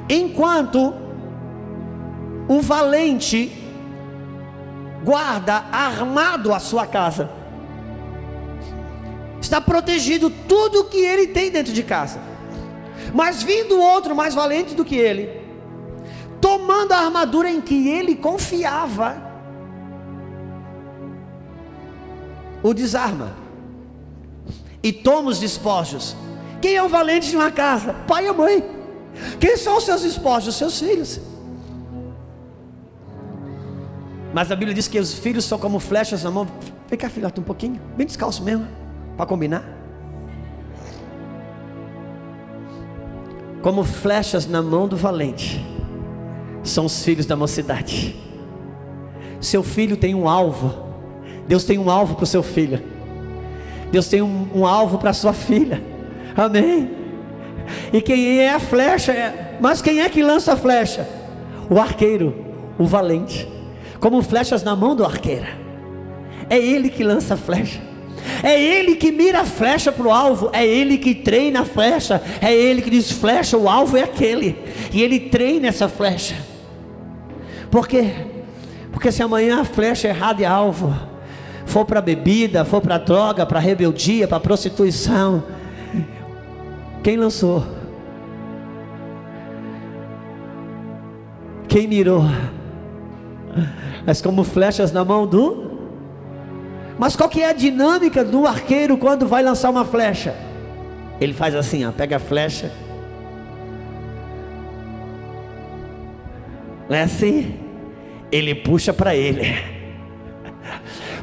enquanto 0.08 0.94
o 2.48 2.60
valente 2.60 3.52
guarda 5.04 5.64
armado 5.70 6.52
a 6.52 6.58
sua 6.58 6.86
casa, 6.86 7.30
está 9.40 9.60
protegido 9.60 10.30
tudo 10.30 10.84
que 10.84 10.98
ele 10.98 11.28
tem 11.28 11.50
dentro 11.50 11.72
de 11.72 11.82
casa. 11.82 12.20
Mas 13.14 13.42
vindo 13.42 13.78
outro 13.78 14.14
mais 14.14 14.34
valente 14.34 14.74
do 14.74 14.84
que 14.84 14.96
ele, 14.96 15.40
tomando 16.40 16.92
a 16.92 16.98
armadura 16.98 17.50
em 17.50 17.60
que 17.60 17.88
ele 17.88 18.14
confiava, 18.16 19.27
o 22.68 22.74
desarma 22.74 23.32
e 24.82 24.92
toma 24.92 25.30
os 25.30 25.38
despojos. 25.38 26.14
Quem 26.60 26.76
é 26.76 26.82
o 26.82 26.88
valente 26.88 27.30
de 27.30 27.36
uma 27.36 27.50
casa? 27.50 27.92
Pai 28.06 28.26
e 28.26 28.32
mãe. 28.32 28.64
Quem 29.40 29.56
são 29.56 29.78
os 29.78 29.84
seus 29.84 30.02
despojos? 30.02 30.48
Os 30.48 30.56
seus 30.56 30.78
filhos. 30.78 31.20
Mas 34.32 34.52
a 34.52 34.56
Bíblia 34.56 34.74
diz 34.74 34.86
que 34.86 34.98
os 34.98 35.14
filhos 35.14 35.44
são 35.44 35.58
como 35.58 35.78
flechas 35.78 36.22
na 36.22 36.30
mão. 36.30 36.46
Vem 36.88 36.98
cá, 36.98 37.08
filhote, 37.08 37.40
um 37.40 37.44
pouquinho. 37.44 37.80
Bem 37.96 38.06
descalço 38.06 38.42
mesmo. 38.42 38.66
Para 39.16 39.26
combinar. 39.26 39.64
Como 43.62 43.82
flechas 43.82 44.46
na 44.46 44.62
mão 44.62 44.86
do 44.86 44.96
valente. 44.96 45.64
São 46.62 46.84
os 46.84 47.02
filhos 47.02 47.26
da 47.26 47.34
mocidade. 47.34 48.14
Seu 49.40 49.62
filho 49.62 49.96
tem 49.96 50.14
um 50.14 50.28
alvo 50.28 50.87
Deus 51.48 51.64
tem 51.64 51.78
um 51.78 51.90
alvo 51.90 52.14
para 52.14 52.24
o 52.24 52.26
seu 52.26 52.42
filho. 52.42 52.80
Deus 53.90 54.06
tem 54.06 54.20
um, 54.20 54.48
um 54.54 54.66
alvo 54.66 54.98
para 54.98 55.10
a 55.10 55.14
sua 55.14 55.32
filha. 55.32 55.82
Amém. 56.36 56.90
E 57.92 58.00
quem 58.02 58.38
é 58.38 58.52
a 58.52 58.60
flecha 58.60 59.12
é. 59.12 59.56
Mas 59.60 59.82
quem 59.82 60.00
é 60.00 60.08
que 60.08 60.22
lança 60.22 60.52
a 60.52 60.56
flecha? 60.56 61.08
O 61.70 61.80
arqueiro, 61.80 62.34
o 62.78 62.84
valente. 62.84 63.48
Como 63.98 64.22
flechas 64.22 64.62
na 64.62 64.76
mão 64.76 64.94
do 64.94 65.04
arqueiro. 65.04 65.46
É 66.50 66.58
ele 66.58 66.90
que 66.90 67.02
lança 67.02 67.34
a 67.34 67.36
flecha. 67.36 67.80
É 68.42 68.60
ele 68.60 68.94
que 68.94 69.10
mira 69.10 69.40
a 69.40 69.44
flecha 69.44 69.90
para 69.90 70.06
o 70.06 70.12
alvo, 70.12 70.50
é 70.52 70.66
ele 70.66 70.98
que 70.98 71.14
treina 71.14 71.60
a 71.60 71.64
flecha, 71.64 72.22
é 72.40 72.54
ele 72.54 72.82
que 72.82 72.90
diz 72.90 73.10
flecha, 73.10 73.56
o 73.56 73.68
alvo 73.68 73.96
é 73.96 74.02
aquele, 74.02 74.56
e 74.92 75.02
ele 75.02 75.18
treina 75.18 75.68
essa 75.68 75.88
flecha. 75.88 76.36
Por 77.70 77.88
quê? 77.88 78.12
Porque 78.92 79.10
se 79.10 79.22
amanhã 79.22 79.60
a 79.60 79.64
flecha 79.64 80.08
é 80.08 80.10
errada 80.10 80.42
e 80.42 80.44
alvo, 80.44 80.94
for 81.68 81.84
para 81.84 82.00
bebida, 82.00 82.64
for 82.64 82.80
para 82.80 82.98
droga, 82.98 83.44
para 83.44 83.60
rebeldia, 83.60 84.26
para 84.26 84.40
prostituição, 84.40 85.44
quem 87.02 87.16
lançou? 87.16 87.64
Quem 91.68 91.86
mirou? 91.86 92.24
Mas 94.04 94.22
como 94.22 94.42
flechas 94.42 94.90
na 94.90 95.04
mão 95.04 95.26
do. 95.26 95.68
Mas 96.98 97.14
qual 97.14 97.28
que 97.28 97.42
é 97.42 97.50
a 97.50 97.52
dinâmica 97.52 98.24
do 98.24 98.46
arqueiro 98.46 98.96
quando 98.96 99.26
vai 99.26 99.42
lançar 99.42 99.70
uma 99.70 99.84
flecha? 99.84 100.34
Ele 101.20 101.34
faz 101.34 101.54
assim, 101.54 101.84
ó, 101.84 101.92
pega 101.92 102.16
a 102.16 102.18
flecha. 102.18 102.72
Não 106.88 106.96
é 106.96 107.02
assim? 107.02 107.54
Ele 108.32 108.54
puxa 108.54 108.92
para 108.92 109.14
ele. 109.14 109.77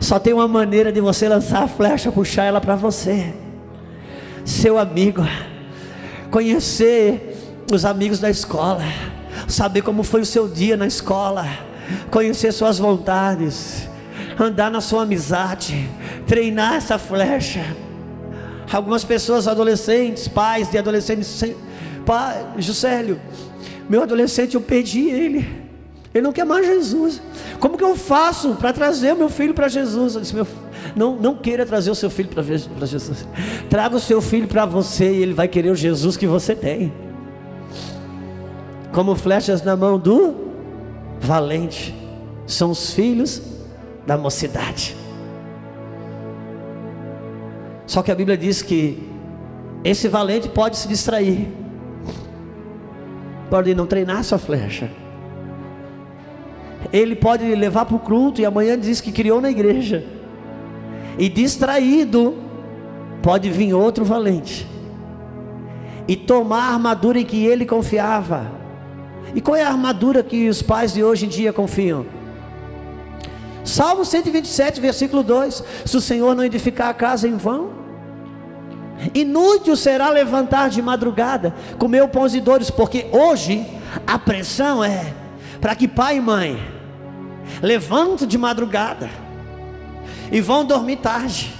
Só 0.06 0.20
tem 0.20 0.34
uma 0.34 0.47
maneira 0.47 0.91
de 0.91 1.01
você 1.01 1.28
lançar 1.28 1.64
a 1.64 1.68
flecha, 1.68 2.12
puxar 2.12 2.43
ela 2.43 2.62
para 2.62 2.76
você. 2.76 3.34
Seu 4.45 4.78
amigo, 4.78 5.26
conhecer 6.30 7.36
os 7.74 7.86
amigos 7.86 8.20
da 8.20 8.30
escola, 8.30 8.84
saber 9.47 9.82
como 9.82 10.03
foi 10.03 10.22
o 10.22 10.26
seu 10.26 10.47
dia 10.47 10.78
na 10.78 10.86
escola, 10.86 11.47
conhecer 12.12 12.51
suas 12.51 12.78
vontades, 12.78 13.89
andar 14.39 14.70
na 14.70 14.80
sua 14.80 15.01
amizade, 15.01 15.89
treinar 16.28 16.76
essa 16.76 16.99
flecha. 16.99 17.66
Algumas 18.72 19.03
pessoas, 19.03 19.47
adolescentes, 19.47 20.28
pais 20.28 20.70
de 20.70 20.78
adolescentes, 20.78 21.43
pai, 22.06 22.45
Juscelio, 22.60 23.20
meu 23.89 24.03
adolescente, 24.03 24.53
eu 24.53 24.62
perdi 24.62 25.10
ele. 25.10 25.64
Ele 26.16 26.24
não 26.24 26.32
quer 26.32 26.45
mais 26.45 26.66
Jesus. 26.66 27.22
Como 27.59 27.78
que 27.78 27.84
eu 27.84 27.93
faço 27.93 28.55
para 28.55 28.72
trazer 28.72 29.13
o 29.13 29.18
meu 29.18 29.28
filho 29.28 29.53
para 29.53 29.68
Jesus? 29.68 30.16
Eu 30.16 30.22
disse, 30.22 30.34
meu, 30.34 30.47
não, 30.95 31.18
não 31.18 31.36
queira 31.36 31.66
trazer 31.66 31.91
o 31.91 31.95
seu 31.95 32.09
filho 32.09 32.30
para 32.30 32.86
Jesus. 32.86 33.28
Traga 33.70 33.97
o 33.97 33.99
seu 33.99 34.22
filho 34.22 34.47
para 34.47 34.66
você 34.66 35.11
e 35.11 35.22
ele 35.22 35.34
vai 35.34 35.49
querer 35.49 35.72
o 35.72 35.76
Jesus 35.76 36.16
que 36.16 36.26
você 36.26 36.55
tem. 36.55 36.93
Como 38.93 39.13
flechas 39.13 39.61
na 39.61 39.76
mão 39.76 39.99
do 39.99 40.34
valente. 41.20 41.93
São 42.47 42.72
os 42.72 42.93
filhos 42.93 43.41
da 44.07 44.18
mocidade. 44.18 44.95
Só 47.86 48.01
que 48.01 48.09
a 48.09 48.16
Bíblia 48.16 48.38
diz 48.38 48.61
que 48.61 49.03
esse 49.84 50.07
valente 50.07 50.47
pode 50.47 50.78
se 50.78 50.88
distrair, 50.88 51.49
pode 53.49 53.76
não 53.76 53.86
treinar 53.86 54.24
sua 54.24 54.38
flecha. 54.38 54.89
Ele 56.92 57.16
pode 57.16 57.44
levar 57.56 57.86
para 57.86 57.96
o 57.96 58.00
culto 58.00 58.42
e 58.42 58.46
amanhã 58.46 58.78
diz 58.78 59.02
que 59.02 59.12
criou 59.12 59.42
na 59.42 59.50
igreja. 59.50 60.04
E 61.18 61.30
distraído, 61.30 62.36
pode 63.22 63.50
vir 63.50 63.74
outro 63.74 64.06
valente 64.06 64.68
e 66.08 66.16
tomar 66.16 66.70
a 66.70 66.74
armadura 66.74 67.20
em 67.20 67.26
que 67.26 67.46
ele 67.46 67.66
confiava. 67.66 68.52
E 69.34 69.42
qual 69.42 69.56
é 69.56 69.64
a 69.64 69.70
armadura 69.70 70.24
que 70.24 70.48
os 70.48 70.62
pais 70.62 70.94
de 70.94 71.04
hoje 71.04 71.26
em 71.26 71.30
dia 71.30 71.52
confiam? 71.52 72.06
Salmo 73.64 74.06
127, 74.06 74.80
versículo 74.80 75.24
2: 75.24 75.64
Se 75.86 75.98
o 75.98 76.02
Senhor 76.02 76.36
não 76.36 76.44
edificar 76.44 76.90
a 76.90 76.94
casa 76.94 77.28
em 77.28 77.36
vão, 77.36 77.72
inútil 79.14 79.76
será 79.76 80.10
levantar 80.10 80.70
de 80.70 80.82
madrugada, 80.82 81.56
comer 81.80 82.08
pães 82.10 82.36
e 82.36 82.40
dores, 82.40 82.70
porque 82.70 83.08
hoje 83.12 83.66
a 84.06 84.20
pressão 84.20 84.84
é 84.84 85.14
para 85.60 85.76
que 85.76 85.88
pai 85.88 86.18
e 86.18 86.22
mãe 86.22 86.75
levantem 87.62 88.28
de 88.28 88.38
madrugada 88.38 89.10
e 90.32 90.41
vão 90.41 90.66
dormir 90.66 90.98
tarde, 90.98 91.54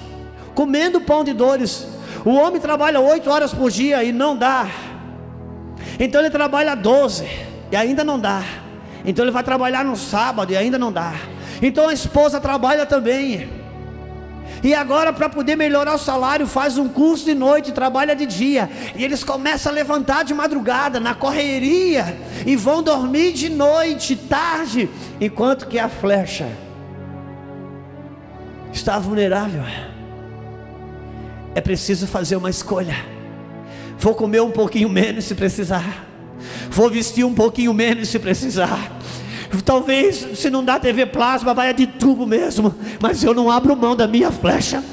comendo 0.54 1.02
pão 1.02 1.24
de 1.24 1.34
dores. 1.34 1.88
O 2.24 2.32
homem 2.36 2.60
trabalha 2.60 3.00
oito 3.00 3.30
horas 3.30 3.54
por 3.54 3.70
dia 3.70 4.04
e 4.04 4.12
não 4.12 4.36
dá. 4.36 4.68
Então 6.00 6.22
ele 6.22 6.30
trabalha 6.30 6.76
12 6.76 7.28
e 7.72 7.76
ainda 7.76 8.04
não 8.04 8.20
dá. 8.20 8.42
Então 9.06 9.24
ele 9.24 9.32
vai 9.32 9.44
trabalhar 9.44 9.86
no 9.86 9.96
sábado 9.96 10.52
e 10.52 10.58
ainda 10.58 10.78
não 10.78 10.92
dá. 10.92 11.14
Então 11.62 11.88
a 11.88 11.94
esposa 11.94 12.40
trabalha 12.40 12.86
também. 12.86 13.65
E 14.64 14.74
agora, 14.74 15.14
para 15.14 15.30
poder 15.30 15.56
melhorar 15.56 15.94
o 15.94 15.98
salário, 15.98 16.48
faz 16.48 16.78
um 16.78 16.88
curso 16.88 17.26
de 17.26 17.36
noite, 17.36 17.72
trabalha 17.72 18.16
de 18.16 18.26
dia. 18.26 18.70
E 18.96 19.04
eles 19.04 19.24
começam 19.24 19.72
a 19.72 19.76
levantar 19.76 20.24
de 20.24 20.34
madrugada, 20.34 21.00
na 21.00 21.14
correria, 21.14 22.18
e 22.46 22.56
vão 22.56 22.82
dormir 22.82 23.34
de 23.34 23.50
noite, 23.50 24.16
tarde, 24.16 24.90
enquanto 25.20 25.68
que 25.68 25.78
a 25.78 25.90
flecha 25.90 26.48
está 28.74 29.00
vulnerável. 29.00 29.64
É 31.54 31.62
preciso 31.62 32.08
fazer 32.08 32.36
uma 32.36 32.50
escolha. 32.50 32.96
Vou 33.98 34.14
comer 34.14 34.42
um 34.42 34.52
pouquinho 34.52 34.90
menos 34.90 35.26
se 35.26 35.36
precisar. 35.36 36.06
Vou 36.70 36.90
vestir 36.90 37.24
um 37.24 37.34
pouquinho 37.34 37.74
menos 37.74 38.10
se 38.10 38.20
precisar. 38.20 38.92
Talvez, 39.64 40.16
se 40.36 40.50
não 40.50 40.64
dá 40.64 40.80
TV 40.80 41.06
plasma, 41.06 41.54
vai 41.54 41.74
de 41.74 41.88
tubo 41.88 42.26
mesmo. 42.26 42.74
Mas 43.02 43.24
eu 43.24 43.34
não 43.34 43.50
abro 43.50 43.76
mão 43.76 43.96
da 43.96 44.08
minha 44.08 44.32
flecha. 44.32 44.84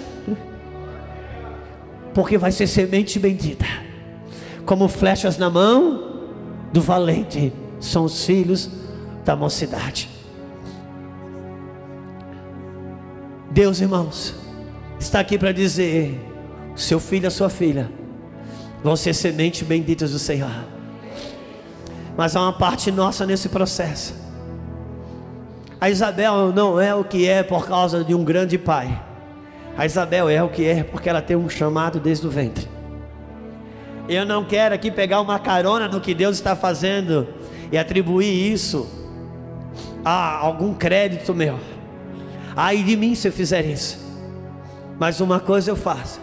Porque 2.15 2.37
vai 2.37 2.53
ser 2.53 2.67
semente 2.67 3.19
bendita. 3.19 3.67
Como 4.67 4.89
flechas 4.89 5.39
na 5.39 5.49
mão 5.49 6.13
do 6.73 6.81
valente. 6.81 7.53
São 7.81 8.05
os 8.05 8.25
filhos 8.25 8.71
da 9.25 9.35
mocidade. 9.35 10.09
Deus, 13.51 13.81
irmãos, 13.81 14.35
está 14.99 15.21
aqui 15.21 15.39
para 15.39 15.53
dizer: 15.53 16.19
seu 16.75 16.99
filho 16.99 17.25
e 17.25 17.27
a 17.27 17.31
sua 17.31 17.51
filha 17.51 17.91
vão 18.83 18.97
ser 18.97 19.15
sementes 19.15 19.67
benditas 19.67 20.13
do 20.13 20.19
Senhor. 20.19 20.65
Mas 22.17 22.37
há 22.37 22.41
uma 22.41 22.53
parte 22.53 22.91
nossa 22.91 23.25
nesse 23.25 23.49
processo. 23.49 24.22
A 25.83 25.91
Isabel 25.91 26.53
não 26.53 26.81
é 26.81 26.95
o 26.95 27.03
que 27.03 27.29
é 27.29 27.43
por 27.43 27.67
causa 27.67 28.05
de 28.05 28.15
um 28.15 28.23
grande 28.23 28.57
pai. 28.57 29.03
A 29.77 29.85
Isabel 29.85 30.29
é 30.29 30.41
o 30.41 30.49
que 30.49 30.65
é 30.65 30.85
porque 30.85 31.09
ela 31.09 31.21
tem 31.21 31.35
um 31.35 31.49
chamado 31.49 31.99
desde 31.99 32.25
o 32.25 32.31
ventre. 32.31 32.69
Eu 34.09 34.25
não 34.25 34.45
quero 34.45 34.77
aqui 34.77 34.93
pegar 34.93 35.21
uma 35.21 35.41
carona 35.41 35.89
no 35.89 36.01
que 36.01 36.15
Deus 36.15 36.37
está 36.37 36.55
fazendo 36.55 37.27
e 37.73 37.77
atribuir 37.77 38.53
isso 38.53 38.89
a 40.05 40.37
algum 40.37 40.73
crédito 40.73 41.35
meu. 41.35 41.59
Ai 42.55 42.85
de 42.85 42.97
mim 42.97 43.17
se 43.17 43.27
eu 43.27 43.33
fizer 43.33 43.67
isso. 43.67 43.99
Mas 45.01 45.21
uma 45.21 45.41
coisa 45.41 45.73
eu 45.73 45.77
faço: 45.77 46.21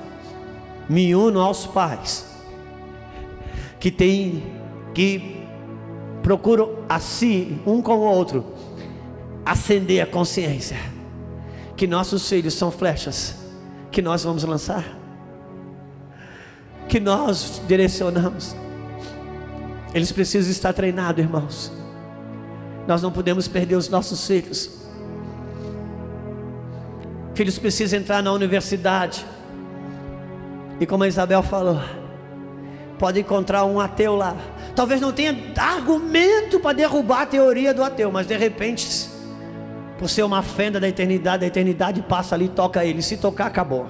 me 0.88 1.14
uno 1.14 1.42
aos 1.42 1.68
pais 1.68 2.34
que 3.78 3.92
tem 3.92 4.42
que 4.94 5.44
procuram 6.24 6.76
a 6.88 6.98
si 7.02 7.60
um 7.68 7.82
com 7.82 7.98
o 7.98 8.04
outro 8.04 8.58
acender 9.50 10.02
a 10.02 10.06
consciência 10.06 10.78
que 11.76 11.88
nossos 11.88 12.28
filhos 12.30 12.54
são 12.54 12.70
flechas 12.70 13.36
que 13.92 14.00
nós 14.00 14.24
vamos 14.24 14.44
lançar, 14.44 14.86
que 16.88 17.00
nós 17.00 17.60
direcionamos. 17.68 18.56
Eles 19.92 20.12
precisam 20.12 20.52
estar 20.52 20.72
treinados, 20.74 21.24
irmãos. 21.24 21.72
Nós 22.88 23.02
não 23.02 23.12
podemos 23.12 23.48
perder 23.48 23.76
os 23.76 23.90
nossos 23.90 24.28
filhos. 24.28 24.70
Filhos 27.34 27.58
precisam 27.58 28.00
entrar 28.00 28.22
na 28.22 28.32
universidade. 28.32 29.26
E 30.80 30.86
como 30.86 31.04
a 31.04 31.08
Isabel 31.08 31.42
falou, 31.42 31.82
pode 33.00 33.20
encontrar 33.20 33.66
um 33.66 33.80
ateu 33.80 34.16
lá. 34.16 34.38
Talvez 34.76 35.02
não 35.02 35.12
tenha 35.12 35.36
argumento 35.58 36.60
para 36.60 36.74
derrubar 36.74 37.24
a 37.24 37.26
teoria 37.26 37.74
do 37.74 37.84
ateu, 37.84 38.12
mas 38.12 38.28
de 38.28 38.38
repente 38.38 39.09
por 40.00 40.10
ser 40.10 40.24
uma 40.24 40.42
fenda 40.42 40.80
da 40.80 40.88
eternidade, 40.88 41.44
a 41.44 41.48
eternidade 41.48 42.02
passa 42.02 42.34
ali 42.34 42.48
toca 42.48 42.86
ele. 42.86 43.02
Se 43.02 43.18
tocar, 43.18 43.48
acabou. 43.48 43.86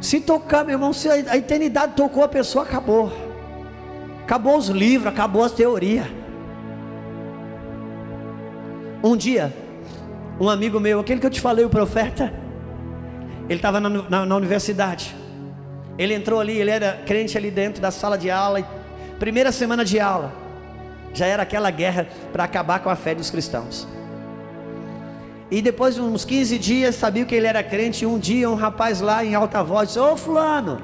Se 0.00 0.20
tocar, 0.20 0.64
meu 0.64 0.74
irmão, 0.74 0.92
se 0.92 1.08
a 1.08 1.36
eternidade 1.36 1.92
tocou 1.94 2.24
a 2.24 2.28
pessoa, 2.28 2.64
acabou. 2.64 3.12
Acabou 4.24 4.58
os 4.58 4.68
livros, 4.68 5.06
acabou 5.06 5.44
as 5.44 5.52
teorias. 5.52 6.06
Um 9.04 9.16
dia, 9.16 9.54
um 10.40 10.50
amigo 10.50 10.80
meu, 10.80 10.98
aquele 10.98 11.20
que 11.20 11.26
eu 11.26 11.30
te 11.30 11.40
falei, 11.40 11.64
o 11.64 11.70
profeta, 11.70 12.34
ele 13.48 13.60
estava 13.60 13.78
na, 13.78 13.88
na, 13.88 14.26
na, 14.26 14.36
universidade. 14.36 15.14
Ele 15.96 16.14
entrou 16.14 16.40
ali, 16.40 16.58
ele 16.58 16.70
era 16.70 17.00
crente 17.06 17.38
ali 17.38 17.50
dentro 17.50 17.80
da 17.80 17.92
sala 17.92 18.18
de 18.18 18.28
aula. 18.28 18.66
Primeira 19.20 19.52
semana 19.52 19.84
de 19.84 20.00
aula 20.00 20.41
já 21.12 21.26
era 21.26 21.42
aquela 21.42 21.70
guerra 21.70 22.06
para 22.32 22.44
acabar 22.44 22.80
com 22.80 22.90
a 22.90 22.96
fé 22.96 23.14
dos 23.14 23.30
cristãos. 23.30 23.86
E 25.50 25.60
depois 25.60 25.96
de 25.96 26.00
uns 26.00 26.24
15 26.24 26.58
dias, 26.58 26.94
sabia 26.94 27.26
que 27.26 27.34
ele 27.34 27.46
era 27.46 27.62
crente. 27.62 28.04
E 28.04 28.06
um 28.06 28.18
dia, 28.18 28.48
um 28.48 28.54
rapaz 28.54 29.02
lá 29.02 29.22
em 29.22 29.34
alta 29.34 29.62
voz 29.62 29.88
disse: 29.88 29.98
Ô 29.98 30.16
Fulano, 30.16 30.80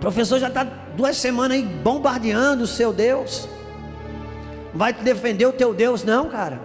professor 0.00 0.38
já 0.38 0.46
está 0.46 0.64
duas 0.96 1.16
semanas 1.16 1.56
aí 1.56 1.64
bombardeando 1.64 2.62
o 2.62 2.66
seu 2.66 2.92
Deus. 2.92 3.48
Vai 4.72 4.92
te 4.92 5.02
defender 5.02 5.46
o 5.46 5.52
teu 5.52 5.74
Deus, 5.74 6.04
não, 6.04 6.28
cara. 6.28 6.60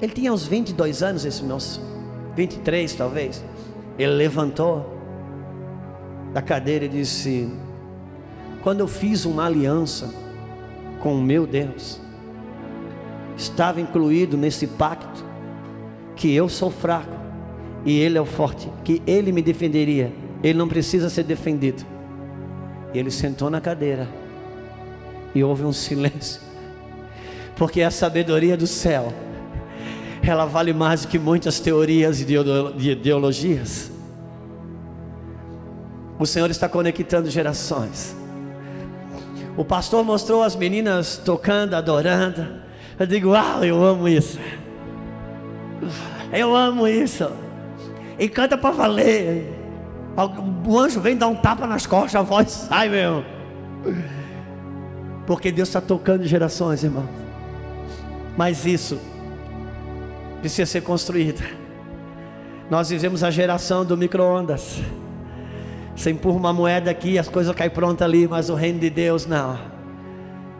Ele 0.00 0.12
tinha 0.12 0.32
uns 0.32 0.46
22 0.46 1.02
anos, 1.02 1.24
esse 1.26 1.42
moço, 1.44 1.82
23 2.34 2.94
talvez. 2.94 3.44
Ele 3.98 4.12
levantou 4.12 4.98
da 6.32 6.40
cadeira 6.40 6.86
e 6.86 6.88
disse: 6.88 7.52
quando 8.62 8.80
eu 8.80 8.88
fiz 8.88 9.24
uma 9.24 9.46
aliança 9.46 10.12
com 11.00 11.14
o 11.14 11.22
meu 11.22 11.46
Deus, 11.46 12.00
estava 13.36 13.80
incluído 13.80 14.36
nesse 14.36 14.66
pacto 14.66 15.24
que 16.16 16.34
eu 16.34 16.48
sou 16.48 16.70
fraco 16.70 17.16
e 17.84 17.98
Ele 17.98 18.18
é 18.18 18.20
o 18.20 18.26
forte, 18.26 18.68
que 18.84 19.02
Ele 19.06 19.32
me 19.32 19.40
defenderia. 19.40 20.12
Ele 20.42 20.58
não 20.58 20.68
precisa 20.68 21.08
ser 21.08 21.24
defendido. 21.24 21.84
E 22.92 22.98
ele 22.98 23.10
sentou 23.10 23.50
na 23.50 23.60
cadeira 23.60 24.08
e 25.34 25.44
houve 25.44 25.64
um 25.64 25.72
silêncio, 25.72 26.40
porque 27.54 27.82
a 27.82 27.90
sabedoria 27.90 28.56
do 28.56 28.66
céu, 28.66 29.12
ela 30.22 30.46
vale 30.46 30.72
mais 30.72 31.02
do 31.02 31.08
que 31.08 31.18
muitas 31.18 31.60
teorias 31.60 32.20
e 32.20 32.90
ideologias. 32.90 33.90
O 36.18 36.26
Senhor 36.26 36.50
está 36.50 36.68
conectando 36.68 37.30
gerações. 37.30 38.16
O 39.58 39.64
pastor 39.64 40.04
mostrou 40.04 40.44
as 40.44 40.54
meninas 40.54 41.16
tocando, 41.16 41.74
adorando. 41.74 42.46
Eu 42.96 43.06
digo, 43.08 43.30
uau, 43.30 43.64
eu 43.64 43.82
amo 43.82 44.08
isso. 44.08 44.38
Eu 46.32 46.54
amo 46.54 46.86
isso. 46.86 47.28
E 48.16 48.28
canta 48.28 48.56
para 48.56 48.70
valer. 48.70 49.52
O 50.64 50.78
anjo 50.78 51.00
vem 51.00 51.16
dar 51.16 51.26
um 51.26 51.34
tapa 51.34 51.66
nas 51.66 51.86
costas, 51.86 52.14
a 52.14 52.22
voz 52.22 52.50
sai 52.50 52.88
mesmo. 52.88 53.24
Porque 55.26 55.50
Deus 55.50 55.68
está 55.68 55.80
tocando 55.80 56.24
gerações, 56.24 56.84
irmão. 56.84 57.08
Mas 58.36 58.64
isso 58.64 58.96
precisa 60.40 60.66
ser 60.66 60.82
construído. 60.82 61.42
Nós 62.70 62.90
vivemos 62.90 63.24
a 63.24 63.30
geração 63.32 63.84
do 63.84 63.96
micro-ondas. 63.96 64.80
Você 65.98 66.12
empurra 66.12 66.36
uma 66.36 66.52
moeda 66.52 66.92
aqui, 66.92 67.18
as 67.18 67.28
coisas 67.28 67.52
caem 67.56 67.70
prontas 67.70 68.06
ali, 68.06 68.28
mas 68.28 68.48
o 68.48 68.54
reino 68.54 68.78
de 68.78 68.88
Deus 68.88 69.26
não. 69.26 69.58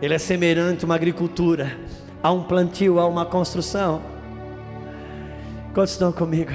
Ele 0.03 0.13
é 0.13 0.19
semelhante 0.19 0.85
a 0.85 0.87
uma 0.87 0.97
agricultura, 0.97 1.79
a 2.21 2.33
um 2.33 2.43
plantio, 2.43 2.99
a 2.99 3.07
uma 3.07 3.25
construção. 3.25 4.03
Quantos 5.73 5.93
estão 5.93 6.11
comigo? 6.11 6.51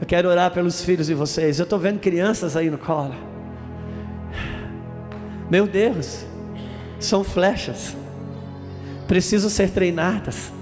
Eu 0.00 0.06
quero 0.06 0.28
orar 0.28 0.52
pelos 0.52 0.84
filhos 0.84 1.08
de 1.08 1.14
vocês. 1.14 1.58
Eu 1.58 1.64
estou 1.64 1.76
vendo 1.76 1.98
crianças 1.98 2.56
aí 2.56 2.70
no 2.70 2.78
colo. 2.78 3.16
Meu 5.50 5.66
Deus, 5.66 6.24
são 7.00 7.24
flechas, 7.24 7.96
precisam 9.08 9.50
ser 9.50 9.70
treinadas. 9.70 10.52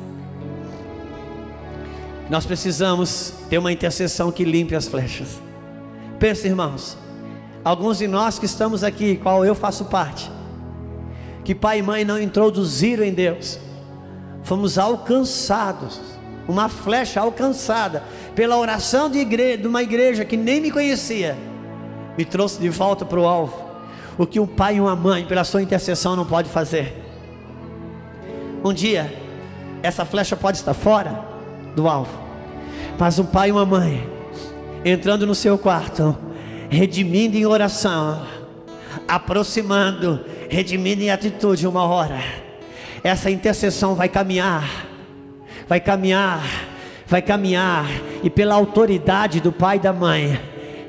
Nós 2.30 2.46
precisamos 2.46 3.34
ter 3.50 3.58
uma 3.58 3.70
intercessão 3.70 4.32
que 4.32 4.42
limpe 4.42 4.74
as 4.74 4.88
flechas. 4.88 5.47
Pensa, 6.18 6.48
irmãos, 6.48 6.98
alguns 7.64 7.98
de 7.98 8.08
nós 8.08 8.40
que 8.40 8.46
estamos 8.46 8.82
aqui, 8.82 9.16
qual 9.16 9.44
eu 9.44 9.54
faço 9.54 9.84
parte, 9.84 10.30
que 11.44 11.54
pai 11.54 11.78
e 11.78 11.82
mãe 11.82 12.04
não 12.04 12.20
introduziram 12.20 13.04
em 13.04 13.12
Deus, 13.12 13.58
fomos 14.42 14.78
alcançados, 14.78 16.00
uma 16.48 16.68
flecha 16.68 17.20
alcançada 17.20 18.02
pela 18.34 18.56
oração 18.56 19.08
de, 19.08 19.18
igreja, 19.18 19.58
de 19.58 19.68
uma 19.68 19.82
igreja 19.82 20.24
que 20.24 20.36
nem 20.36 20.60
me 20.60 20.72
conhecia, 20.72 21.36
me 22.16 22.24
trouxe 22.24 22.60
de 22.60 22.68
volta 22.68 23.04
para 23.04 23.20
o 23.20 23.26
alvo. 23.26 23.68
O 24.18 24.26
que 24.26 24.40
um 24.40 24.46
pai 24.46 24.76
e 24.76 24.80
uma 24.80 24.96
mãe, 24.96 25.24
pela 25.24 25.44
sua 25.44 25.62
intercessão, 25.62 26.16
não 26.16 26.24
pode 26.24 26.48
fazer. 26.48 27.00
Um 28.64 28.72
dia, 28.72 29.14
essa 29.84 30.04
flecha 30.04 30.34
pode 30.34 30.56
estar 30.56 30.74
fora 30.74 31.24
do 31.76 31.88
alvo, 31.88 32.18
mas 32.98 33.20
um 33.20 33.24
pai 33.24 33.50
e 33.50 33.52
uma 33.52 33.64
mãe 33.64 34.17
entrando 34.84 35.26
no 35.26 35.34
seu 35.34 35.58
quarto, 35.58 36.16
redimindo 36.68 37.36
em 37.36 37.46
oração, 37.46 38.22
aproximando, 39.06 40.20
redimindo 40.48 41.02
em 41.02 41.10
atitude 41.10 41.66
uma 41.66 41.84
hora. 41.84 42.20
Essa 43.02 43.30
intercessão 43.30 43.94
vai 43.94 44.08
caminhar, 44.08 44.86
vai 45.68 45.80
caminhar, 45.80 46.44
vai 47.06 47.22
caminhar, 47.22 47.86
e 48.22 48.30
pela 48.30 48.54
autoridade 48.54 49.40
do 49.40 49.52
pai 49.52 49.76
e 49.76 49.80
da 49.80 49.92
mãe, 49.92 50.40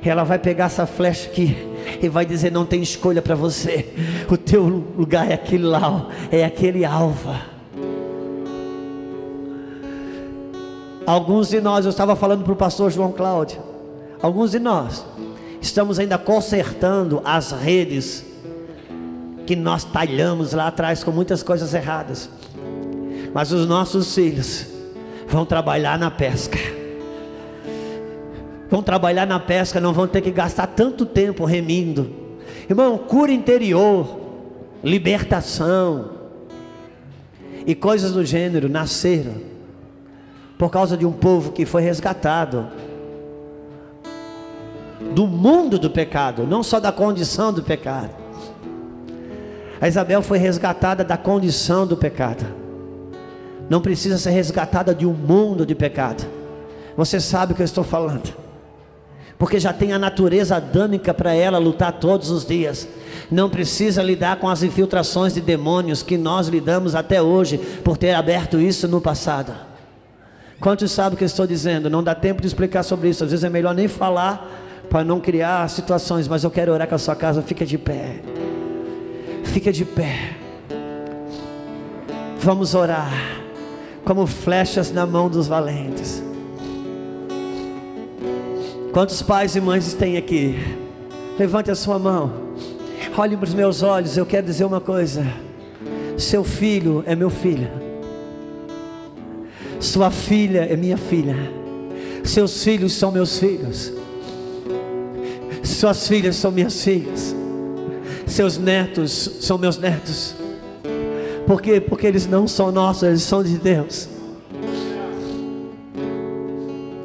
ela 0.03 0.23
vai 0.23 0.39
pegar 0.39 0.65
essa 0.65 0.85
flecha 0.85 1.29
aqui 1.29 1.55
e 2.01 2.07
vai 2.09 2.25
dizer: 2.25 2.51
Não 2.51 2.65
tem 2.65 2.81
escolha 2.81 3.21
para 3.21 3.35
você, 3.35 3.93
o 4.29 4.37
teu 4.37 4.63
lugar 4.63 5.29
é 5.29 5.33
aquele 5.33 5.63
lá, 5.63 6.07
é 6.31 6.43
aquele 6.43 6.85
alvo. 6.85 7.35
Alguns 11.05 11.49
de 11.49 11.59
nós, 11.59 11.85
eu 11.85 11.89
estava 11.89 12.15
falando 12.15 12.43
para 12.43 12.53
o 12.53 12.55
pastor 12.55 12.91
João 12.91 13.11
Cláudio, 13.11 13.59
Alguns 14.21 14.51
de 14.51 14.59
nós 14.59 15.05
estamos 15.61 15.97
ainda 15.97 16.17
consertando 16.17 17.21
as 17.23 17.51
redes 17.51 18.25
que 19.45 19.55
nós 19.55 19.83
talhamos 19.83 20.53
lá 20.53 20.67
atrás 20.67 21.03
com 21.03 21.11
muitas 21.11 21.41
coisas 21.41 21.73
erradas. 21.73 22.29
Mas 23.33 23.51
os 23.51 23.65
nossos 23.65 24.13
filhos 24.13 24.67
vão 25.27 25.45
trabalhar 25.45 25.97
na 25.97 26.11
pesca. 26.11 26.57
Vão 28.69 28.83
trabalhar 28.83 29.25
na 29.25 29.39
pesca, 29.39 29.79
não 29.79 29.93
vão 29.93 30.07
ter 30.07 30.21
que 30.21 30.31
gastar 30.31 30.67
tanto 30.67 31.05
tempo 31.05 31.45
remindo. 31.45 32.13
Irmão, 32.69 32.97
cura 32.97 33.31
interior, 33.31 34.19
libertação 34.83 36.11
e 37.65 37.73
coisas 37.73 38.11
do 38.11 38.23
gênero 38.23 38.69
nasceram 38.69 39.35
por 40.57 40.69
causa 40.69 40.97
de 40.97 41.05
um 41.05 41.11
povo 41.11 41.51
que 41.51 41.65
foi 41.65 41.81
resgatado 41.81 42.67
do 44.99 45.25
mundo 45.25 45.79
do 45.79 45.89
pecado, 45.89 46.45
não 46.45 46.61
só 46.61 46.79
da 46.79 46.91
condição 46.91 47.53
do 47.53 47.63
pecado. 47.63 48.09
A 49.81 49.87
Isabel 49.87 50.21
foi 50.21 50.37
resgatada 50.37 51.03
da 51.03 51.17
condição 51.17 51.87
do 51.87 51.95
pecado. 51.95 52.45
Não 53.69 53.79
precisa 53.79 54.17
ser 54.17 54.31
resgatada 54.31 54.93
de 54.93 55.05
um 55.05 55.13
mundo 55.13 55.65
de 55.65 55.73
pecado. 55.73 56.25
Você 56.97 57.19
sabe 57.19 57.53
o 57.53 57.55
que 57.55 57.61
eu 57.61 57.65
estou 57.65 57.83
falando. 57.83 58.33
Porque 59.37 59.57
já 59.57 59.71
tem 59.71 59.93
a 59.93 59.99
natureza 59.99 60.57
adâmica 60.57 61.13
para 61.13 61.33
ela 61.33 61.57
lutar 61.57 61.93
todos 61.93 62.29
os 62.29 62.45
dias. 62.45 62.85
Não 63.31 63.49
precisa 63.49 64.03
lidar 64.03 64.35
com 64.35 64.49
as 64.49 64.63
infiltrações 64.63 65.33
de 65.33 65.39
demônios 65.39 66.03
que 66.03 66.17
nós 66.17 66.49
lidamos 66.49 66.93
até 66.93 67.21
hoje 67.21 67.57
por 67.57 67.97
ter 67.97 68.11
aberto 68.11 68.59
isso 68.59 68.85
no 68.85 68.99
passado. 68.99 69.53
Quantos 70.59 70.91
sabem 70.91 71.13
o 71.13 71.17
que 71.17 71.23
eu 71.23 71.27
estou 71.27 71.47
dizendo? 71.47 71.89
Não 71.89 72.03
dá 72.03 72.13
tempo 72.13 72.41
de 72.41 72.47
explicar 72.47 72.83
sobre 72.83 73.07
isso. 73.07 73.23
Às 73.23 73.31
vezes 73.31 73.45
é 73.45 73.49
melhor 73.49 73.73
nem 73.73 73.87
falar 73.87 74.68
para 74.89 75.03
não 75.03 75.19
criar 75.19 75.69
situações, 75.69 76.27
mas 76.27 76.43
eu 76.43 76.49
quero 76.49 76.71
orar 76.73 76.87
com 76.87 76.95
a 76.95 76.97
sua 76.97 77.15
casa. 77.15 77.41
Fica 77.41 77.65
de 77.65 77.77
pé. 77.77 78.15
Fica 79.43 79.71
de 79.71 79.85
pé. 79.85 80.35
Vamos 82.39 82.73
orar 82.73 83.11
como 84.03 84.25
flechas 84.25 84.91
na 84.91 85.05
mão 85.05 85.29
dos 85.29 85.47
valentes. 85.47 86.23
Quantos 88.91 89.21
pais 89.21 89.55
e 89.55 89.61
mães 89.61 89.93
tem 89.93 90.17
aqui? 90.17 90.57
Levante 91.37 91.69
a 91.69 91.75
sua 91.75 91.99
mão. 91.99 92.49
Olhe 93.15 93.35
para 93.37 93.43
os 93.45 93.53
meus 93.53 93.83
olhos. 93.83 94.17
Eu 94.17 94.25
quero 94.25 94.45
dizer 94.47 94.65
uma 94.65 94.81
coisa. 94.81 95.25
Seu 96.17 96.43
filho 96.43 97.03
é 97.05 97.15
meu 97.15 97.29
filho. 97.29 97.69
Sua 99.79 100.09
filha 100.09 100.61
é 100.61 100.75
minha 100.75 100.97
filha. 100.97 101.35
Seus 102.23 102.63
filhos 102.63 102.93
são 102.93 103.11
meus 103.11 103.37
filhos. 103.37 103.98
Suas 105.63 106.07
filhas 106.07 106.35
são 106.35 106.51
minhas 106.51 106.83
filhas. 106.83 107.35
Seus 108.25 108.57
netos 108.57 109.37
são 109.41 109.57
meus 109.57 109.77
netos. 109.77 110.35
Por 111.45 111.61
quê? 111.61 111.81
Porque 111.81 112.05
eles 112.05 112.27
não 112.27 112.47
são 112.47 112.71
nossos, 112.71 113.03
eles 113.03 113.23
são 113.23 113.43
de 113.43 113.57
Deus. 113.57 114.07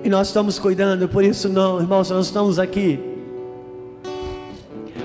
E 0.02 0.08
nós 0.10 0.28
estamos 0.28 0.58
cuidando, 0.58 1.08
por 1.08 1.24
isso 1.24 1.48
não, 1.48 1.80
irmãos, 1.80 2.10
nós 2.10 2.26
estamos 2.26 2.58
aqui 2.58 3.00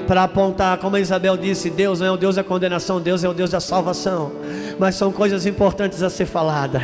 para 0.06 0.24
apontar, 0.24 0.78
como 0.80 0.96
a 0.96 1.00
Isabel 1.00 1.38
disse, 1.38 1.70
Deus 1.70 2.00
não 2.00 2.08
é 2.08 2.12
o 2.12 2.18
Deus 2.18 2.36
da 2.36 2.44
condenação, 2.44 3.00
Deus 3.00 3.24
é 3.24 3.30
o 3.30 3.34
Deus 3.34 3.52
da 3.52 3.60
salvação. 3.60 4.32
Mas 4.78 4.96
são 4.96 5.12
coisas 5.12 5.46
importantes 5.46 6.04
a 6.04 6.10
ser 6.10 6.26
falada. 6.26 6.82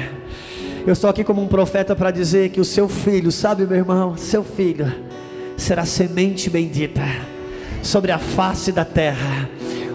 Eu 0.88 0.94
estou 0.94 1.10
aqui 1.10 1.24
como 1.24 1.42
um 1.42 1.48
profeta 1.48 1.96
para 1.96 2.12
dizer 2.12 2.50
que 2.50 2.62
o 2.62 2.66
seu 2.66 2.88
filho, 2.88 3.32
sabe, 3.32 3.66
meu 3.66 3.78
irmão, 3.78 4.16
seu 4.16 4.44
filho 4.44 4.94
será 5.58 5.86
semente 5.86 6.50
bendita 6.50 7.02
sobre 7.82 8.12
a 8.12 8.20
face 8.20 8.72
da 8.72 8.84
terra. 8.84 9.50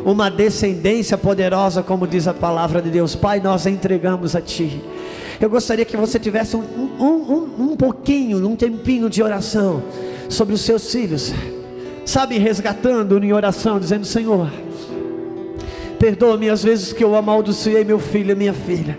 Uma 0.04 0.30
descendência 0.30 1.18
poderosa, 1.18 1.82
como 1.82 2.06
diz 2.06 2.26
a 2.26 2.32
palavra 2.32 2.80
de 2.80 2.88
Deus. 2.88 3.14
Pai, 3.14 3.40
nós 3.40 3.66
entregamos 3.66 4.34
a 4.34 4.40
Ti. 4.40 4.80
Eu 5.38 5.50
gostaria 5.50 5.84
que 5.84 5.96
você 5.96 6.18
tivesse 6.18 6.56
um, 6.56 6.60
um, 6.60 7.04
um, 7.04 7.70
um 7.72 7.76
pouquinho, 7.76 8.46
um 8.46 8.56
tempinho 8.56 9.10
de 9.10 9.22
oração 9.22 9.82
sobre 10.28 10.54
os 10.54 10.62
seus 10.62 10.90
filhos. 10.90 11.32
Sabe, 12.06 12.38
resgatando 12.38 13.22
em 13.22 13.32
oração, 13.32 13.78
dizendo: 13.78 14.06
Senhor, 14.06 14.50
perdoa-me 15.98 16.48
as 16.48 16.62
vezes 16.62 16.92
que 16.92 17.04
eu 17.04 17.14
amaldiçoei 17.14 17.84
meu 17.84 17.98
filho 17.98 18.32
e 18.32 18.34
minha 18.34 18.54
filha, 18.54 18.98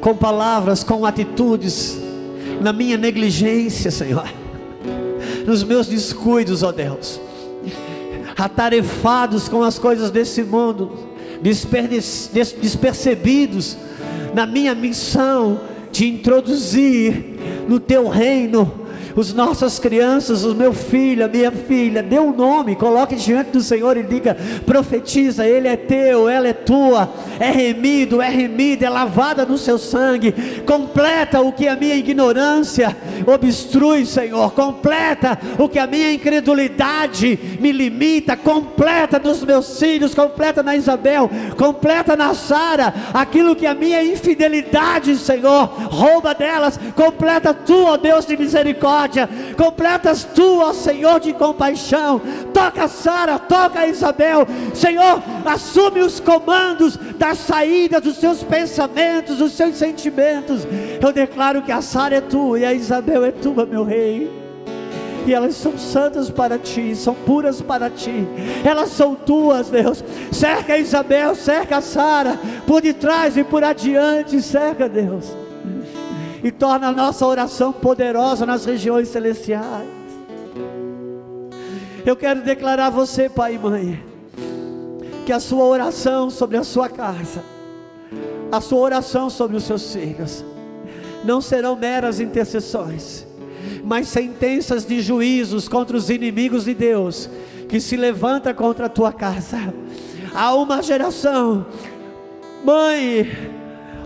com 0.00 0.16
palavras, 0.16 0.82
com 0.82 1.06
atitudes, 1.06 1.98
na 2.60 2.72
minha 2.72 2.96
negligência, 2.96 3.92
Senhor 3.92 4.39
nos 5.46 5.62
meus 5.62 5.86
descuidos, 5.86 6.62
ó 6.62 6.72
Deus, 6.72 7.20
atarefados 8.36 9.48
com 9.48 9.62
as 9.62 9.78
coisas 9.78 10.10
desse 10.10 10.42
mundo, 10.42 10.90
despercebidos 11.40 13.76
na 14.34 14.46
minha 14.46 14.74
missão 14.74 15.60
de 15.90 16.06
introduzir 16.08 17.38
no 17.68 17.80
teu 17.80 18.08
reino 18.08 18.79
Os 19.16 19.34
nossas 19.34 19.78
crianças, 19.78 20.44
o 20.44 20.54
meu 20.54 20.72
filho, 20.72 21.24
a 21.24 21.28
minha 21.28 21.50
filha, 21.50 22.02
dê 22.02 22.18
um 22.18 22.32
nome, 22.32 22.76
coloque 22.76 23.16
diante 23.16 23.50
do 23.50 23.60
Senhor 23.60 23.96
e 23.96 24.02
diga: 24.02 24.36
profetiza, 24.64 25.46
ele 25.46 25.68
é 25.68 25.76
teu, 25.76 26.28
ela 26.28 26.48
é 26.48 26.52
tua, 26.52 27.12
é 27.38 27.50
remido, 27.50 28.22
é 28.22 28.28
remida, 28.28 28.86
é 28.86 28.90
lavada 28.90 29.44
no 29.44 29.58
seu 29.58 29.78
sangue. 29.78 30.32
Completa 30.66 31.40
o 31.40 31.52
que 31.52 31.66
a 31.66 31.76
minha 31.76 31.94
ignorância 31.94 32.96
obstrui, 33.26 34.06
Senhor. 34.06 34.52
Completa 34.52 35.38
o 35.58 35.68
que 35.68 35.78
a 35.78 35.86
minha 35.86 36.12
incredulidade 36.12 37.58
me 37.60 37.72
limita. 37.72 38.36
Completa 38.36 39.18
nos 39.18 39.44
meus 39.44 39.78
filhos, 39.78 40.14
completa 40.14 40.62
na 40.62 40.76
Isabel, 40.76 41.30
completa 41.56 42.16
na 42.16 42.34
Sara, 42.34 42.94
aquilo 43.12 43.56
que 43.56 43.66
a 43.66 43.74
minha 43.74 44.02
infidelidade, 44.02 45.16
Senhor, 45.16 45.64
rouba 45.66 46.34
delas. 46.34 46.78
Completa 46.94 47.52
tu, 47.52 47.84
ó 47.86 47.96
Deus 47.96 48.26
de 48.26 48.36
misericórdia. 48.36 48.99
Completas 49.56 50.24
tu, 50.34 50.60
ó 50.60 50.72
Senhor 50.72 51.20
de 51.20 51.32
compaixão. 51.32 52.20
Toca 52.52 52.88
Sara, 52.88 53.38
toca 53.38 53.86
Isabel. 53.86 54.46
Senhor, 54.74 55.22
assume 55.44 56.00
os 56.00 56.20
comandos 56.20 56.96
da 57.16 57.34
saída 57.34 58.00
dos 58.00 58.16
seus 58.16 58.42
pensamentos, 58.42 59.38
dos 59.38 59.52
seus 59.52 59.76
sentimentos. 59.76 60.66
Eu 61.00 61.12
declaro 61.12 61.62
que 61.62 61.72
a 61.72 61.82
Sara 61.82 62.16
é 62.16 62.20
tua 62.20 62.58
e 62.58 62.64
a 62.64 62.72
Isabel 62.72 63.24
é 63.24 63.30
tua, 63.30 63.66
meu 63.66 63.84
rei 63.84 64.40
e 65.26 65.34
elas 65.34 65.54
são 65.54 65.76
santas 65.78 66.30
para 66.30 66.58
ti, 66.58 66.94
são 66.96 67.14
puras 67.14 67.60
para 67.60 67.90
ti, 67.90 68.26
elas 68.64 68.90
são 68.90 69.14
tuas, 69.14 69.68
Deus. 69.68 70.02
Cerca 70.32 70.78
Isabel, 70.78 71.34
cerca 71.34 71.80
Sara, 71.80 72.38
por 72.66 72.80
detrás 72.80 73.36
e 73.36 73.44
por 73.44 73.62
adiante, 73.62 74.40
cerca, 74.40 74.88
Deus, 74.88 75.32
e 76.42 76.50
torna 76.50 76.88
a 76.88 76.92
nossa 76.92 77.26
oração 77.26 77.72
poderosa 77.72 78.46
nas 78.46 78.64
regiões 78.64 79.08
celestiais. 79.08 79.88
Eu 82.04 82.16
quero 82.16 82.42
declarar 82.42 82.86
a 82.86 82.90
você, 82.90 83.28
pai 83.28 83.54
e 83.54 83.58
mãe, 83.58 84.04
que 85.26 85.32
a 85.32 85.40
sua 85.40 85.64
oração 85.64 86.30
sobre 86.30 86.56
a 86.56 86.64
sua 86.64 86.88
casa, 86.88 87.42
a 88.50 88.60
sua 88.60 88.80
oração 88.80 89.28
sobre 89.28 89.56
os 89.56 89.64
seus 89.64 89.92
filhos, 89.92 90.44
não 91.24 91.40
serão 91.40 91.76
meras 91.76 92.20
intercessões 92.20 93.26
mas 93.84 94.08
sentenças 94.08 94.84
de 94.84 95.00
juízos 95.00 95.68
contra 95.68 95.96
os 95.96 96.10
inimigos 96.10 96.64
de 96.64 96.74
Deus 96.74 97.28
que 97.68 97.80
se 97.80 97.96
levanta 97.96 98.52
contra 98.52 98.86
a 98.86 98.88
tua 98.88 99.12
casa. 99.12 99.72
Há 100.34 100.54
uma 100.54 100.82
geração, 100.82 101.66
mãe, 102.64 103.28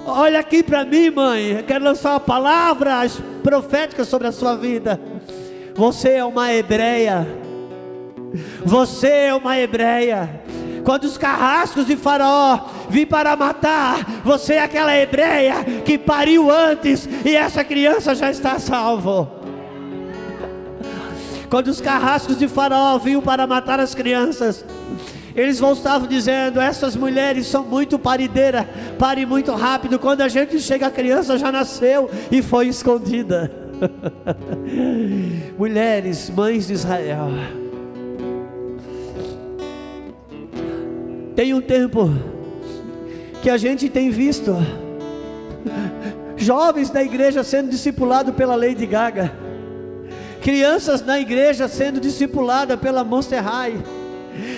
olha 0.07 0.41
aqui 0.41 0.63
para 0.63 0.85
mim, 0.85 1.11
mãe, 1.11 1.53
eu 1.53 1.63
quero 1.65 1.85
lançar 1.85 2.13
uma 2.13 2.21
palavra 2.21 3.01
profética 3.43 4.05
sobre 4.05 4.29
a 4.29 4.33
sua 4.33 4.57
vida. 4.57 5.01
Você 5.75 6.11
é 6.11 6.25
uma 6.25 6.53
hebreia. 6.53 7.27
Você 8.65 9.09
é 9.09 9.35
uma 9.35 9.59
hebreia. 9.59 10.43
Quando 10.85 11.05
os 11.05 11.17
carrascos 11.17 11.87
de 11.87 11.97
Faraó 11.97 12.67
vêm 12.91 13.07
para 13.07 13.35
matar, 13.35 14.05
você 14.23 14.55
é 14.55 14.63
aquela 14.63 14.97
hebreia 14.97 15.65
que 15.85 15.97
pariu 15.97 16.51
antes 16.51 17.09
e 17.25 17.35
essa 17.35 17.65
criança 17.65 18.15
já 18.15 18.31
está 18.31 18.59
salvo. 18.59 19.29
Quando 21.49 21.69
os 21.69 21.81
carrascos 21.81 22.39
de 22.39 22.49
Faraó 22.49 22.99
vinham 22.99 23.23
para 23.23 23.47
matar 23.47 23.81
as 23.81 23.95
crianças, 23.95 24.65
eles 25.35 25.59
voltavam 25.59 26.07
dizendo: 26.07 26.61
essas 26.61 26.97
mulheres 26.97 27.47
são 27.47 27.65
muito 27.65 27.99
parideiras, 27.99 28.67
pare 28.99 29.27
muito 29.27 29.53
rápido. 29.53 29.99
Quando 29.99 30.21
a 30.21 30.29
gente 30.29 30.61
chega, 30.61 30.87
a 30.87 30.91
criança 30.91 31.39
já 31.39 31.51
nasceu 31.51 32.11
e 32.31 32.43
foi 32.43 32.69
escondida. 32.69 33.51
mulheres, 35.59 36.31
mães 36.31 36.67
de 36.67 36.75
Israel. 36.75 37.29
Tem 41.35 41.53
um 41.53 41.61
tempo 41.61 42.13
que 43.43 43.51
a 43.51 43.57
gente 43.57 43.89
tem 43.89 44.11
visto 44.11 44.55
jovens 46.37 46.91
da 46.91 47.03
igreja 47.03 47.43
sendo 47.43 47.71
discipulados 47.71 48.35
pela 48.35 48.55
Lady 48.55 48.87
Gaga 48.87 49.45
crianças 50.45 51.01
na 51.01 51.19
igreja 51.19 51.67
sendo 51.69 51.99
discipuladas 51.99 52.79
pela 52.79 53.03
Monster 53.03 53.43
High. 53.43 53.83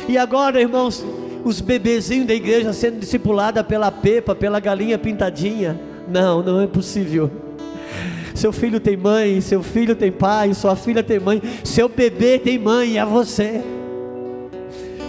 E 0.08 0.16
agora, 0.16 0.60
irmãos, 0.60 1.04
os 1.44 1.60
bebezinhos 1.60 2.26
da 2.26 2.34
igreja 2.34 2.72
sendo 2.72 2.98
discipulados 2.98 3.62
pela 3.62 3.90
Pepa, 3.90 4.34
pela 4.34 4.60
galinha 4.60 4.98
pintadinha. 4.98 5.78
Não, 6.08 6.42
não 6.42 6.60
é 6.60 6.66
possível. 6.66 7.30
Seu 8.34 8.52
filho 8.52 8.78
tem 8.78 8.96
mãe, 8.96 9.40
seu 9.40 9.62
filho 9.62 9.94
tem 9.94 10.12
pai, 10.12 10.52
sua 10.54 10.76
filha 10.76 11.02
tem 11.02 11.18
mãe, 11.18 11.40
seu 11.64 11.88
bebê 11.88 12.38
tem 12.38 12.58
mãe, 12.58 12.98
é 12.98 13.04
você. 13.04 13.62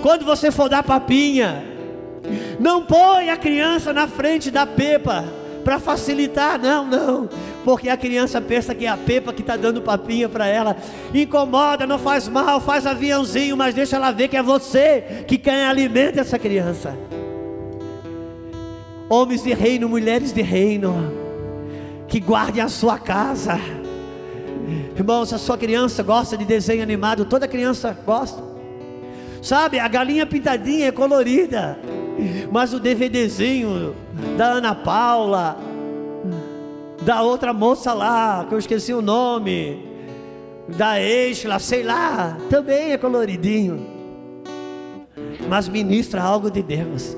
Quando 0.01 0.23
você 0.23 0.49
for 0.49 0.69
dar 0.69 0.83
papinha, 0.83 1.63
não 2.59 2.83
põe 2.83 3.29
a 3.29 3.37
criança 3.37 3.91
na 3.91 4.07
frente 4.07 4.49
da 4.49 4.65
Pepa 4.65 5.25
para 5.63 5.79
facilitar, 5.79 6.57
não, 6.57 6.85
não 6.85 7.29
porque 7.67 7.89
a 7.89 7.97
criança 7.97 8.39
pensa 8.39 8.73
que 8.73 8.85
é 8.85 8.87
a 8.87 8.95
Pepa 8.95 9.33
que 9.33 9.41
está 9.41 9.57
dando 9.57 9.81
papinha 9.81 10.29
para 10.29 10.47
ela. 10.47 10.77
Incomoda, 11.13 11.85
não 11.85 11.99
faz 11.99 12.25
mal, 12.29 12.61
faz 12.61 12.85
aviãozinho, 12.85 13.57
mas 13.57 13.75
deixa 13.75 13.97
ela 13.97 14.09
ver 14.09 14.29
que 14.29 14.37
é 14.37 14.41
você 14.41 15.25
que 15.27 15.37
quem 15.37 15.65
alimenta 15.65 16.21
essa 16.21 16.39
criança. 16.39 16.97
Homens 19.09 19.43
de 19.43 19.53
reino, 19.53 19.89
mulheres 19.89 20.31
de 20.31 20.41
reino, 20.41 21.11
que 22.07 22.21
guardem 22.21 22.63
a 22.63 22.69
sua 22.69 22.97
casa. 22.97 23.59
Irmãos, 24.95 25.33
a 25.33 25.37
sua 25.37 25.57
criança 25.57 26.01
gosta 26.01 26.37
de 26.37 26.45
desenho 26.45 26.81
animado, 26.81 27.25
toda 27.25 27.49
criança 27.49 27.91
gosta. 28.05 28.41
Sabe, 29.41 29.77
a 29.77 29.89
galinha 29.89 30.25
pintadinha 30.25 30.87
é 30.87 30.91
colorida, 30.93 31.77
mas 32.49 32.73
o 32.73 32.79
DVDzinho 32.79 33.93
da 34.37 34.53
Ana 34.53 34.73
Paula, 34.73 35.66
da 37.07 37.21
outra 37.21 37.53
moça 37.53 37.93
lá, 37.93 38.45
que 38.49 38.53
eu 38.53 38.59
esqueci 38.59 38.93
o 38.93 39.01
nome, 39.01 39.81
da 40.67 40.99
Exla, 41.01 41.57
sei 41.57 41.81
lá, 41.81 42.37
também 42.49 42.91
é 42.91 42.97
coloridinho, 42.97 43.87
mas 45.47 45.69
ministra 45.69 46.21
algo 46.21 46.51
de 46.51 46.61
Deus. 46.61 47.15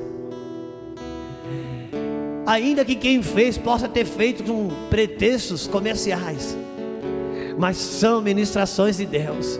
Ainda 2.45 2.85
que 2.85 2.93
quem 2.93 3.23
fez 3.23 3.57
possa 3.57 3.87
ter 3.87 4.05
feito 4.05 4.43
com 4.43 4.69
pretextos 4.91 5.65
comerciais, 5.65 6.55
mas 7.57 7.77
são 7.77 8.21
ministrações 8.21 8.97
de 8.97 9.07
Deus. 9.07 9.59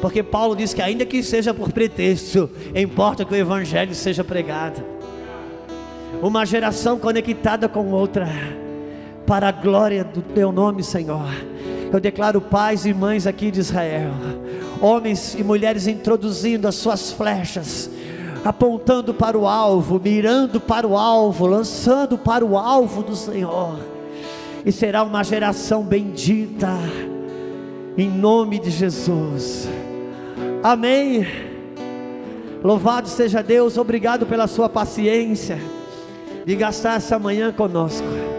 Porque 0.00 0.22
Paulo 0.22 0.54
diz 0.54 0.72
que 0.72 0.82
ainda 0.82 1.04
que 1.04 1.20
seja 1.20 1.52
por 1.52 1.72
pretexto, 1.72 2.48
importa 2.76 3.24
que 3.24 3.32
o 3.32 3.36
evangelho 3.36 3.92
seja 3.92 4.22
pregado. 4.22 4.80
Uma 6.22 6.46
geração 6.46 6.96
conectada 6.96 7.68
com 7.68 7.90
outra 7.90 8.28
para 9.26 9.48
a 9.48 9.52
glória 9.52 10.04
do 10.04 10.20
teu 10.20 10.52
nome, 10.52 10.82
Senhor. 10.82 11.28
Eu 11.92 12.00
declaro 12.00 12.40
pais 12.40 12.84
e 12.84 12.92
mães 12.92 13.26
aqui 13.26 13.50
de 13.50 13.60
Israel, 13.60 14.10
homens 14.80 15.34
e 15.34 15.44
mulheres 15.44 15.86
introduzindo 15.86 16.66
as 16.66 16.74
suas 16.74 17.12
flechas, 17.12 17.88
apontando 18.44 19.14
para 19.14 19.38
o 19.38 19.46
alvo, 19.46 20.00
mirando 20.02 20.60
para 20.60 20.86
o 20.86 20.96
alvo, 20.96 21.46
lançando 21.46 22.18
para 22.18 22.44
o 22.44 22.58
alvo 22.58 23.02
do 23.02 23.14
Senhor, 23.14 23.78
e 24.64 24.72
será 24.72 25.04
uma 25.04 25.22
geração 25.22 25.84
bendita, 25.84 26.72
em 27.96 28.10
nome 28.10 28.58
de 28.58 28.70
Jesus. 28.70 29.68
Amém. 30.62 31.26
Louvado 32.62 33.08
seja 33.08 33.42
Deus, 33.42 33.76
obrigado 33.76 34.26
pela 34.26 34.46
sua 34.46 34.68
paciência 34.68 35.60
de 36.44 36.56
gastar 36.56 36.96
essa 36.96 37.18
manhã 37.18 37.52
conosco. 37.52 38.33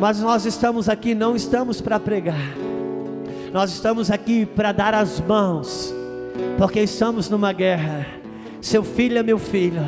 Mas 0.00 0.20
nós 0.20 0.44
estamos 0.44 0.88
aqui, 0.88 1.14
não 1.14 1.36
estamos 1.36 1.80
para 1.80 2.00
pregar, 2.00 2.54
nós 3.52 3.72
estamos 3.72 4.10
aqui 4.10 4.44
para 4.44 4.72
dar 4.72 4.92
as 4.92 5.20
mãos, 5.20 5.94
porque 6.58 6.80
estamos 6.80 7.30
numa 7.30 7.52
guerra. 7.52 8.06
Seu 8.60 8.82
filho 8.82 9.18
é 9.18 9.22
meu 9.22 9.38
filho, 9.38 9.84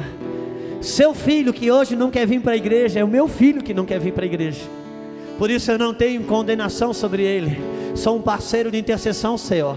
seu 0.81 1.15
filho 1.15 1.53
que 1.53 1.71
hoje 1.71 1.97
não 1.97 2.11
quer 2.11 2.27
vir 2.27 2.41
para 2.41 2.53
a 2.53 2.57
igreja, 2.57 3.01
é 3.01 3.05
o 3.05 3.09
meu 3.09 3.27
filho 3.27 3.63
que 3.63 3.75
não 3.75 3.85
quer 3.85 3.99
vir 3.99 4.13
para 4.13 4.25
a 4.25 4.27
igreja. 4.27 4.63
Por 5.39 5.51
isso 5.51 5.71
eu 5.71 5.79
não 5.79 5.93
tenho 5.93 6.23
condenação 6.25 6.95
sobre 6.95 7.23
ele, 7.23 7.59
sou 7.95 8.17
um 8.17 8.23
parceiro 8.23 8.71
de 8.71 8.79
intercessão, 8.79 9.37
Senhor. 9.37 9.77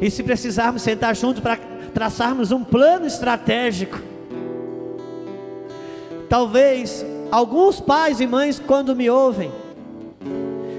E 0.00 0.10
se 0.10 0.22
precisarmos 0.22 0.82
sentar 0.82 1.14
juntos 1.14 1.40
para 1.40 1.56
traçarmos 1.94 2.50
um 2.50 2.64
plano 2.64 3.06
estratégico, 3.06 3.98
talvez 6.28 7.04
Alguns 7.30 7.78
pais 7.78 8.20
e 8.20 8.26
mães, 8.26 8.58
quando 8.58 8.96
me 8.96 9.10
ouvem, 9.10 9.52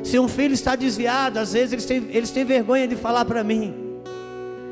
se 0.03 0.17
um 0.17 0.27
filho 0.27 0.53
está 0.53 0.75
desviado, 0.75 1.37
às 1.37 1.53
vezes 1.53 1.73
eles 1.73 1.85
têm, 1.85 2.07
eles 2.09 2.31
têm 2.31 2.43
vergonha 2.43 2.87
de 2.87 2.95
falar 2.95 3.23
para 3.25 3.43
mim. 3.43 4.01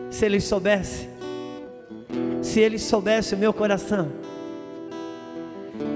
Se 0.10 0.26
eles 0.26 0.44
soubessem, 0.46 1.10
se 2.42 2.60
eles 2.60 2.82
soubessem 2.82 3.38
o 3.38 3.40
meu 3.40 3.54
coração, 3.54 4.08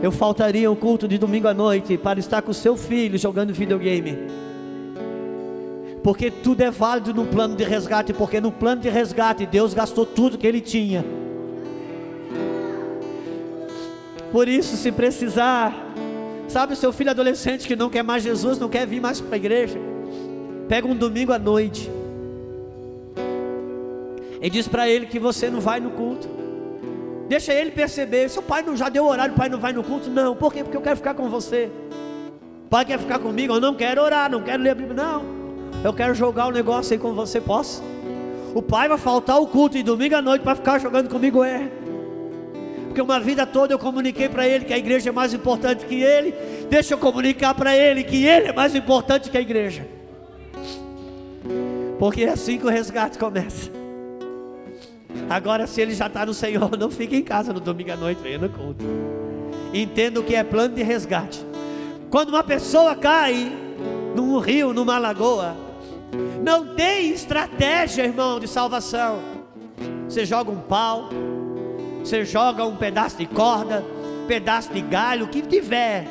eu 0.04 0.12
faltaria 0.12 0.70
um 0.70 0.76
culto 0.76 1.08
de 1.08 1.18
domingo 1.18 1.48
à 1.48 1.54
noite 1.54 1.98
para 1.98 2.20
estar 2.20 2.44
com 2.44 2.54
seu 2.54 2.78
filho 2.78 3.18
jogando 3.18 3.52
videogame. 3.52 4.18
Porque 6.04 6.30
tudo 6.30 6.62
é 6.62 6.70
válido 6.70 7.14
no 7.14 7.26
plano 7.26 7.56
de 7.56 7.64
resgate, 7.64 8.14
porque 8.14 8.40
no 8.40 8.52
plano 8.52 8.82
de 8.82 8.90
resgate 8.90 9.48
Deus 9.48 9.74
gastou 9.74 10.06
tudo 10.06 10.38
que 10.38 10.46
ele 10.46 10.62
tinha. 10.62 11.04
Por 14.32 14.48
isso, 14.48 14.78
se 14.78 14.92
precisar, 14.92 15.74
sabe 16.48 16.74
o 16.74 16.76
seu 16.76 16.94
filho 16.94 17.10
adolescente 17.12 17.68
que 17.68 17.76
não 17.76 17.90
quer 17.90 18.04
mais 18.04 18.24
Jesus, 18.24 18.58
não 18.58 18.70
quer 18.70 18.88
vir 18.88 19.02
mais 19.02 19.20
para 19.20 19.36
a 19.36 19.38
igreja, 19.38 19.78
pega 20.68 20.88
um 20.88 20.96
domingo 20.96 21.34
à 21.34 21.40
noite 21.40 21.92
e 24.42 24.50
diz 24.50 24.68
para 24.68 24.90
ele 24.90 25.06
que 25.06 25.20
você 25.20 25.50
não 25.50 25.62
vai 25.62 25.80
no 25.80 25.92
culto. 25.92 26.28
Deixa 27.30 27.54
ele 27.54 27.72
perceber. 27.72 28.28
Seu 28.28 28.42
pai 28.42 28.64
não 28.64 28.76
já 28.76 28.90
deu 28.90 29.06
horário, 29.06 29.34
o 29.34 29.38
pai 29.38 29.48
não 29.48 29.60
vai 29.60 29.72
no 29.72 29.84
culto? 29.84 30.10
Não. 30.10 30.36
Por 30.36 30.52
quê? 30.52 30.64
Porque 30.64 30.76
eu 30.76 30.82
quero 30.82 30.98
ficar 30.98 31.14
com 31.14 31.30
você. 31.30 31.70
O 32.66 32.70
pai 32.70 32.84
quer 32.84 32.98
ficar 32.98 33.20
comigo? 33.20 33.54
Eu 33.54 33.62
não 33.62 33.76
quero 33.76 34.02
orar, 34.02 34.30
não 34.30 34.42
quero 34.42 34.64
ler 34.64 34.72
a 34.72 34.76
Bíblia. 34.76 34.96
Não. 34.96 35.24
Eu 35.84 35.94
quero 35.94 36.16
jogar 36.16 36.48
o 36.48 36.50
um 36.50 36.52
negócio 36.52 36.92
aí 36.92 37.00
com 37.00 37.14
você. 37.14 37.40
Posso? 37.40 37.84
O 38.56 38.62
pai 38.62 38.90
vai 38.90 38.98
faltar 38.98 39.40
o 39.40 39.48
culto 39.48 39.78
e 39.78 39.84
domingo 39.84 40.16
à 40.16 40.22
noite 40.22 40.42
para 40.42 40.56
ficar 40.56 40.80
jogando 40.80 41.08
comigo 41.08 41.44
é. 41.44 41.70
Porque 42.92 43.02
uma 43.02 43.22
vida 43.22 43.46
toda 43.46 43.74
eu 43.74 43.80
comuniquei 43.80 44.28
para 44.28 44.46
ele 44.46 44.66
que 44.66 44.74
a 44.74 44.78
igreja 44.78 45.12
é 45.12 45.14
mais 45.14 45.34
importante 45.34 45.86
que 45.86 45.96
ele. 45.96 46.36
Deixa 46.70 46.94
eu 46.94 46.98
comunicar 46.98 47.54
para 47.54 47.74
ele 47.74 48.04
que 48.04 48.26
ele 48.26 48.48
é 48.48 48.54
mais 48.54 48.76
importante 48.76 49.30
que 49.30 49.38
a 49.38 49.42
igreja. 49.42 49.88
Porque 51.98 52.26
é 52.26 52.32
assim 52.32 52.58
que 52.58 52.66
o 52.66 52.70
resgate 52.70 53.18
começa. 53.18 53.72
Agora, 55.30 55.68
se 55.68 55.80
ele 55.80 55.96
já 55.96 56.08
está 56.08 56.26
no 56.26 56.34
Senhor, 56.34 56.78
não 56.78 56.92
fique 56.92 57.16
em 57.16 57.24
casa 57.24 57.54
no 57.54 57.62
domingo 57.62 57.94
à 57.94 57.96
noite, 57.96 58.22
venha 58.22 58.38
no 58.38 58.50
culto. 58.50 58.84
Entenda 59.74 60.20
o 60.20 60.24
que 60.24 60.36
é 60.36 60.44
plano 60.44 60.76
de 60.76 60.84
resgate. 60.84 61.40
Quando 62.10 62.28
uma 62.28 62.44
pessoa 62.44 62.94
cai 62.94 63.54
num 64.14 64.38
rio, 64.40 64.74
numa 64.74 64.98
lagoa, 64.98 65.56
não 66.44 66.76
tem 66.76 67.12
estratégia, 67.12 68.04
irmão, 68.04 68.38
de 68.38 68.50
salvação. 68.50 69.20
Você 70.10 70.26
joga 70.26 70.52
um 70.52 70.60
pau, 70.60 71.08
você 72.04 72.26
joga 72.26 72.66
um 72.66 72.76
pedaço 72.76 73.18
de 73.18 73.26
corda, 73.26 73.84
pedaço 74.28 74.74
de 74.74 74.82
galho, 74.82 75.26
o 75.26 75.30
que 75.30 75.42
tiver. 75.42 76.08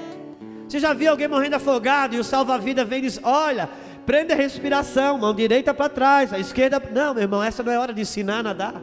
Você 0.68 0.78
já 0.78 0.92
viu 0.92 1.10
alguém 1.10 1.26
morrendo 1.26 1.56
afogado 1.56 2.14
e 2.14 2.18
o 2.18 2.24
salva-vida 2.24 2.84
vem 2.84 3.00
e 3.00 3.02
diz: 3.02 3.20
Olha, 3.22 3.68
prenda 4.06 4.34
a 4.34 4.36
respiração, 4.36 5.18
mão 5.18 5.34
direita 5.34 5.74
para 5.74 5.88
trás, 5.88 6.32
a 6.32 6.38
esquerda. 6.38 6.80
Não, 6.92 7.14
meu 7.14 7.24
irmão, 7.24 7.42
essa 7.42 7.62
não 7.62 7.72
é 7.72 7.78
hora 7.78 7.92
de 7.92 8.02
ensinar 8.02 8.38
a 8.38 8.42
nadar. 8.42 8.82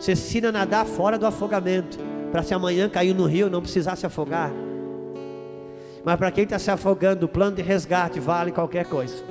Você 0.00 0.12
ensina 0.12 0.48
a 0.48 0.52
nadar 0.52 0.86
fora 0.86 1.18
do 1.18 1.26
afogamento. 1.26 1.98
Para 2.32 2.42
se 2.42 2.54
amanhã 2.54 2.88
cair 2.88 3.14
no 3.14 3.26
rio 3.26 3.50
não 3.50 3.60
precisar 3.60 3.96
se 3.96 4.06
afogar. 4.06 4.50
Mas 6.04 6.16
para 6.16 6.30
quem 6.30 6.44
está 6.44 6.58
se 6.58 6.70
afogando, 6.70 7.26
o 7.26 7.28
plano 7.28 7.56
de 7.56 7.62
resgate 7.62 8.18
vale 8.18 8.52
qualquer 8.52 8.86
coisa. 8.86 9.22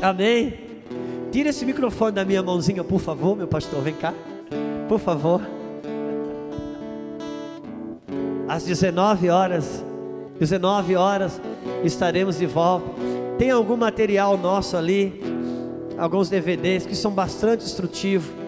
Amém? 0.00 0.67
Tira 1.30 1.50
esse 1.50 1.64
microfone 1.64 2.12
da 2.12 2.24
minha 2.24 2.42
mãozinha, 2.42 2.82
por 2.82 3.00
favor, 3.00 3.36
meu 3.36 3.46
pastor. 3.46 3.82
Vem 3.82 3.94
cá. 3.94 4.14
Por 4.88 4.98
favor. 4.98 5.42
Às 8.48 8.64
19 8.64 9.28
horas. 9.28 9.84
19 10.38 10.96
horas 10.96 11.40
estaremos 11.84 12.38
de 12.38 12.46
volta. 12.46 12.86
Tem 13.38 13.50
algum 13.50 13.76
material 13.76 14.36
nosso 14.38 14.76
ali? 14.76 15.20
Alguns 15.98 16.28
DVDs 16.28 16.86
que 16.86 16.94
são 16.94 17.10
bastante 17.10 17.64
instrutivos 17.64 18.38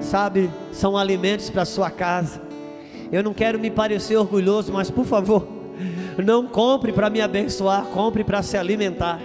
sabe, 0.00 0.50
são 0.72 0.96
alimentos 0.96 1.50
para 1.50 1.64
sua 1.64 1.90
casa. 1.90 2.40
Eu 3.12 3.22
não 3.22 3.32
quero 3.32 3.58
me 3.58 3.70
parecer 3.70 4.16
orgulhoso, 4.16 4.72
mas 4.72 4.90
por 4.90 5.04
favor, 5.04 5.46
não 6.22 6.46
compre 6.46 6.92
para 6.92 7.10
me 7.10 7.20
abençoar, 7.20 7.84
compre 7.86 8.24
para 8.24 8.42
se 8.42 8.56
alimentar. 8.56 9.20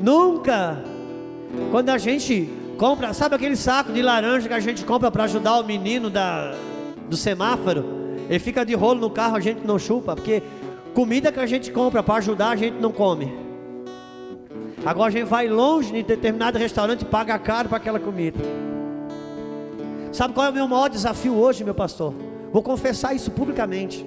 Nunca, 0.00 0.82
quando 1.70 1.90
a 1.90 1.98
gente 1.98 2.48
compra, 2.78 3.12
sabe 3.12 3.34
aquele 3.34 3.56
saco 3.56 3.92
de 3.92 4.02
laranja 4.02 4.48
que 4.48 4.54
a 4.54 4.60
gente 4.60 4.84
compra 4.84 5.10
para 5.10 5.24
ajudar 5.24 5.58
o 5.58 5.64
menino 5.64 6.10
da, 6.10 6.54
do 7.08 7.16
semáforo? 7.16 7.84
Ele 8.28 8.38
fica 8.38 8.64
de 8.64 8.74
rolo 8.74 9.00
no 9.00 9.10
carro, 9.10 9.36
a 9.36 9.40
gente 9.40 9.66
não 9.66 9.78
chupa, 9.78 10.14
porque 10.14 10.42
comida 10.94 11.30
que 11.30 11.40
a 11.40 11.46
gente 11.46 11.70
compra 11.70 12.02
para 12.02 12.16
ajudar, 12.16 12.50
a 12.50 12.56
gente 12.56 12.74
não 12.80 12.90
come. 12.90 13.32
Agora 14.84 15.08
a 15.08 15.10
gente 15.10 15.24
vai 15.24 15.48
longe 15.48 15.96
em 15.96 16.02
determinado 16.02 16.58
restaurante 16.58 17.02
e 17.02 17.04
paga 17.04 17.38
caro 17.38 17.68
para 17.68 17.78
aquela 17.78 17.98
comida. 17.98 18.38
Sabe 20.12 20.32
qual 20.32 20.46
é 20.46 20.50
o 20.50 20.52
meu 20.52 20.68
maior 20.68 20.88
desafio 20.88 21.34
hoje, 21.34 21.64
meu 21.64 21.74
pastor? 21.74 22.14
Vou 22.52 22.62
confessar 22.62 23.14
isso 23.14 23.30
publicamente. 23.30 24.06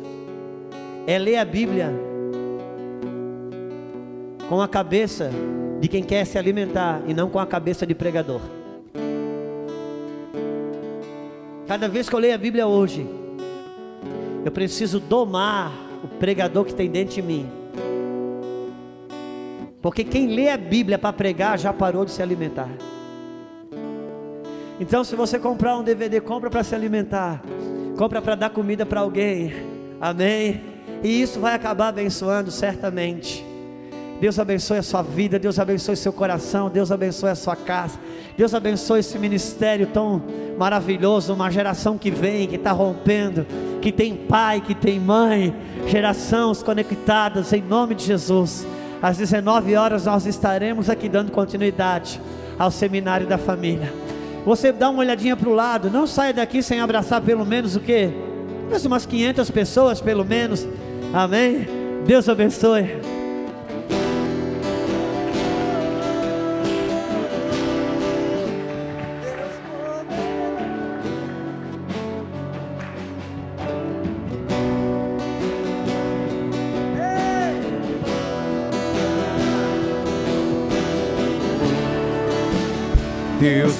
É 1.06 1.18
ler 1.18 1.38
a 1.38 1.46
Bíblia 1.46 1.94
com 4.48 4.62
a 4.62 4.68
cabeça 4.68 5.30
de 5.80 5.88
quem 5.88 6.04
quer 6.04 6.26
se 6.26 6.38
alimentar 6.38 7.02
e 7.08 7.14
não 7.14 7.30
com 7.30 7.40
a 7.40 7.46
cabeça 7.46 7.86
de 7.86 7.96
pregador. 7.96 8.42
Cada 11.68 11.88
vez 11.88 12.10
que 12.10 12.16
eu 12.16 12.20
leio 12.20 12.34
a 12.34 12.38
Bíblia 12.38 12.68
hoje, 12.68 13.08
eu 14.44 14.52
preciso 14.52 15.00
domar 15.00 15.72
o 16.04 16.08
pregador 16.08 16.66
que 16.66 16.74
tem 16.74 16.90
dentro 16.90 17.16
de 17.16 17.22
mim. 17.22 17.50
Porque 19.82 20.04
quem 20.04 20.28
lê 20.28 20.50
a 20.50 20.58
Bíblia 20.58 20.98
para 20.98 21.14
pregar 21.14 21.58
já 21.58 21.72
parou 21.72 22.04
de 22.04 22.12
se 22.12 22.22
alimentar. 22.22 22.70
Então, 24.80 25.04
se 25.04 25.16
você 25.16 25.38
comprar 25.38 25.78
um 25.78 25.84
DVD, 25.84 26.20
compra 26.20 26.50
para 26.50 26.64
se 26.64 26.74
alimentar, 26.74 27.42
compra 27.98 28.22
para 28.22 28.36
dar 28.36 28.50
comida 28.50 28.86
para 28.86 29.02
alguém, 29.02 29.54
amém? 30.00 30.62
E 31.04 31.22
isso 31.22 31.40
vai 31.40 31.54
acabar 31.54 31.90
abençoando 31.90 32.50
certamente. 32.50 33.49
Deus 34.20 34.38
abençoe 34.38 34.78
a 34.78 34.84
sua 34.84 35.02
vida, 35.02 35.40
Deus 35.40 35.58
abençoe 35.58 35.96
seu 35.96 36.12
coração, 36.12 36.70
Deus 36.70 36.92
abençoe 36.92 37.30
a 37.30 37.36
sua 37.36 37.56
casa, 37.56 37.98
Deus 38.38 38.54
abençoe 38.54 39.00
esse 39.00 39.18
ministério 39.18 39.88
tão 39.88 40.22
maravilhoso, 40.58 41.34
uma 41.34 41.50
geração 41.50 41.98
que 41.98 42.12
vem, 42.12 42.46
que 42.46 42.58
está 42.58 42.74
rompendo, 42.74 43.48
que 43.82 43.94
tem 43.94 44.14
pai, 44.14 44.60
que 44.60 44.76
tem 44.76 45.00
mãe, 45.00 45.56
gerações 45.88 46.62
conectadas 46.62 47.54
em 47.54 47.62
nome 47.62 47.96
de 47.96 48.04
Jesus. 48.04 48.68
Às 49.02 49.18
19 49.18 49.76
horas 49.76 50.06
nós 50.06 50.26
estaremos 50.26 50.90
aqui 50.90 51.08
dando 51.08 51.32
continuidade 51.32 52.20
ao 52.58 52.70
seminário 52.70 53.26
da 53.26 53.38
família. 53.38 53.94
Você 54.46 54.74
dá 54.74 54.90
uma 54.90 55.00
olhadinha 55.00 55.38
para 55.38 55.50
o 55.50 55.54
lado, 55.54 55.90
não 55.90 56.06
saia 56.06 56.34
daqui 56.34 56.62
sem 56.62 56.82
abraçar 56.82 57.22
pelo 57.22 57.46
menos 57.46 57.78
o 57.78 57.80
que? 57.80 58.10
Umas 58.86 59.06
500 59.06 59.50
pessoas 59.50 60.02
pelo 60.02 60.26
menos. 60.26 60.68
Amém? 61.14 61.66
Deus 62.06 62.28
abençoe. 62.28 63.19
Deus 83.50 83.79